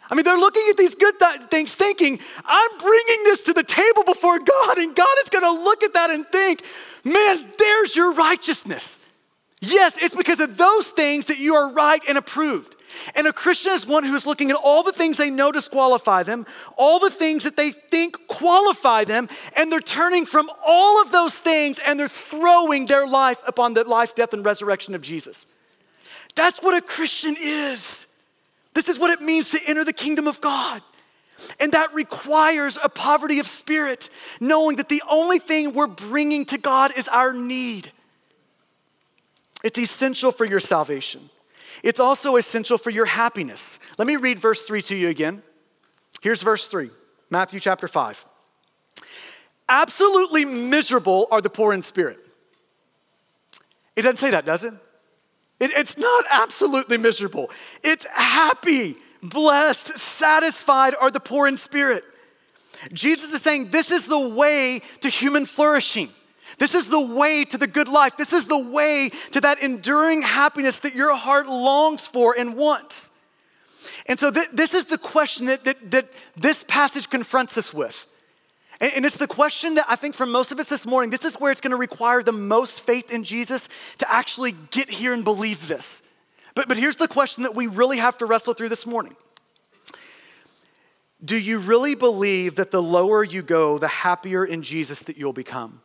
I 0.09 0.15
mean, 0.15 0.23
they're 0.23 0.37
looking 0.37 0.65
at 0.69 0.77
these 0.77 0.95
good 0.95 1.19
th- 1.19 1.41
things 1.49 1.75
thinking, 1.75 2.19
I'm 2.45 2.77
bringing 2.79 3.23
this 3.25 3.43
to 3.43 3.53
the 3.53 3.63
table 3.63 4.03
before 4.03 4.39
God, 4.39 4.77
and 4.77 4.95
God 4.95 5.15
is 5.23 5.29
gonna 5.29 5.51
look 5.51 5.83
at 5.83 5.93
that 5.93 6.09
and 6.09 6.25
think, 6.27 6.63
man, 7.03 7.45
there's 7.57 7.95
your 7.95 8.13
righteousness. 8.13 8.97
Yes, 9.61 10.01
it's 10.01 10.15
because 10.15 10.39
of 10.39 10.57
those 10.57 10.89
things 10.89 11.27
that 11.27 11.37
you 11.37 11.53
are 11.55 11.73
right 11.73 12.01
and 12.07 12.17
approved. 12.17 12.75
And 13.15 13.27
a 13.27 13.33
Christian 13.33 13.73
is 13.73 13.85
one 13.85 14.03
who's 14.03 14.25
looking 14.25 14.49
at 14.51 14.57
all 14.57 14.83
the 14.83 14.91
things 14.91 15.17
they 15.17 15.29
know 15.29 15.51
disqualify 15.51 16.23
them, 16.23 16.45
all 16.77 16.99
the 16.99 17.11
things 17.11 17.43
that 17.43 17.55
they 17.55 17.71
think 17.71 18.15
qualify 18.27 19.03
them, 19.03 19.27
and 19.57 19.71
they're 19.71 19.79
turning 19.79 20.25
from 20.25 20.49
all 20.65 21.01
of 21.01 21.11
those 21.11 21.37
things 21.37 21.79
and 21.85 21.99
they're 21.99 22.07
throwing 22.07 22.85
their 22.85 23.07
life 23.07 23.37
upon 23.47 23.73
the 23.73 23.83
life, 23.83 24.15
death, 24.15 24.33
and 24.33 24.43
resurrection 24.43 24.95
of 24.95 25.01
Jesus. 25.01 25.45
That's 26.35 26.59
what 26.59 26.75
a 26.75 26.81
Christian 26.81 27.35
is. 27.39 28.07
This 28.79 28.87
is 28.87 28.97
what 28.97 29.11
it 29.11 29.21
means 29.21 29.49
to 29.49 29.59
enter 29.67 29.83
the 29.83 29.91
kingdom 29.91 30.25
of 30.25 30.39
God. 30.39 30.81
And 31.59 31.73
that 31.73 31.93
requires 31.93 32.79
a 32.81 32.87
poverty 32.87 33.39
of 33.39 33.45
spirit, 33.45 34.09
knowing 34.39 34.77
that 34.77 34.87
the 34.87 35.03
only 35.11 35.37
thing 35.37 35.73
we're 35.73 35.85
bringing 35.85 36.45
to 36.45 36.57
God 36.57 36.93
is 36.95 37.09
our 37.09 37.33
need. 37.33 37.91
It's 39.65 39.77
essential 39.77 40.31
for 40.31 40.45
your 40.45 40.61
salvation. 40.61 41.29
It's 41.83 41.99
also 41.99 42.37
essential 42.37 42.77
for 42.77 42.89
your 42.89 43.03
happiness. 43.03 43.79
Let 43.97 44.07
me 44.07 44.15
read 44.15 44.39
verse 44.39 44.61
3 44.61 44.81
to 44.83 44.95
you 44.95 45.09
again. 45.09 45.43
Here's 46.21 46.41
verse 46.41 46.65
3, 46.67 46.89
Matthew 47.29 47.59
chapter 47.59 47.89
5. 47.89 48.27
Absolutely 49.67 50.45
miserable 50.45 51.27
are 51.31 51.41
the 51.41 51.49
poor 51.49 51.73
in 51.73 51.83
spirit. 51.83 52.17
It 53.97 54.03
doesn't 54.03 54.19
say 54.19 54.31
that, 54.31 54.45
does 54.45 54.63
it? 54.63 54.73
It, 55.59 55.71
it's 55.75 55.97
not 55.97 56.25
absolutely 56.29 56.97
miserable. 56.97 57.49
It's 57.83 58.05
happy, 58.07 58.95
blessed, 59.21 59.97
satisfied 59.97 60.95
are 60.99 61.11
the 61.11 61.19
poor 61.19 61.47
in 61.47 61.57
spirit. 61.57 62.03
Jesus 62.93 63.33
is 63.33 63.41
saying 63.41 63.69
this 63.69 63.91
is 63.91 64.05
the 64.05 64.29
way 64.29 64.81
to 65.01 65.09
human 65.09 65.45
flourishing. 65.45 66.09
This 66.57 66.75
is 66.75 66.87
the 66.87 66.99
way 66.99 67.45
to 67.45 67.57
the 67.57 67.67
good 67.67 67.87
life. 67.87 68.17
This 68.17 68.33
is 68.33 68.45
the 68.45 68.57
way 68.57 69.11
to 69.31 69.41
that 69.41 69.61
enduring 69.61 70.21
happiness 70.21 70.79
that 70.79 70.95
your 70.95 71.15
heart 71.15 71.47
longs 71.47 72.07
for 72.07 72.35
and 72.37 72.55
wants. 72.55 73.11
And 74.07 74.17
so, 74.17 74.31
th- 74.31 74.49
this 74.51 74.73
is 74.73 74.87
the 74.87 74.97
question 74.97 75.45
that, 75.45 75.63
that, 75.65 75.91
that 75.91 76.09
this 76.35 76.65
passage 76.67 77.09
confronts 77.09 77.57
us 77.57 77.73
with. 77.73 78.07
And 78.81 79.05
it's 79.05 79.17
the 79.17 79.27
question 79.27 79.75
that 79.75 79.85
I 79.89 79.97
think 79.97 80.15
for 80.15 80.25
most 80.25 80.53
of 80.53 80.59
us 80.59 80.67
this 80.67 80.85
morning, 80.85 81.09
this 81.09 81.25
is 81.25 81.35
where 81.35 81.51
it's 81.51 81.59
going 81.59 81.71
to 81.71 81.77
require 81.77 82.23
the 82.23 82.31
most 82.31 82.81
faith 82.81 83.11
in 83.11 83.25
Jesus 83.25 83.67
to 83.97 84.11
actually 84.11 84.53
get 84.71 84.89
here 84.89 85.13
and 85.13 85.23
believe 85.23 85.67
this. 85.67 86.01
But, 86.55 86.69
but 86.69 86.77
here's 86.77 86.95
the 86.95 87.07
question 87.07 87.43
that 87.43 87.55
we 87.55 87.67
really 87.67 87.97
have 87.97 88.17
to 88.19 88.25
wrestle 88.25 88.53
through 88.53 88.69
this 88.69 88.85
morning 88.85 89.15
Do 91.23 91.37
you 91.37 91.59
really 91.59 91.93
believe 91.93 92.55
that 92.55 92.71
the 92.71 92.81
lower 92.81 93.21
you 93.21 93.41
go, 93.41 93.77
the 93.77 93.87
happier 93.89 94.45
in 94.45 94.63
Jesus 94.63 95.01
that 95.03 95.17
you'll 95.17 95.33
become? 95.33 95.81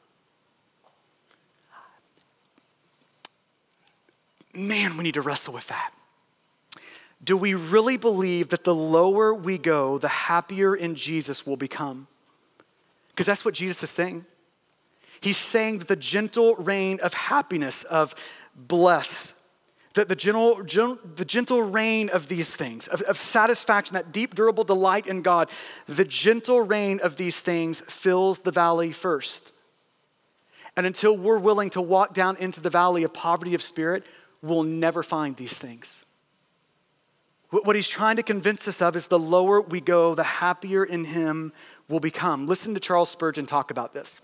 Man, 4.55 4.97
we 4.97 5.03
need 5.03 5.15
to 5.15 5.23
wrestle 5.23 5.53
with 5.53 5.67
that. 5.67 5.93
Do 7.25 7.37
we 7.37 7.55
really 7.55 7.97
believe 7.97 8.51
that 8.51 8.63
the 8.63 8.75
lower 8.75 9.35
we 9.35 9.59
go, 9.59 9.99
the 9.99 10.09
happier 10.09 10.77
in 10.77 10.95
Jesus 10.95 11.45
will 11.45 11.57
become? 11.57 12.07
Because 13.15 13.27
that's 13.27 13.45
what 13.45 13.55
Jesus 13.55 13.83
is 13.85 13.91
saying. 13.91 14.25
He's 15.21 15.37
saying 15.37 15.79
that 15.79 15.89
the 15.89 15.97
gentle 15.97 16.57
reign 16.57 16.99
of 17.01 17.15
happiness, 17.15 17.85
of 17.85 18.15
bless, 18.57 19.35
that 19.95 20.09
the 20.09 20.17
gentle, 20.17 20.57
the 20.57 21.25
gentle 21.25 21.63
reign 21.63 22.11
of 22.11 22.27
these 22.27 22.55
things, 22.55 22.89
of, 22.89 23.03
of 23.03 23.17
satisfaction, 23.17 23.95
that 23.95 24.11
deep, 24.11 24.35
durable 24.35 24.65
delight 24.65 25.07
in 25.07 25.23
God, 25.23 25.49
the 25.87 26.05
gentle 26.05 26.61
reign 26.61 26.99
of 27.03 27.17
these 27.17 27.41
things 27.41 27.81
fills 27.83 28.41
the 28.41 28.51
valley 28.51 28.91
first. 28.91 29.53
And 30.77 30.85
until 30.85 31.17
we're 31.17 31.39
willing 31.39 31.71
to 31.71 31.81
walk 31.81 32.15
down 32.15 32.37
into 32.39 32.61
the 32.61 32.71
valley 32.71 33.05
of 33.05 33.15
poverty 33.15 33.55
of 33.55 33.63
spirit, 33.63 34.05
we'll 34.43 34.65
never 34.65 35.05
find 35.05 35.37
these 35.37 35.57
things. 35.57 36.05
What 37.51 37.77
he's 37.77 37.89
trying 37.89 38.17
to 38.17 38.25
convince 38.25 38.67
us 38.67 38.83
of 38.83 38.97
is 38.97 39.07
the 39.07 39.19
lower 39.19 39.61
we 39.61 39.81
go, 39.81 40.17
the 40.17 40.25
happier 40.25 40.83
in 40.83 41.05
him 41.05 41.53
will 41.89 42.01
become. 42.01 42.47
Listen 42.47 42.75
to 42.75 42.81
Charles 42.81 43.11
Spurgeon 43.11 43.47
talk 43.47 43.71
about 43.71 43.93
this. 43.93 44.21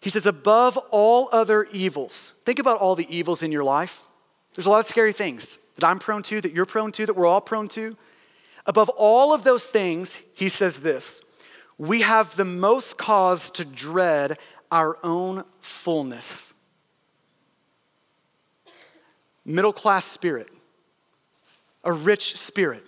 He 0.00 0.10
says, 0.10 0.26
above 0.26 0.78
all 0.90 1.28
other 1.32 1.64
evils, 1.72 2.32
think 2.44 2.58
about 2.58 2.78
all 2.78 2.96
the 2.96 3.06
evils 3.14 3.42
in 3.42 3.52
your 3.52 3.64
life. 3.64 4.02
There's 4.54 4.66
a 4.66 4.70
lot 4.70 4.80
of 4.80 4.86
scary 4.86 5.12
things 5.12 5.58
that 5.76 5.86
I'm 5.86 5.98
prone 5.98 6.22
to, 6.24 6.40
that 6.40 6.52
you're 6.52 6.66
prone 6.66 6.92
to, 6.92 7.06
that 7.06 7.14
we're 7.14 7.26
all 7.26 7.40
prone 7.40 7.68
to. 7.68 7.96
Above 8.66 8.88
all 8.90 9.34
of 9.34 9.44
those 9.44 9.64
things, 9.64 10.20
he 10.34 10.48
says 10.48 10.80
this 10.80 11.22
we 11.78 12.02
have 12.02 12.36
the 12.36 12.44
most 12.44 12.98
cause 12.98 13.50
to 13.52 13.64
dread 13.64 14.38
our 14.70 14.98
own 15.02 15.44
fullness. 15.60 16.54
middle 19.44 19.72
class 19.72 20.04
spirit, 20.04 20.48
a 21.84 21.92
rich 21.92 22.36
spirit. 22.36 22.84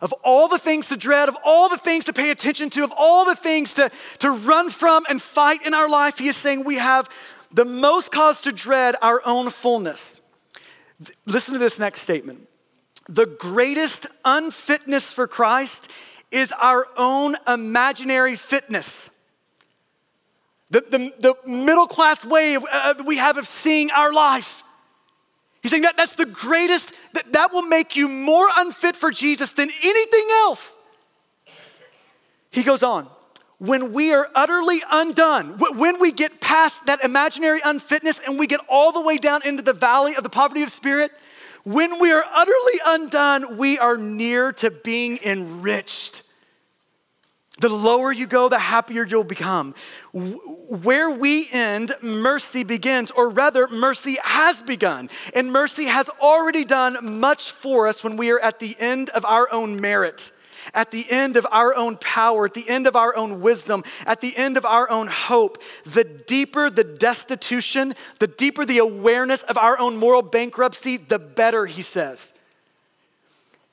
Of 0.00 0.12
all 0.24 0.48
the 0.48 0.58
things 0.58 0.88
to 0.88 0.96
dread, 0.96 1.28
of 1.28 1.36
all 1.44 1.68
the 1.68 1.76
things 1.76 2.04
to 2.04 2.12
pay 2.12 2.30
attention 2.30 2.70
to, 2.70 2.84
of 2.84 2.92
all 2.96 3.24
the 3.24 3.34
things 3.34 3.74
to, 3.74 3.90
to 4.20 4.30
run 4.30 4.70
from 4.70 5.04
and 5.08 5.20
fight 5.20 5.66
in 5.66 5.74
our 5.74 5.88
life, 5.88 6.18
he 6.18 6.28
is 6.28 6.36
saying 6.36 6.64
we 6.64 6.76
have 6.76 7.08
the 7.52 7.64
most 7.64 8.12
cause 8.12 8.40
to 8.42 8.52
dread 8.52 8.94
our 9.02 9.20
own 9.24 9.50
fullness. 9.50 10.20
Listen 11.26 11.54
to 11.54 11.58
this 11.58 11.78
next 11.78 12.02
statement. 12.02 12.48
The 13.08 13.26
greatest 13.26 14.06
unfitness 14.24 15.10
for 15.10 15.26
Christ 15.26 15.88
is 16.30 16.52
our 16.52 16.86
own 16.96 17.36
imaginary 17.46 18.36
fitness. 18.36 19.10
The, 20.70 20.80
the, 20.82 21.12
the 21.18 21.34
middle 21.50 21.86
class 21.86 22.24
way 22.24 22.54
of, 22.54 22.64
uh, 22.70 22.94
we 23.06 23.16
have 23.16 23.38
of 23.38 23.46
seeing 23.46 23.90
our 23.90 24.12
life. 24.12 24.62
He's 25.62 25.70
saying 25.70 25.82
that 25.82 25.96
that's 25.96 26.14
the 26.14 26.26
greatest, 26.26 26.92
that, 27.14 27.32
that 27.32 27.52
will 27.52 27.62
make 27.62 27.96
you 27.96 28.08
more 28.08 28.48
unfit 28.56 28.96
for 28.96 29.10
Jesus 29.10 29.52
than 29.52 29.68
anything 29.82 30.26
else. 30.30 30.76
He 32.50 32.62
goes 32.62 32.82
on, 32.82 33.08
when 33.58 33.92
we 33.92 34.12
are 34.12 34.28
utterly 34.34 34.78
undone, 34.90 35.58
when 35.76 36.00
we 36.00 36.12
get 36.12 36.40
past 36.40 36.86
that 36.86 37.02
imaginary 37.02 37.58
unfitness 37.64 38.20
and 38.26 38.38
we 38.38 38.46
get 38.46 38.60
all 38.68 38.92
the 38.92 39.00
way 39.00 39.18
down 39.18 39.42
into 39.44 39.62
the 39.62 39.72
valley 39.72 40.14
of 40.14 40.22
the 40.22 40.30
poverty 40.30 40.62
of 40.62 40.70
spirit, 40.70 41.10
when 41.64 41.98
we 42.00 42.12
are 42.12 42.24
utterly 42.32 42.80
undone, 42.86 43.56
we 43.58 43.78
are 43.78 43.96
near 43.96 44.52
to 44.52 44.70
being 44.70 45.18
enriched. 45.24 46.22
The 47.58 47.68
lower 47.68 48.12
you 48.12 48.26
go, 48.26 48.48
the 48.48 48.58
happier 48.58 49.04
you'll 49.04 49.24
become. 49.24 49.74
Where 50.12 51.10
we 51.10 51.48
end, 51.52 51.92
mercy 52.00 52.62
begins, 52.62 53.10
or 53.10 53.28
rather, 53.30 53.66
mercy 53.66 54.16
has 54.22 54.62
begun. 54.62 55.10
And 55.34 55.52
mercy 55.52 55.86
has 55.86 56.08
already 56.20 56.64
done 56.64 57.18
much 57.18 57.50
for 57.50 57.88
us 57.88 58.04
when 58.04 58.16
we 58.16 58.30
are 58.30 58.38
at 58.38 58.60
the 58.60 58.76
end 58.78 59.10
of 59.10 59.24
our 59.24 59.52
own 59.52 59.80
merit, 59.80 60.30
at 60.72 60.92
the 60.92 61.10
end 61.10 61.36
of 61.36 61.48
our 61.50 61.74
own 61.74 61.96
power, 61.96 62.44
at 62.44 62.54
the 62.54 62.68
end 62.68 62.86
of 62.86 62.94
our 62.94 63.16
own 63.16 63.40
wisdom, 63.40 63.82
at 64.06 64.20
the 64.20 64.36
end 64.36 64.56
of 64.56 64.64
our 64.64 64.88
own 64.88 65.08
hope. 65.08 65.60
The 65.84 66.04
deeper 66.04 66.70
the 66.70 66.84
destitution, 66.84 67.94
the 68.20 68.28
deeper 68.28 68.64
the 68.64 68.78
awareness 68.78 69.42
of 69.42 69.58
our 69.58 69.76
own 69.80 69.96
moral 69.96 70.22
bankruptcy, 70.22 70.96
the 70.96 71.18
better, 71.18 71.66
he 71.66 71.82
says. 71.82 72.34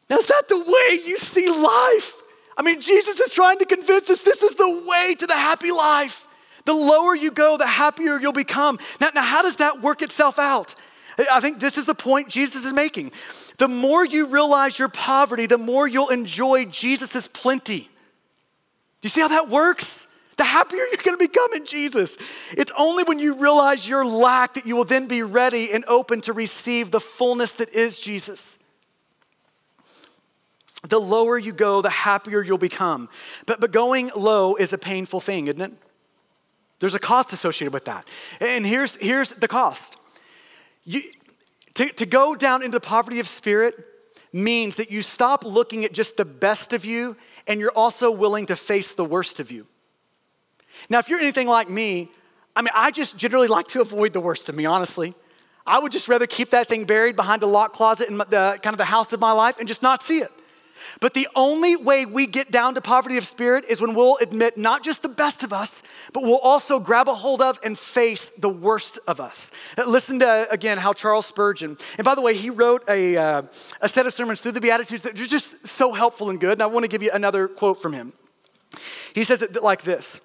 Now, 0.09 0.17
is 0.17 0.27
that 0.27 0.49
the 0.49 0.57
way 0.57 0.99
you 1.05 1.17
see 1.17 1.49
life? 1.49 2.23
I 2.57 2.61
mean, 2.61 2.81
Jesus 2.81 3.19
is 3.19 3.33
trying 3.33 3.59
to 3.59 3.65
convince 3.65 4.09
us 4.09 4.21
this 4.21 4.41
is 4.41 4.55
the 4.55 4.83
way 4.87 5.15
to 5.19 5.27
the 5.27 5.33
happy 5.33 5.71
life. 5.71 6.27
The 6.65 6.73
lower 6.73 7.15
you 7.15 7.31
go, 7.31 7.57
the 7.57 7.67
happier 7.67 8.19
you'll 8.19 8.33
become. 8.33 8.79
Now, 8.99 9.09
now 9.13 9.21
how 9.21 9.41
does 9.41 9.57
that 9.57 9.81
work 9.81 10.01
itself 10.01 10.39
out? 10.39 10.73
I 11.31 11.39
think 11.39 11.59
this 11.59 11.77
is 11.77 11.85
the 11.85 11.95
point 11.95 12.29
Jesus 12.29 12.65
is 12.65 12.73
making. 12.73 13.11
The 13.57 13.67
more 13.67 14.03
you 14.03 14.27
realize 14.27 14.77
your 14.79 14.89
poverty, 14.89 15.45
the 15.45 15.57
more 15.57 15.87
you'll 15.87 16.09
enjoy 16.09 16.65
Jesus' 16.65 17.27
plenty. 17.27 17.79
Do 17.79 17.87
you 19.03 19.09
see 19.09 19.21
how 19.21 19.29
that 19.29 19.49
works? 19.49 20.07
The 20.37 20.43
happier 20.43 20.85
you're 20.91 21.01
gonna 21.03 21.17
become 21.17 21.53
in 21.55 21.65
Jesus. 21.65 22.17
It's 22.51 22.71
only 22.77 23.03
when 23.03 23.19
you 23.19 23.35
realize 23.35 23.87
your 23.87 24.05
lack 24.05 24.55
that 24.55 24.65
you 24.65 24.75
will 24.75 24.83
then 24.83 25.07
be 25.07 25.23
ready 25.23 25.71
and 25.71 25.85
open 25.87 26.19
to 26.21 26.33
receive 26.33 26.91
the 26.91 26.99
fullness 26.99 27.51
that 27.53 27.69
is 27.69 27.99
Jesus 27.99 28.59
the 30.89 30.99
lower 30.99 31.37
you 31.37 31.53
go, 31.53 31.81
the 31.81 31.89
happier 31.89 32.41
you'll 32.41 32.57
become. 32.57 33.09
But, 33.45 33.59
but 33.59 33.71
going 33.71 34.11
low 34.15 34.55
is 34.55 34.73
a 34.73 34.77
painful 34.77 35.19
thing, 35.19 35.47
isn't 35.47 35.61
it? 35.61 35.71
There's 36.79 36.95
a 36.95 36.99
cost 36.99 37.33
associated 37.33 37.73
with 37.73 37.85
that. 37.85 38.07
And 38.39 38.65
here's, 38.65 38.95
here's 38.97 39.31
the 39.31 39.47
cost 39.47 39.97
you, 40.83 41.01
to, 41.75 41.87
to 41.87 42.05
go 42.05 42.35
down 42.35 42.63
into 42.63 42.77
the 42.77 42.85
poverty 42.85 43.19
of 43.19 43.27
spirit 43.27 43.75
means 44.31 44.75
that 44.75 44.91
you 44.91 45.01
stop 45.01 45.43
looking 45.43 45.85
at 45.85 45.93
just 45.93 46.17
the 46.17 46.25
best 46.25 46.73
of 46.73 46.85
you 46.85 47.15
and 47.47 47.59
you're 47.59 47.71
also 47.71 48.11
willing 48.11 48.45
to 48.47 48.55
face 48.55 48.93
the 48.93 49.05
worst 49.05 49.39
of 49.39 49.51
you. 49.51 49.65
Now, 50.89 50.99
if 50.99 51.09
you're 51.09 51.19
anything 51.19 51.47
like 51.47 51.69
me, 51.69 52.09
I 52.55 52.61
mean, 52.61 52.71
I 52.73 52.91
just 52.91 53.17
generally 53.17 53.47
like 53.47 53.67
to 53.67 53.81
avoid 53.81 54.13
the 54.13 54.19
worst 54.19 54.49
of 54.49 54.55
me, 54.55 54.65
honestly. 54.65 55.13
I 55.65 55.79
would 55.79 55.91
just 55.91 56.07
rather 56.07 56.27
keep 56.27 56.51
that 56.51 56.69
thing 56.69 56.85
buried 56.85 57.15
behind 57.15 57.41
a 57.43 57.47
locked 57.47 57.75
closet 57.75 58.09
in 58.09 58.17
the 58.17 58.59
kind 58.61 58.73
of 58.73 58.77
the 58.77 58.85
house 58.85 59.13
of 59.13 59.19
my 59.19 59.31
life 59.31 59.57
and 59.57 59.67
just 59.67 59.81
not 59.81 60.03
see 60.03 60.19
it. 60.19 60.31
But 60.99 61.13
the 61.13 61.27
only 61.35 61.75
way 61.75 62.05
we 62.05 62.27
get 62.27 62.51
down 62.51 62.75
to 62.75 62.81
poverty 62.81 63.17
of 63.17 63.25
spirit 63.25 63.65
is 63.67 63.81
when 63.81 63.93
we'll 63.93 64.17
admit 64.17 64.57
not 64.57 64.83
just 64.83 65.01
the 65.01 65.09
best 65.09 65.43
of 65.43 65.51
us, 65.51 65.81
but 66.13 66.23
we'll 66.23 66.39
also 66.39 66.79
grab 66.79 67.07
a 67.07 67.13
hold 67.13 67.41
of 67.41 67.59
and 67.63 67.77
face 67.77 68.29
the 68.37 68.49
worst 68.49 68.99
of 69.07 69.19
us. 69.19 69.51
Listen 69.87 70.19
to, 70.19 70.47
again, 70.51 70.77
how 70.77 70.93
Charles 70.93 71.25
Spurgeon, 71.25 71.77
and 71.97 72.05
by 72.05 72.15
the 72.15 72.21
way, 72.21 72.35
he 72.35 72.49
wrote 72.49 72.83
a, 72.89 73.17
uh, 73.17 73.41
a 73.81 73.89
set 73.89 74.05
of 74.05 74.13
sermons 74.13 74.41
through 74.41 74.53
the 74.53 74.61
Beatitudes 74.61 75.03
that 75.03 75.19
are 75.19 75.25
just 75.25 75.67
so 75.67 75.93
helpful 75.93 76.29
and 76.29 76.39
good. 76.39 76.53
And 76.53 76.63
I 76.63 76.67
want 76.67 76.83
to 76.83 76.89
give 76.89 77.03
you 77.03 77.11
another 77.13 77.47
quote 77.47 77.81
from 77.81 77.93
him. 77.93 78.13
He 79.13 79.23
says 79.23 79.41
it 79.41 79.61
like 79.63 79.83
this 79.83 80.19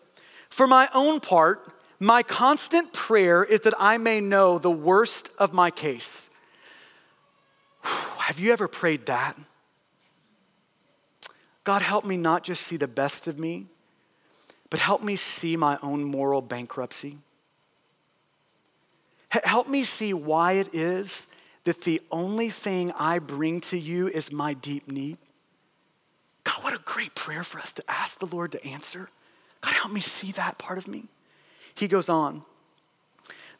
For 0.50 0.66
my 0.66 0.88
own 0.94 1.20
part, 1.20 1.72
my 1.98 2.22
constant 2.22 2.92
prayer 2.92 3.44
is 3.44 3.60
that 3.60 3.74
I 3.78 3.98
may 3.98 4.20
know 4.20 4.58
the 4.58 4.70
worst 4.70 5.30
of 5.38 5.52
my 5.52 5.70
case. 5.70 6.30
Have 7.82 8.38
you 8.38 8.52
ever 8.52 8.68
prayed 8.68 9.06
that? 9.06 9.36
God, 11.64 11.82
help 11.82 12.04
me 12.04 12.16
not 12.16 12.42
just 12.42 12.66
see 12.66 12.76
the 12.76 12.88
best 12.88 13.28
of 13.28 13.38
me, 13.38 13.66
but 14.70 14.80
help 14.80 15.02
me 15.02 15.16
see 15.16 15.56
my 15.56 15.78
own 15.82 16.04
moral 16.04 16.40
bankruptcy. 16.40 17.18
Help 19.28 19.68
me 19.68 19.84
see 19.84 20.12
why 20.12 20.52
it 20.52 20.74
is 20.74 21.26
that 21.64 21.82
the 21.82 22.00
only 22.10 22.48
thing 22.48 22.92
I 22.98 23.18
bring 23.18 23.60
to 23.62 23.78
you 23.78 24.08
is 24.08 24.32
my 24.32 24.54
deep 24.54 24.90
need. 24.90 25.18
God, 26.44 26.64
what 26.64 26.74
a 26.74 26.80
great 26.84 27.14
prayer 27.14 27.44
for 27.44 27.60
us 27.60 27.72
to 27.74 27.84
ask 27.88 28.18
the 28.18 28.26
Lord 28.26 28.52
to 28.52 28.64
answer. 28.66 29.10
God, 29.60 29.74
help 29.74 29.92
me 29.92 30.00
see 30.00 30.32
that 30.32 30.58
part 30.58 30.78
of 30.78 30.88
me. 30.88 31.04
He 31.74 31.86
goes 31.86 32.08
on, 32.08 32.42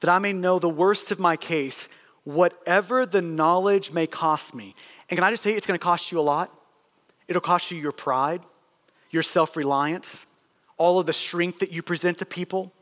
that 0.00 0.10
I 0.10 0.18
may 0.18 0.32
know 0.32 0.58
the 0.58 0.68
worst 0.68 1.10
of 1.10 1.20
my 1.20 1.36
case, 1.36 1.88
whatever 2.24 3.04
the 3.04 3.22
knowledge 3.22 3.92
may 3.92 4.06
cost 4.06 4.54
me. 4.54 4.74
And 5.08 5.18
can 5.18 5.24
I 5.24 5.30
just 5.30 5.42
say 5.42 5.52
it's 5.52 5.66
going 5.66 5.78
to 5.78 5.84
cost 5.84 6.10
you 6.10 6.18
a 6.18 6.22
lot? 6.22 6.50
It'll 7.30 7.40
cost 7.40 7.70
you 7.70 7.78
your 7.78 7.92
pride, 7.92 8.42
your 9.10 9.22
self 9.22 9.56
reliance, 9.56 10.26
all 10.76 10.98
of 10.98 11.06
the 11.06 11.12
strength 11.12 11.60
that 11.60 11.70
you 11.70 11.80
present 11.80 12.18
to 12.18 12.26
people, 12.26 12.72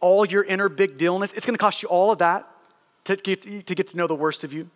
all 0.00 0.24
your 0.24 0.42
inner 0.44 0.70
big 0.70 0.96
dealness. 0.96 1.36
It's 1.36 1.44
going 1.44 1.54
to 1.54 1.58
cost 1.58 1.82
you 1.82 1.90
all 1.90 2.10
of 2.10 2.18
that 2.18 2.48
to 3.04 3.16
get, 3.16 3.42
to 3.42 3.74
get 3.74 3.88
to 3.88 3.96
know 3.98 4.06
the 4.06 4.14
worst 4.14 4.44
of 4.44 4.52
you. 4.54 4.70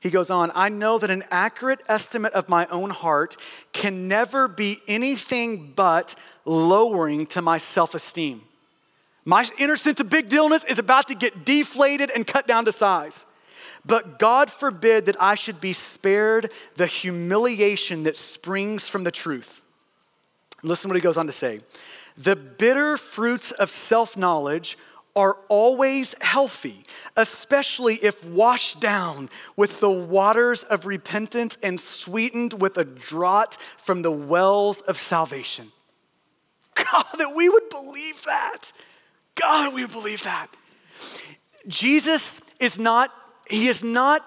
He 0.00 0.08
goes 0.08 0.30
on, 0.30 0.50
I 0.54 0.70
know 0.70 0.96
that 0.96 1.10
an 1.10 1.24
accurate 1.30 1.82
estimate 1.86 2.32
of 2.32 2.48
my 2.48 2.66
own 2.68 2.88
heart 2.88 3.36
can 3.74 4.08
never 4.08 4.48
be 4.48 4.78
anything 4.88 5.74
but 5.76 6.14
lowering 6.46 7.26
to 7.26 7.42
my 7.42 7.58
self 7.58 7.94
esteem. 7.94 8.40
My 9.26 9.44
inner 9.58 9.76
sense 9.76 10.00
of 10.00 10.08
big 10.08 10.30
dealness 10.30 10.64
is 10.64 10.78
about 10.78 11.08
to 11.08 11.14
get 11.14 11.44
deflated 11.44 12.10
and 12.10 12.26
cut 12.26 12.48
down 12.48 12.64
to 12.64 12.72
size. 12.72 13.26
But 13.84 14.18
God 14.18 14.50
forbid 14.50 15.06
that 15.06 15.20
I 15.20 15.34
should 15.34 15.60
be 15.60 15.72
spared 15.72 16.50
the 16.76 16.86
humiliation 16.86 18.02
that 18.02 18.16
springs 18.16 18.88
from 18.88 19.04
the 19.04 19.10
truth. 19.10 19.62
Listen 20.62 20.88
what 20.88 20.96
he 20.96 21.00
goes 21.00 21.16
on 21.16 21.26
to 21.26 21.32
say. 21.32 21.60
The 22.16 22.36
bitter 22.36 22.96
fruits 22.96 23.50
of 23.52 23.70
self 23.70 24.16
knowledge 24.16 24.76
are 25.16 25.38
always 25.48 26.14
healthy, 26.20 26.84
especially 27.16 27.96
if 27.96 28.24
washed 28.24 28.80
down 28.80 29.28
with 29.56 29.80
the 29.80 29.90
waters 29.90 30.62
of 30.64 30.86
repentance 30.86 31.58
and 31.62 31.80
sweetened 31.80 32.60
with 32.60 32.76
a 32.76 32.84
draught 32.84 33.56
from 33.76 34.02
the 34.02 34.10
wells 34.10 34.80
of 34.82 34.96
salvation. 34.96 35.72
God, 36.74 37.06
that 37.18 37.34
we 37.34 37.48
would 37.48 37.68
believe 37.68 38.22
that. 38.24 38.72
God, 39.34 39.74
we 39.74 39.86
believe 39.86 40.22
that. 40.22 40.48
Jesus 41.66 42.40
is 42.58 42.78
not 42.78 43.12
he 43.48 43.68
is 43.68 43.82
not 43.82 44.24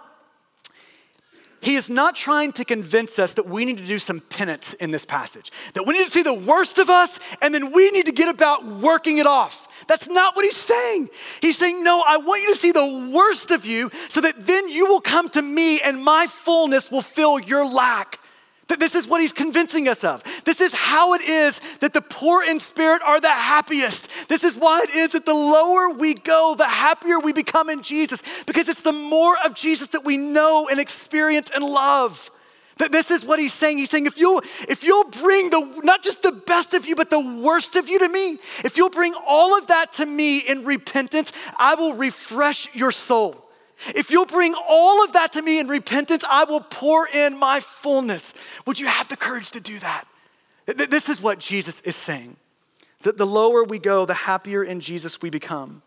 he 1.64 1.76
is 1.76 1.89
not 1.89 2.14
trying 2.14 2.51
to 2.53 2.66
convince 2.66 3.18
us 3.18 3.34
that 3.36 3.45
we 3.45 3.64
need 3.64 3.78
to 3.78 3.86
do 3.86 3.97
some 3.97 4.20
penance 4.20 4.74
in 4.74 4.91
this 4.91 5.05
passage, 5.05 5.49
that 5.76 5.88
we 5.88 5.93
need 5.93 6.03
to 6.03 6.11
see 6.11 6.22
the 6.22 6.34
worst 6.34 6.78
of 6.78 6.89
us 6.89 7.20
and 7.41 7.55
then 7.55 7.72
we 7.72 7.89
need 7.91 8.05
to 8.07 8.11
get 8.11 8.28
about 8.28 8.66
working 8.66 9.18
it 9.18 9.26
off. 9.26 9.70
That's 9.88 10.09
not 10.09 10.36
what 10.36 10.43
he's 10.43 10.57
saying. 10.57 11.09
He's 11.41 11.57
saying, 11.57 11.82
No, 11.82 12.03
I 12.05 12.18
want 12.18 12.41
you 12.41 12.49
to 12.49 12.59
see 12.59 12.74
the 12.74 13.09
worst 13.14 13.49
of 13.51 13.66
you 13.66 13.89
so 14.09 14.20
that 14.20 14.45
then 14.45 14.68
you 14.68 14.88
will 14.88 14.99
come 14.99 15.30
to 15.30 15.41
me 15.41 15.80
and 15.80 16.03
my 16.03 16.28
fullness 16.28 16.91
will 16.91 17.01
fill 17.01 17.39
your 17.39 17.66
lack. 17.66 18.20
That 18.70 18.80
this 18.80 18.95
is 18.95 19.07
what 19.07 19.20
he's 19.20 19.34
convincing 19.34 19.89
us 19.89 20.03
of. 20.03 20.24
This 20.45 20.61
is 20.61 20.74
how 20.74 21.14
it 21.14 21.22
is 21.22 21.59
that 21.82 21.93
the 21.93 22.01
poor 22.01 22.43
in 22.43 22.59
spirit 22.59 23.01
are 23.05 23.20
the 23.20 23.30
happiest. 23.30 24.09
This 24.30 24.43
is 24.43 24.55
why 24.55 24.82
it 24.84 24.95
is 24.95 25.11
that 25.11 25.26
the 25.26 25.34
lower 25.34 25.89
we 25.89 26.14
go, 26.14 26.55
the 26.57 26.66
happier 26.66 27.20
we 27.20 27.34
become 27.34 27.70
in 27.70 27.84
Jesus, 27.84 28.24
because 28.45 28.70
it's 28.70 28.82
the 28.82 28.93
more 28.93 29.36
of 29.43 29.53
Jesus 29.53 29.88
that 29.88 30.05
we 30.05 30.16
know 30.16 30.70
and 30.70 30.80
experience 30.80 31.51
and 31.53 31.64
love. 31.64 32.32
That 32.78 32.91
this 32.91 33.11
is 33.11 33.24
what 33.26 33.38
he's 33.38 33.53
saying. 33.53 33.78
He's 33.78 33.89
saying, 33.89 34.07
if 34.07 34.18
you'll, 34.18 34.41
if 34.68 34.84
you'll 34.84 35.09
bring 35.09 35.49
the 35.49 35.82
not 35.84 36.01
just 36.01 36.24
the 36.24 36.32
best 36.32 36.74
of 36.74 36.86
you, 36.86 36.95
but 36.95 37.09
the 37.09 37.20
worst 37.20 37.76
of 37.76 37.88
you 37.88 37.99
to 37.99 38.09
me, 38.09 38.39
if 38.64 38.78
you'll 38.78 38.89
bring 38.89 39.14
all 39.28 39.57
of 39.57 39.68
that 39.68 39.93
to 39.93 40.05
me 40.05 40.39
in 40.39 40.66
repentance, 40.66 41.32
I 41.59 41.76
will 41.76 41.93
refresh 41.93 42.74
your 42.74 42.91
soul. 42.91 43.43
If 43.88 44.12
you'll 44.12 44.26
bring 44.26 44.56
all 44.68 45.04
of 45.04 45.14
that 45.14 45.34
to 45.34 45.42
me 45.42 45.60
in 45.60 45.68
repentance, 45.68 46.24
I 46.30 46.46
will 46.46 46.62
pour 46.62 47.08
in 47.08 47.38
my 47.38 47.60
fullness. 47.60 48.34
Would 48.66 48.80
you 48.80 48.88
have 48.88 49.08
the 49.08 49.18
courage 49.18 49.52
to 49.52 49.60
do 49.60 49.80
that? 49.80 50.06
This 50.66 51.10
is 51.10 51.22
what 51.22 51.40
Jesus 51.40 51.82
is 51.82 51.96
saying. 51.96 52.38
That 53.02 53.18
the 53.18 53.26
lower 53.26 53.64
we 53.64 53.80
go, 53.80 54.06
the 54.06 54.14
happier 54.14 54.64
in 54.64 54.80
Jesus 54.80 55.22
we 55.22 55.30
become. 55.30 55.82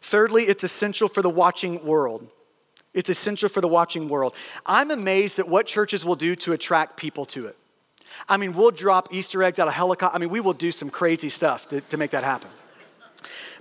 Thirdly, 0.00 0.44
it's 0.44 0.62
essential 0.62 1.08
for 1.08 1.22
the 1.22 1.30
watching 1.30 1.84
world. 1.84 2.28
It's 2.94 3.08
essential 3.08 3.48
for 3.48 3.60
the 3.60 3.68
watching 3.68 4.08
world. 4.08 4.34
I'm 4.66 4.90
amazed 4.90 5.38
at 5.38 5.48
what 5.48 5.66
churches 5.66 6.04
will 6.04 6.16
do 6.16 6.34
to 6.36 6.52
attract 6.52 6.96
people 6.96 7.24
to 7.26 7.46
it. 7.46 7.56
I 8.28 8.36
mean, 8.36 8.52
we'll 8.52 8.70
drop 8.70 9.08
Easter 9.10 9.42
eggs 9.42 9.58
out 9.58 9.68
of 9.68 9.74
helicopter. 9.74 10.14
I 10.14 10.20
mean, 10.20 10.28
we 10.28 10.40
will 10.40 10.52
do 10.52 10.70
some 10.70 10.90
crazy 10.90 11.28
stuff 11.28 11.66
to, 11.68 11.80
to 11.80 11.96
make 11.96 12.10
that 12.10 12.24
happen. 12.24 12.50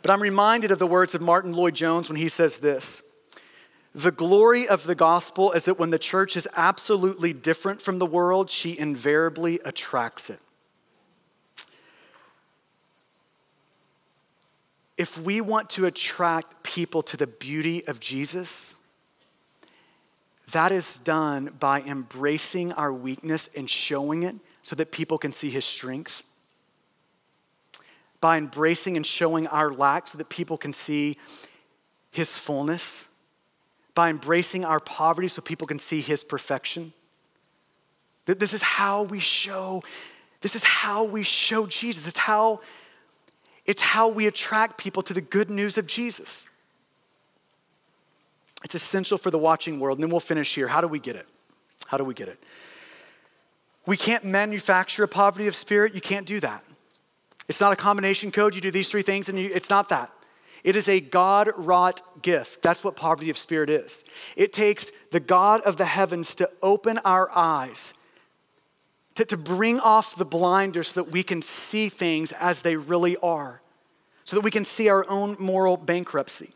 But 0.02 0.12
I'm 0.12 0.22
reminded 0.22 0.72
of 0.72 0.80
the 0.80 0.88
words 0.88 1.14
of 1.14 1.22
Martyn 1.22 1.54
Lloyd-Jones 1.54 2.10
when 2.10 2.16
he 2.16 2.28
says 2.28 2.58
this 2.58 3.04
The 3.94 4.12
glory 4.12 4.68
of 4.68 4.86
the 4.86 4.96
gospel 4.96 5.52
is 5.52 5.66
that 5.66 5.80
when 5.80 5.92
the 5.92 6.00
church 6.00 6.36
is 6.36 6.48
absolutely 6.56 7.34
different 7.34 7.82
from 7.82 8.00
the 8.00 8.06
world, 8.06 8.50
she 8.50 8.78
invariably 8.78 9.60
attracts 9.64 10.30
it. 10.30 10.40
If 14.98 15.18
we 15.18 15.42
want 15.42 15.70
to 15.72 15.86
attract 15.86 16.64
people 16.64 17.02
to 17.04 17.18
the 17.18 17.28
beauty 17.28 17.88
of 17.88 18.00
Jesus, 18.00 18.78
that 20.52 20.72
is 20.72 21.00
done 21.00 21.56
by 21.60 21.82
embracing 21.82 22.72
our 22.74 22.94
weakness 22.94 23.50
and 23.56 23.70
showing 23.70 24.24
it 24.24 24.36
so 24.62 24.76
that 24.76 24.92
people 24.92 25.18
can 25.18 25.32
see 25.32 25.50
his 25.50 25.66
strength 25.66 26.24
by 28.22 28.38
embracing 28.38 28.96
and 28.96 29.06
showing 29.06 29.48
our 29.48 29.74
lack 29.74 30.08
so 30.08 30.18
that 30.18 30.30
people 30.30 30.58
can 30.58 30.72
see 30.72 31.18
his 32.12 32.38
fullness, 32.38 33.08
by 33.96 34.10
embracing 34.10 34.64
our 34.64 34.80
poverty 34.80 35.28
so 35.28 35.42
people 35.42 35.68
can 35.68 35.80
see 35.80 36.02
his 36.02 36.24
perfection. 36.24 36.94
That 38.26 38.40
this 38.40 38.54
is 38.54 38.62
how 38.62 39.04
we 39.04 39.20
show, 39.20 39.84
this 40.42 40.56
is 40.56 40.64
how 40.64 41.04
we 41.04 41.24
show 41.24 41.66
Jesus. 41.66 42.08
It's 42.08 42.20
how, 42.20 42.62
it's 43.66 43.82
how 43.82 44.08
we 44.08 44.28
attract 44.28 44.78
people 44.78 45.02
to 45.04 45.14
the 45.14 45.22
good 45.22 45.50
news 45.50 45.78
of 45.78 45.88
Jesus. 45.88 46.48
It's 48.64 48.76
essential 48.76 49.18
for 49.18 49.32
the 49.32 49.40
watching 49.40 49.80
world. 49.80 49.98
And 49.98 50.04
then 50.04 50.12
we'll 50.12 50.20
finish 50.20 50.54
here. 50.54 50.68
How 50.68 50.82
do 50.82 50.88
we 50.88 51.00
get 51.00 51.16
it? 51.16 51.28
How 51.88 51.98
do 51.98 52.04
we 52.04 52.14
get 52.14 52.28
it? 52.28 52.40
We 53.88 53.98
can't 53.98 54.24
manufacture 54.24 55.04
a 55.04 55.08
poverty 55.08 55.48
of 55.48 55.56
spirit. 55.56 55.96
You 55.96 56.02
can't 56.02 56.28
do 56.28 56.40
that. 56.42 56.64
It's 57.52 57.60
not 57.60 57.74
a 57.74 57.76
combination 57.76 58.32
code. 58.32 58.56
You 58.56 58.62
do 58.62 58.72
these 58.72 58.88
three 58.88 59.02
things 59.02 59.28
and 59.28 59.38
you, 59.38 59.52
it's 59.54 59.70
not 59.70 59.90
that. 59.90 60.10
It 60.64 60.78
is 60.78 60.88
a 60.88 61.02
God 61.02 61.50
wrought 61.58 62.22
gift. 62.22 62.62
That's 62.62 62.82
what 62.82 62.96
poverty 62.96 63.30
of 63.30 63.38
spirit 63.38 63.70
is. 63.70 64.06
It 64.38 64.54
takes 64.54 64.90
the 65.12 65.20
God 65.20 65.60
of 65.64 65.76
the 65.76 65.84
heavens 65.84 66.34
to 66.36 66.50
open 66.64 67.00
our 67.00 67.30
eyes, 67.36 67.94
to, 69.16 69.26
to 69.26 69.36
bring 69.36 69.82
off 69.82 70.16
the 70.16 70.24
blinders 70.24 70.94
so 70.94 71.04
that 71.04 71.12
we 71.12 71.24
can 71.24 71.42
see 71.42 71.90
things 71.90 72.32
as 72.32 72.62
they 72.62 72.78
really 72.78 73.18
are, 73.18 73.62
so 74.24 74.38
that 74.38 74.46
we 74.46 74.52
can 74.52 74.64
see 74.64 74.88
our 74.88 75.06
own 75.10 75.36
moral 75.38 75.76
bankruptcy. 75.76 76.52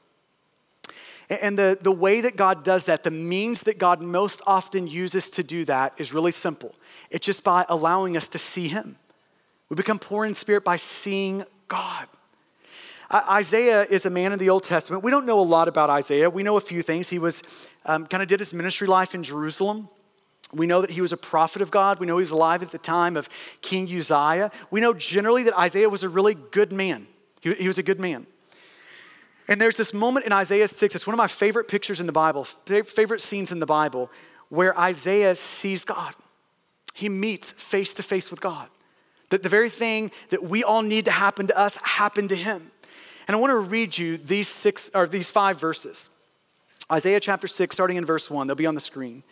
And 1.29 1.59
the, 1.59 1.77
the 1.81 1.91
way 1.91 2.21
that 2.21 2.37
God 2.37 2.63
does 2.63 2.85
that, 2.85 3.03
the 3.03 3.11
means 3.11 3.63
that 3.63 3.79
God 3.79 4.01
most 4.01 4.41
often 4.47 4.87
uses 4.87 5.29
to 5.31 5.43
do 5.43 5.65
that 5.65 5.99
is 5.99 6.13
really 6.13 6.31
simple. 6.31 6.73
It's 7.11 7.25
just 7.25 7.43
by 7.43 7.65
allowing 7.67 8.15
us 8.15 8.29
to 8.29 8.37
see 8.37 8.69
Him. 8.69 8.95
We 9.69 9.75
become 9.75 9.99
poor 9.99 10.25
in 10.25 10.35
spirit 10.35 10.63
by 10.63 10.75
seeing 10.75 11.43
God. 11.67 12.07
Isaiah 13.11 13.83
is 13.83 14.05
a 14.05 14.09
man 14.09 14.33
in 14.33 14.39
the 14.39 14.49
Old 14.49 14.63
Testament. 14.63 15.03
We 15.03 15.11
don't 15.11 15.25
know 15.25 15.39
a 15.39 15.41
lot 15.41 15.67
about 15.67 15.89
Isaiah. 15.89 16.29
We 16.29 16.43
know 16.43 16.57
a 16.57 16.61
few 16.61 16.81
things. 16.81 17.09
He 17.09 17.19
was 17.19 17.43
um, 17.85 18.07
kind 18.07 18.23
of 18.23 18.27
did 18.27 18.39
his 18.39 18.53
ministry 18.53 18.87
life 18.87 19.13
in 19.13 19.23
Jerusalem. 19.23 19.89
We 20.53 20.67
know 20.67 20.81
that 20.81 20.91
he 20.91 21.01
was 21.01 21.11
a 21.11 21.17
prophet 21.17 21.61
of 21.61 21.69
God. 21.69 21.99
We 21.99 22.07
know 22.07 22.17
he 22.17 22.23
was 22.23 22.31
alive 22.31 22.63
at 22.63 22.71
the 22.71 22.77
time 22.77 23.15
of 23.15 23.29
King 23.61 23.85
Uzziah. 23.85 24.51
We 24.71 24.81
know 24.81 24.93
generally 24.93 25.43
that 25.43 25.57
Isaiah 25.57 25.89
was 25.89 26.03
a 26.03 26.09
really 26.09 26.33
good 26.33 26.71
man. 26.71 27.07
He, 27.41 27.53
he 27.53 27.67
was 27.67 27.77
a 27.77 27.83
good 27.83 27.99
man. 27.99 28.25
And 29.47 29.61
there's 29.61 29.77
this 29.77 29.93
moment 29.93 30.25
in 30.25 30.33
Isaiah 30.33 30.67
6, 30.67 30.95
it's 30.95 31.05
one 31.05 31.13
of 31.13 31.19
my 31.19 31.27
favorite 31.27 31.67
pictures 31.67 31.99
in 31.99 32.07
the 32.07 32.11
Bible, 32.11 32.45
favorite 32.45 33.21
scenes 33.21 33.51
in 33.51 33.59
the 33.59 33.67
Bible, 33.67 34.09
where 34.49 34.77
Isaiah 34.79 35.35
sees 35.35 35.85
God. 35.85 36.15
He 36.93 37.09
meets 37.09 37.51
face 37.51 37.93
to 37.95 38.03
face 38.03 38.31
with 38.31 38.41
God. 38.41 38.69
That 39.29 39.43
the 39.43 39.49
very 39.49 39.69
thing 39.69 40.11
that 40.29 40.43
we 40.43 40.63
all 40.63 40.81
need 40.81 41.05
to 41.05 41.11
happen 41.11 41.47
to 41.47 41.57
us 41.57 41.77
happened 41.77 42.29
to 42.29 42.35
him. 42.35 42.71
And 43.27 43.35
I 43.35 43.39
want 43.39 43.51
to 43.51 43.59
read 43.59 43.97
you 43.97 44.17
these 44.17 44.47
six 44.47 44.91
or 44.93 45.07
these 45.07 45.31
five 45.31 45.59
verses. 45.59 46.09
Isaiah 46.91 47.19
chapter 47.19 47.47
6, 47.47 47.75
starting 47.75 47.97
in 47.97 48.05
verse 48.05 48.29
1, 48.29 48.45
they'll 48.45 48.55
be 48.55 48.67
on 48.67 48.75
the 48.75 48.81
screen. 48.81 49.23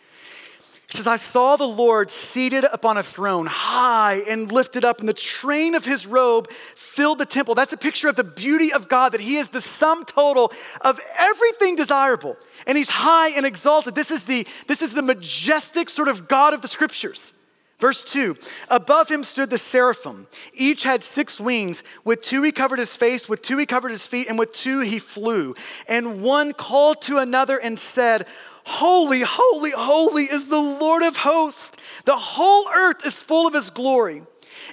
It 0.88 0.96
says, 0.98 1.06
I 1.06 1.16
saw 1.16 1.56
the 1.56 1.66
Lord 1.66 2.10
seated 2.10 2.64
upon 2.70 2.98
a 2.98 3.02
throne, 3.02 3.46
high 3.46 4.22
and 4.28 4.50
lifted 4.52 4.84
up, 4.84 5.00
and 5.00 5.08
the 5.08 5.14
train 5.14 5.74
of 5.74 5.84
his 5.84 6.06
robe 6.06 6.50
filled 6.50 7.18
the 7.18 7.26
temple. 7.26 7.54
That's 7.54 7.72
a 7.72 7.78
picture 7.78 8.08
of 8.08 8.16
the 8.16 8.24
beauty 8.24 8.72
of 8.72 8.88
God, 8.88 9.12
that 9.12 9.20
he 9.20 9.36
is 9.36 9.48
the 9.48 9.60
sum 9.60 10.04
total 10.04 10.52
of 10.82 11.00
everything 11.18 11.76
desirable. 11.76 12.36
And 12.66 12.76
he's 12.76 12.90
high 12.90 13.30
and 13.30 13.46
exalted. 13.46 13.94
This 13.94 14.10
is 14.10 14.24
the, 14.24 14.46
this 14.66 14.82
is 14.82 14.92
the 14.92 15.02
majestic 15.02 15.88
sort 15.88 16.08
of 16.08 16.28
God 16.28 16.52
of 16.52 16.60
the 16.60 16.68
scriptures. 16.68 17.32
Verse 17.78 18.04
2 18.04 18.36
Above 18.68 19.10
him 19.10 19.22
stood 19.22 19.50
the 19.50 19.58
seraphim. 19.58 20.26
Each 20.52 20.84
had 20.84 21.02
six 21.02 21.40
wings. 21.40 21.82
With 22.04 22.20
two 22.20 22.42
he 22.42 22.52
covered 22.52 22.78
his 22.78 22.96
face, 22.96 23.28
with 23.28 23.42
two 23.42 23.58
he 23.58 23.66
covered 23.66 23.90
his 23.90 24.06
feet, 24.06 24.28
and 24.28 24.38
with 24.38 24.52
two 24.52 24.80
he 24.80 24.98
flew. 24.98 25.54
And 25.88 26.22
one 26.22 26.52
called 26.52 27.02
to 27.02 27.18
another 27.18 27.58
and 27.58 27.78
said, 27.78 28.26
Holy, 28.66 29.20
holy, 29.22 29.72
holy 29.72 30.24
is 30.24 30.48
the 30.48 30.60
Lord 30.60 31.02
of 31.02 31.18
hosts. 31.18 31.76
The 32.06 32.16
whole 32.16 32.68
earth 32.74 33.04
is 33.04 33.22
full 33.22 33.46
of 33.46 33.54
his 33.54 33.70
glory. 33.70 34.22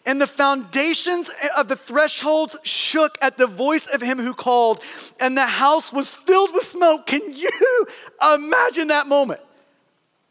And 0.06 0.22
the 0.22 0.28
foundations 0.28 1.32
of 1.58 1.68
the 1.68 1.76
thresholds 1.76 2.56
shook 2.64 3.18
at 3.22 3.38
the 3.38 3.48
voice 3.48 3.88
of 3.88 4.02
him 4.02 4.20
who 4.20 4.34
called, 4.34 4.82
and 5.20 5.36
the 5.36 5.46
house 5.46 5.92
was 5.92 6.14
filled 6.14 6.54
with 6.54 6.64
smoke. 6.64 7.08
Can 7.08 7.34
you 7.34 7.50
imagine 8.36 8.88
that 8.88 9.08
moment? 9.08 9.42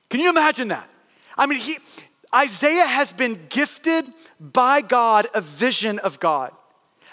Can 0.08 0.20
you 0.20 0.30
imagine 0.30 0.68
that? 0.68 0.88
I 1.36 1.46
mean, 1.46 1.60
he, 1.60 1.76
Isaiah 2.34 2.86
has 2.86 3.12
been 3.12 3.38
gifted 3.48 4.04
by 4.38 4.80
God 4.80 5.26
a 5.34 5.40
vision 5.40 5.98
of 5.98 6.20
God, 6.20 6.52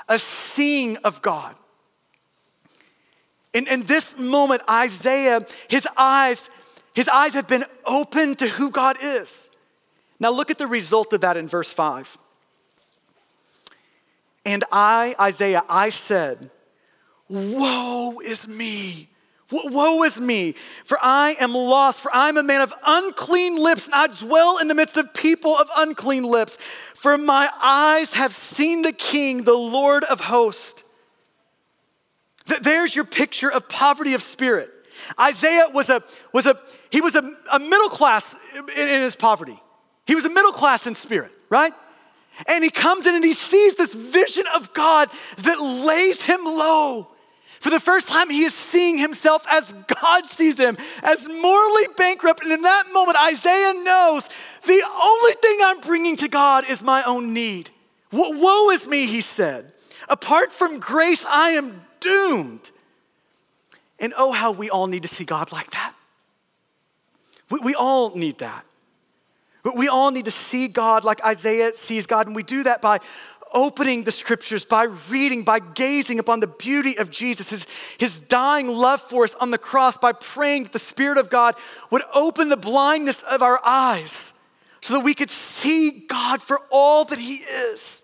a 0.07 0.19
seeing 0.19 0.97
of 0.97 1.21
God. 1.21 1.55
In, 3.53 3.67
in 3.67 3.83
this 3.83 4.17
moment, 4.17 4.61
Isaiah, 4.69 5.45
his 5.67 5.87
eyes, 5.97 6.49
his 6.93 7.09
eyes 7.09 7.33
have 7.33 7.47
been 7.47 7.65
opened 7.85 8.39
to 8.39 8.47
who 8.47 8.69
God 8.69 8.97
is. 9.01 9.49
Now 10.19 10.31
look 10.31 10.51
at 10.51 10.57
the 10.57 10.67
result 10.67 11.13
of 11.13 11.21
that 11.21 11.37
in 11.37 11.47
verse 11.47 11.73
5. 11.73 12.17
And 14.45 14.63
I, 14.71 15.15
Isaiah, 15.19 15.63
I 15.67 15.89
said, 15.89 16.49
Woe 17.29 18.19
is 18.23 18.47
me, 18.47 19.09
Woe 19.49 20.03
is 20.03 20.19
me, 20.19 20.53
for 20.83 20.97
I 21.01 21.35
am 21.39 21.53
lost, 21.53 22.01
for 22.01 22.13
I 22.13 22.27
am 22.27 22.37
a 22.37 22.43
man 22.43 22.61
of 22.61 22.73
unclean 22.85 23.55
lips, 23.55 23.85
and 23.85 23.95
I 23.95 24.07
dwell 24.07 24.57
in 24.57 24.67
the 24.67 24.75
midst 24.75 24.97
of 24.97 25.13
people 25.13 25.55
of 25.57 25.69
unclean 25.77 26.23
lips. 26.23 26.57
For 26.93 27.17
my 27.17 27.49
eyes 27.61 28.13
have 28.15 28.33
seen 28.33 28.81
the 28.81 28.91
King, 28.91 29.43
the 29.43 29.53
Lord 29.53 30.03
of 30.03 30.19
hosts. 30.19 30.83
There's 32.61 32.95
your 32.95 33.05
picture 33.05 33.51
of 33.51 33.69
poverty 33.69 34.13
of 34.13 34.21
spirit. 34.21 34.69
Isaiah 35.19 35.67
was 35.73 35.89
a, 35.89 36.03
was 36.33 36.45
a 36.45 36.57
he 36.89 37.01
was 37.01 37.15
a, 37.15 37.31
a 37.51 37.59
middle 37.59 37.89
class 37.89 38.35
in, 38.55 38.69
in 38.69 39.01
his 39.01 39.15
poverty. 39.15 39.57
He 40.05 40.15
was 40.15 40.25
a 40.25 40.29
middle 40.29 40.53
class 40.53 40.87
in 40.87 40.95
spirit, 40.95 41.31
right? 41.49 41.73
And 42.47 42.63
he 42.63 42.69
comes 42.69 43.07
in 43.07 43.15
and 43.15 43.23
he 43.23 43.33
sees 43.33 43.75
this 43.75 43.93
vision 43.93 44.45
of 44.55 44.73
God 44.73 45.09
that 45.39 45.59
lays 45.59 46.23
him 46.23 46.43
low 46.45 47.07
for 47.59 47.69
the 47.69 47.79
first 47.79 48.07
time, 48.07 48.29
he 48.29 48.43
is 48.43 48.53
seeing 48.53 48.97
himself 48.97 49.45
as 49.49 49.73
God 50.01 50.25
sees 50.25 50.59
him, 50.59 50.77
as 51.01 51.27
morally 51.27 51.87
bankrupt. 51.97 52.43
And 52.43 52.51
in 52.51 52.61
that 52.61 52.83
moment, 52.93 53.17
Isaiah 53.21 53.73
knows 53.83 54.29
the 54.65 54.83
only 55.01 55.33
thing 55.33 55.59
I'm 55.63 55.81
bringing 55.81 56.15
to 56.17 56.27
God 56.27 56.69
is 56.69 56.83
my 56.83 57.03
own 57.03 57.33
need. 57.33 57.69
Woe 58.11 58.69
is 58.69 58.87
me, 58.87 59.07
he 59.07 59.21
said. 59.21 59.71
Apart 60.07 60.51
from 60.51 60.79
grace, 60.79 61.25
I 61.25 61.51
am 61.51 61.81
doomed. 61.99 62.71
And 63.99 64.13
oh, 64.17 64.31
how 64.31 64.51
we 64.51 64.69
all 64.69 64.87
need 64.87 65.01
to 65.01 65.07
see 65.07 65.25
God 65.25 65.51
like 65.51 65.71
that. 65.71 65.93
We, 67.49 67.59
we 67.59 67.75
all 67.75 68.15
need 68.15 68.37
that. 68.39 68.65
We 69.75 69.87
all 69.87 70.11
need 70.11 70.25
to 70.25 70.31
see 70.31 70.67
God 70.67 71.03
like 71.03 71.25
Isaiah 71.25 71.73
sees 71.73 72.05
God, 72.05 72.27
and 72.27 72.35
we 72.35 72.43
do 72.43 72.63
that 72.63 72.81
by 72.81 72.99
opening 73.53 74.03
the 74.03 74.11
scriptures, 74.11 74.65
by 74.65 74.83
reading, 75.09 75.43
by 75.43 75.59
gazing 75.59 76.19
upon 76.19 76.39
the 76.39 76.47
beauty 76.47 76.97
of 76.97 77.11
Jesus, 77.11 77.49
his, 77.49 77.67
his 77.97 78.21
dying 78.21 78.67
love 78.67 79.01
for 79.01 79.23
us 79.23 79.35
on 79.35 79.51
the 79.51 79.57
cross, 79.57 79.97
by 79.97 80.13
praying 80.13 80.63
that 80.63 80.73
the 80.73 80.79
Spirit 80.79 81.17
of 81.17 81.29
God 81.29 81.55
would 81.91 82.03
open 82.13 82.49
the 82.49 82.57
blindness 82.57 83.23
of 83.23 83.41
our 83.41 83.59
eyes 83.65 84.33
so 84.81 84.93
that 84.93 85.03
we 85.03 85.13
could 85.13 85.29
see 85.29 86.05
God 86.07 86.41
for 86.41 86.61
all 86.71 87.05
that 87.05 87.19
he 87.19 87.35
is. 87.35 88.03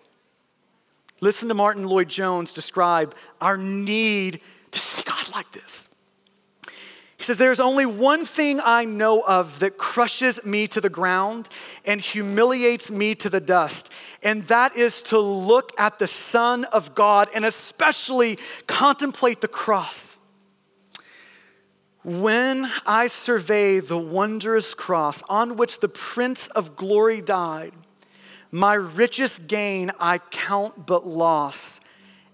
Listen 1.20 1.48
to 1.48 1.54
Martyn 1.54 1.84
Lloyd-Jones 1.84 2.52
describe 2.52 3.14
our 3.40 3.56
need 3.56 4.40
to 4.72 4.78
see 4.78 5.02
God 5.02 5.30
like 5.34 5.50
this. 5.52 5.88
He 7.24 7.26
says, 7.28 7.38
There's 7.38 7.58
only 7.58 7.86
one 7.86 8.26
thing 8.26 8.60
I 8.62 8.84
know 8.84 9.22
of 9.22 9.60
that 9.60 9.78
crushes 9.78 10.44
me 10.44 10.66
to 10.68 10.78
the 10.78 10.90
ground 10.90 11.48
and 11.86 11.98
humiliates 11.98 12.90
me 12.90 13.14
to 13.14 13.30
the 13.30 13.40
dust, 13.40 13.90
and 14.22 14.42
that 14.48 14.76
is 14.76 15.02
to 15.04 15.18
look 15.18 15.72
at 15.80 15.98
the 15.98 16.06
Son 16.06 16.64
of 16.64 16.94
God 16.94 17.30
and 17.34 17.46
especially 17.46 18.38
contemplate 18.66 19.40
the 19.40 19.48
cross. 19.48 20.18
When 22.02 22.70
I 22.84 23.06
survey 23.06 23.80
the 23.80 23.96
wondrous 23.96 24.74
cross 24.74 25.22
on 25.22 25.56
which 25.56 25.80
the 25.80 25.88
Prince 25.88 26.48
of 26.48 26.76
Glory 26.76 27.22
died, 27.22 27.72
my 28.50 28.74
richest 28.74 29.46
gain 29.46 29.92
I 29.98 30.18
count 30.18 30.86
but 30.86 31.06
loss 31.06 31.80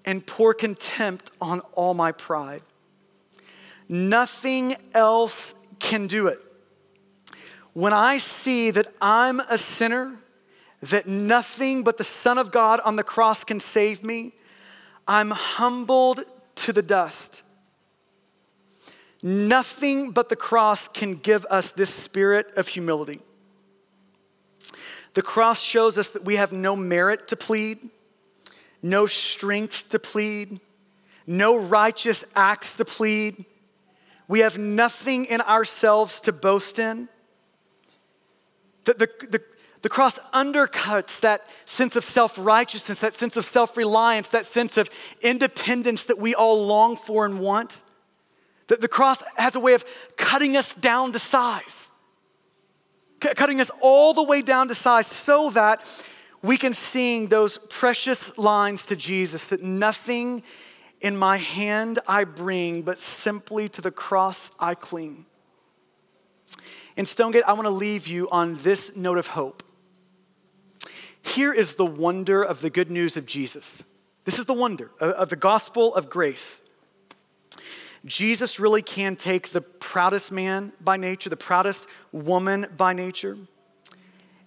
and 0.05 0.27
pour 0.27 0.53
contempt 0.53 1.31
on 1.41 1.61
all 1.75 1.95
my 1.95 2.11
pride. 2.11 2.63
Nothing 3.93 4.77
else 4.95 5.53
can 5.81 6.07
do 6.07 6.29
it. 6.29 6.39
When 7.73 7.93
I 7.93 8.19
see 8.19 8.71
that 8.71 8.87
I'm 9.03 9.41
a 9.41 9.59
sinner, 9.59 10.15
that 10.81 11.09
nothing 11.09 11.83
but 11.83 11.99
the 11.99 12.05
Son 12.05 12.39
of 12.39 12.53
God 12.53 12.79
on 12.85 12.95
the 12.95 13.03
cross 13.03 13.43
can 13.43 13.59
save 13.59 14.05
me, 14.05 14.33
I'm 15.09 15.33
humbled 15.33 16.21
to 16.55 16.73
the 16.73 16.83
dust. 16.83 17.43
Nothing 19.25 20.13
but 20.13 20.29
the 20.29 20.37
cross 20.37 20.87
can 20.87 21.17
give 21.17 21.45
us 21.47 21.73
this 21.73 21.93
spirit 21.93 22.47
of 22.57 22.69
humility. 22.69 23.21
The 25.15 25.23
cross 25.23 25.61
shows 25.61 25.99
us 25.99 26.11
that 26.11 26.25
we 26.25 26.37
have 26.37 26.53
no 26.53 26.77
merit 26.77 27.27
to 27.27 27.37
plead, 27.37 27.79
no 28.85 29.07
strength 29.07 29.89
to 29.89 29.99
plead, 29.99 30.61
no 31.27 31.57
righteous 31.57 32.25
acts 32.37 32.77
to 32.77 32.85
plead, 32.85 33.45
we 34.31 34.41
have 34.41 34.57
nothing 34.59 35.25
in 35.25 35.41
ourselves 35.41 36.21
to 36.21 36.33
boast 36.33 36.79
in. 36.79 37.09
The, 38.85 38.95
the, 38.95 39.09
the, 39.29 39.43
the 39.83 39.89
cross 39.89 40.21
undercuts 40.33 41.19
that 41.23 41.43
sense 41.65 41.97
of 41.97 42.05
self 42.05 42.39
righteousness, 42.39 43.01
that 43.01 43.13
sense 43.13 43.37
of 43.37 43.45
self 43.45 43.77
reliance, 43.77 44.29
that 44.29 44.47
sense 44.47 44.77
of 44.77 44.89
independence 45.21 46.05
that 46.05 46.19
we 46.19 46.33
all 46.33 46.65
long 46.65 46.95
for 46.95 47.25
and 47.27 47.41
want. 47.41 47.83
The, 48.69 48.77
the 48.77 48.87
cross 48.87 49.25
has 49.35 49.57
a 49.57 49.61
way 49.61 49.75
of 49.75 49.85
cutting 50.17 50.57
us 50.57 50.77
down 50.77 51.11
to 51.11 51.19
size, 51.19 51.91
C- 53.25 53.35
cutting 53.35 53.61
us 53.61 53.73
all 53.83 54.15
the 54.15 54.23
way 54.23 54.43
down 54.43 54.69
to 54.69 54.77
size 54.77 55.09
so 55.09 55.51
that 55.51 55.83
we 56.41 56.57
can 56.57 56.73
sing 56.73 57.27
those 57.27 57.59
precious 57.59 58.39
lines 58.39 58.87
to 58.87 58.95
Jesus 58.95 59.49
that 59.49 59.65
nothing 59.65 60.45
in 61.01 61.17
my 61.17 61.39
hand 61.39 61.99
I 62.07 62.25
bring, 62.25 62.83
but 62.83 62.99
simply 62.99 63.69
to 63.71 63.81
the 63.81 63.91
cross 63.91 64.51
I 64.59 64.75
cling. 64.75 65.27
In 66.97 67.07
Stonegate, 67.07 67.45
I 67.45 67.55
want 67.55 67.67
to 67.67 67.71
leave 67.71 68.07
you 68.07 68.29
on 68.31 68.57
this 68.57 68.97
note 68.97 69.19
of 69.19 69.29
hope. 69.29 69.63
Here 71.23 71.53
is 71.53 71.75
the 71.75 71.87
wonder 71.87 72.43
of 72.43 72.61
the 72.61 72.71
good 72.71 72.91
news 72.91 73.17
of 73.17 73.27
Jesus. 73.27 73.85
This 74.25 74.39
is 74.39 74.45
the 74.45 74.55
wonder 74.55 74.91
uh, 75.01 75.13
of 75.13 75.29
the 75.29 75.37
gospel 75.37 75.95
of 75.95 76.11
grace. 76.11 76.65
Jesus 78.05 78.59
really 78.59 78.83
can 78.83 79.17
take 79.17 79.51
the 79.51 79.61
proudest 79.61 80.33
man 80.33 80.73
by 80.81 80.97
nature, 80.97 81.29
the 81.29 81.37
proudest 81.37 81.87
woman 82.13 82.67
by 82.77 82.93
nature, 82.93 83.37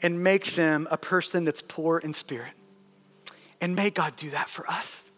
and 0.02 0.24
make 0.24 0.56
them 0.56 0.88
a 0.90 0.98
person 0.98 1.46
that's 1.46 1.62
poor 1.62 2.00
in 2.00 2.14
spirit. 2.14 2.54
And 3.62 3.76
may 3.76 3.90
God 3.90 4.16
do 4.16 4.30
that 4.32 4.50
for 4.50 4.70
us. 4.70 5.12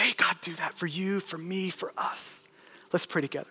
May 0.00 0.14
God 0.14 0.36
do 0.40 0.54
that 0.54 0.72
for 0.72 0.86
you, 0.86 1.20
for 1.20 1.36
me, 1.36 1.68
for 1.68 1.92
us. 1.98 2.48
Let's 2.90 3.04
pray 3.04 3.20
together. 3.20 3.50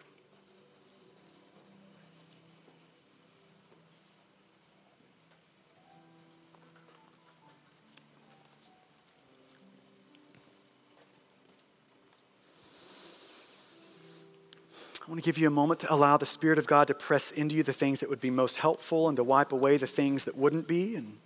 I 14.71 15.07
want 15.07 15.23
to 15.23 15.27
give 15.27 15.37
you 15.37 15.45
a 15.45 15.51
moment 15.51 15.81
to 15.81 15.93
allow 15.93 16.17
the 16.17 16.25
Spirit 16.25 16.57
of 16.57 16.65
God 16.65 16.87
to 16.87 16.95
press 16.95 17.29
into 17.29 17.53
you 17.53 17.61
the 17.61 17.73
things 17.73 17.99
that 17.99 18.09
would 18.09 18.19
be 18.19 18.31
most 18.31 18.57
helpful 18.57 19.07
and 19.07 19.15
to 19.17 19.23
wipe 19.23 19.51
away 19.51 19.77
the 19.77 19.85
things 19.85 20.25
that 20.25 20.35
wouldn't 20.35 20.67
be. 20.67 20.95
And 20.95 21.19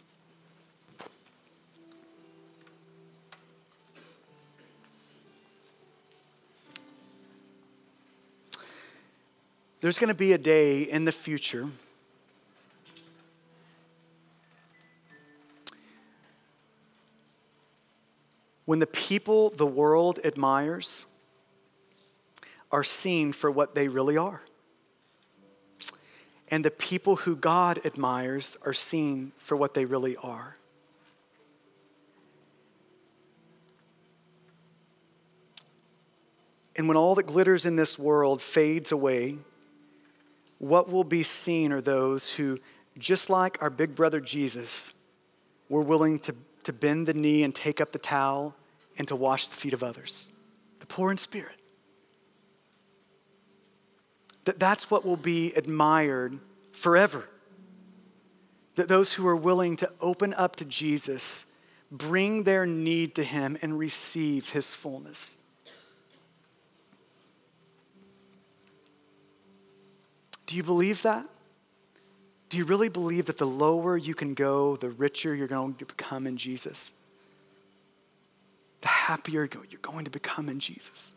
There's 9.83 9.99
going 9.99 10.07
to 10.07 10.15
be 10.15 10.31
a 10.31 10.37
day 10.37 10.83
in 10.83 11.03
the 11.03 11.11
future 11.11 11.67
when 18.63 18.79
the 18.79 18.87
people 18.87 19.49
the 19.49 19.65
world 19.67 20.21
admires 20.23 21.05
are 22.71 22.85
seen 22.85 23.33
for 23.33 23.51
what 23.51 23.75
they 23.75 23.89
really 23.89 24.15
are. 24.15 24.43
And 26.47 26.63
the 26.63 26.71
people 26.71 27.17
who 27.17 27.35
God 27.35 27.85
admires 27.85 28.55
are 28.65 28.71
seen 28.71 29.33
for 29.37 29.57
what 29.57 29.73
they 29.73 29.83
really 29.83 30.15
are. 30.15 30.55
And 36.77 36.87
when 36.87 36.95
all 36.95 37.15
that 37.15 37.27
glitters 37.27 37.65
in 37.65 37.75
this 37.75 37.99
world 37.99 38.41
fades 38.41 38.89
away, 38.89 39.39
what 40.63 40.89
will 40.89 41.03
be 41.03 41.23
seen 41.23 41.73
are 41.73 41.81
those 41.81 42.29
who, 42.31 42.57
just 42.97 43.29
like 43.29 43.61
our 43.61 43.69
big 43.69 43.95
brother 43.95 44.21
Jesus, 44.21 44.93
were 45.67 45.81
willing 45.81 46.19
to, 46.19 46.33
to 46.63 46.71
bend 46.71 47.05
the 47.05 47.13
knee 47.13 47.43
and 47.43 47.53
take 47.53 47.81
up 47.81 47.91
the 47.91 47.99
towel 47.99 48.55
and 48.97 49.05
to 49.09 49.15
wash 49.15 49.49
the 49.49 49.55
feet 49.55 49.73
of 49.73 49.83
others, 49.83 50.29
the 50.79 50.85
poor 50.85 51.11
in 51.11 51.17
spirit. 51.17 51.59
That 54.45 54.57
that's 54.57 54.89
what 54.89 55.05
will 55.05 55.17
be 55.17 55.51
admired 55.53 56.39
forever. 56.71 57.27
That 58.75 58.87
those 58.87 59.13
who 59.13 59.27
are 59.27 59.35
willing 59.35 59.75
to 59.77 59.91
open 59.99 60.33
up 60.33 60.55
to 60.57 60.65
Jesus, 60.65 61.45
bring 61.91 62.43
their 62.43 62.65
need 62.65 63.15
to 63.15 63.23
him, 63.23 63.57
and 63.61 63.77
receive 63.77 64.51
his 64.51 64.73
fullness. 64.73 65.37
Do 70.53 70.57
you 70.57 70.63
believe 70.63 71.01
that? 71.01 71.25
Do 72.49 72.59
you 72.59 72.65
really 72.65 72.87
believe 72.87 73.25
that 73.25 73.39
the 73.39 73.47
lower 73.47 73.97
you 73.97 74.13
can 74.13 74.35
go, 74.35 74.75
the 74.75 74.91
richer 74.91 75.33
you're 75.33 75.47
going 75.47 75.73
to 75.73 75.85
become 75.85 76.27
in 76.27 76.37
Jesus? 76.37 76.93
The 78.81 78.87
happier 78.87 79.49
you're 79.51 79.81
going 79.81 80.05
to 80.05 80.11
become 80.11 80.49
in 80.49 80.59
Jesus. 80.59 81.13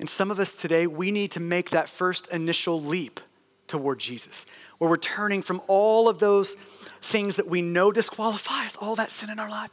And 0.00 0.10
some 0.10 0.32
of 0.32 0.40
us 0.40 0.56
today, 0.56 0.88
we 0.88 1.12
need 1.12 1.30
to 1.30 1.40
make 1.40 1.70
that 1.70 1.88
first 1.88 2.26
initial 2.32 2.82
leap 2.82 3.20
toward 3.68 4.00
Jesus, 4.00 4.44
where 4.78 4.90
we're 4.90 4.96
turning 4.96 5.40
from 5.40 5.62
all 5.68 6.08
of 6.08 6.18
those 6.18 6.54
things 7.00 7.36
that 7.36 7.46
we 7.46 7.62
know 7.62 7.92
disqualify 7.92 8.64
us, 8.64 8.76
all 8.76 8.96
that 8.96 9.12
sin 9.12 9.30
in 9.30 9.38
our 9.38 9.50
life, 9.50 9.70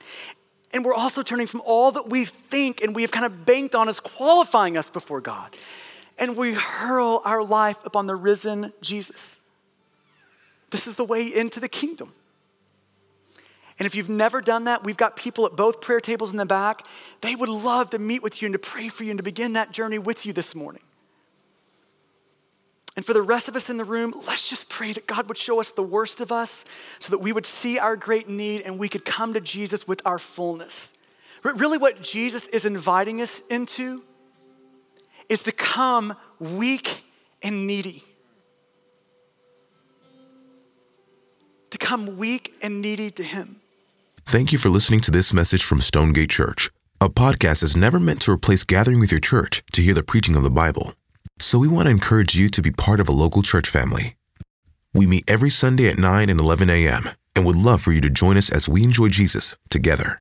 and 0.73 0.83
we're 0.83 0.93
also 0.93 1.21
turning 1.21 1.47
from 1.47 1.61
all 1.65 1.91
that 1.93 2.09
we 2.09 2.25
think 2.25 2.81
and 2.81 2.95
we 2.95 3.01
have 3.03 3.11
kind 3.11 3.25
of 3.25 3.45
banked 3.45 3.73
on 3.73 3.87
as 3.87 3.99
qualifying 3.99 4.77
us 4.77 4.89
before 4.89 5.21
God. 5.21 5.55
And 6.19 6.35
we 6.35 6.53
hurl 6.53 7.21
our 7.25 7.43
life 7.43 7.77
upon 7.85 8.07
the 8.07 8.15
risen 8.15 8.73
Jesus. 8.81 9.41
This 10.69 10.87
is 10.87 10.95
the 10.95 11.05
way 11.05 11.23
into 11.23 11.59
the 11.59 11.69
kingdom. 11.69 12.13
And 13.79 13.85
if 13.85 13.93
you've 13.93 14.09
never 14.09 14.41
done 14.41 14.63
that, 14.63 14.83
we've 14.83 14.97
got 14.97 15.15
people 15.15 15.45
at 15.45 15.55
both 15.55 15.81
prayer 15.81 15.99
tables 15.99 16.31
in 16.31 16.37
the 16.37 16.45
back. 16.45 16.83
They 17.21 17.35
would 17.35 17.49
love 17.49 17.91
to 17.91 17.99
meet 17.99 18.23
with 18.23 18.41
you 18.41 18.47
and 18.47 18.53
to 18.53 18.59
pray 18.59 18.89
for 18.89 19.03
you 19.03 19.11
and 19.11 19.19
to 19.19 19.23
begin 19.23 19.53
that 19.53 19.71
journey 19.71 19.99
with 19.99 20.25
you 20.25 20.33
this 20.33 20.55
morning. 20.55 20.81
And 22.97 23.05
for 23.05 23.13
the 23.13 23.21
rest 23.21 23.47
of 23.47 23.55
us 23.55 23.69
in 23.69 23.77
the 23.77 23.83
room, 23.85 24.11
let's 24.27 24.49
just 24.49 24.69
pray 24.69 24.91
that 24.91 25.05
God 25.05 25.27
would 25.27 25.37
show 25.37 25.59
us 25.59 25.69
the 25.69 25.83
worst 25.83 26.19
of 26.19 26.31
us 26.31 26.65
so 26.97 27.11
that 27.11 27.19
we 27.19 27.31
would 27.31 27.45
see 27.45 27.77
our 27.77 27.95
great 27.95 28.27
need 28.27 28.61
and 28.61 28.79
we 28.79 28.89
could 28.89 29.05
come 29.05 29.35
to 29.35 29.39
Jesus 29.39 29.87
with 29.87 30.01
our 30.03 30.17
fullness. 30.17 30.95
Really, 31.43 31.77
what 31.77 32.01
Jesus 32.01 32.47
is 32.47 32.65
inviting 32.65 33.21
us 33.21 33.41
into 33.51 34.01
is 35.29 35.43
to 35.43 35.51
come 35.51 36.15
weak 36.39 37.03
and 37.43 37.67
needy. 37.67 38.03
To 41.69 41.77
come 41.77 42.17
weak 42.17 42.55
and 42.63 42.81
needy 42.81 43.11
to 43.11 43.23
Him. 43.23 43.57
Thank 44.25 44.51
you 44.51 44.57
for 44.57 44.69
listening 44.69 45.01
to 45.01 45.11
this 45.11 45.31
message 45.33 45.63
from 45.63 45.81
Stonegate 45.81 46.31
Church. 46.31 46.71
A 46.99 47.09
podcast 47.09 47.61
is 47.61 47.77
never 47.77 47.99
meant 47.99 48.21
to 48.21 48.31
replace 48.31 48.63
gathering 48.63 48.99
with 48.99 49.11
your 49.11 49.21
church 49.21 49.61
to 49.73 49.83
hear 49.83 49.93
the 49.93 50.01
preaching 50.01 50.35
of 50.35 50.41
the 50.41 50.49
Bible. 50.49 50.93
So 51.39 51.59
we 51.59 51.67
want 51.67 51.85
to 51.85 51.91
encourage 51.91 52.35
you 52.35 52.49
to 52.49 52.61
be 52.63 52.71
part 52.71 52.99
of 52.99 53.07
a 53.07 53.11
local 53.11 53.43
church 53.43 53.69
family. 53.69 54.15
We 54.93 55.05
meet 55.05 55.29
every 55.29 55.51
Sunday 55.51 55.87
at 55.87 55.99
9 55.99 56.29
and 56.31 56.39
11 56.39 56.69
a.m. 56.71 57.11
and 57.35 57.45
would 57.45 57.55
love 57.55 57.81
for 57.81 57.91
you 57.91 58.01
to 58.01 58.09
join 58.09 58.37
us 58.37 58.51
as 58.51 58.67
we 58.67 58.83
enjoy 58.83 59.09
Jesus 59.09 59.55
together. 59.69 60.15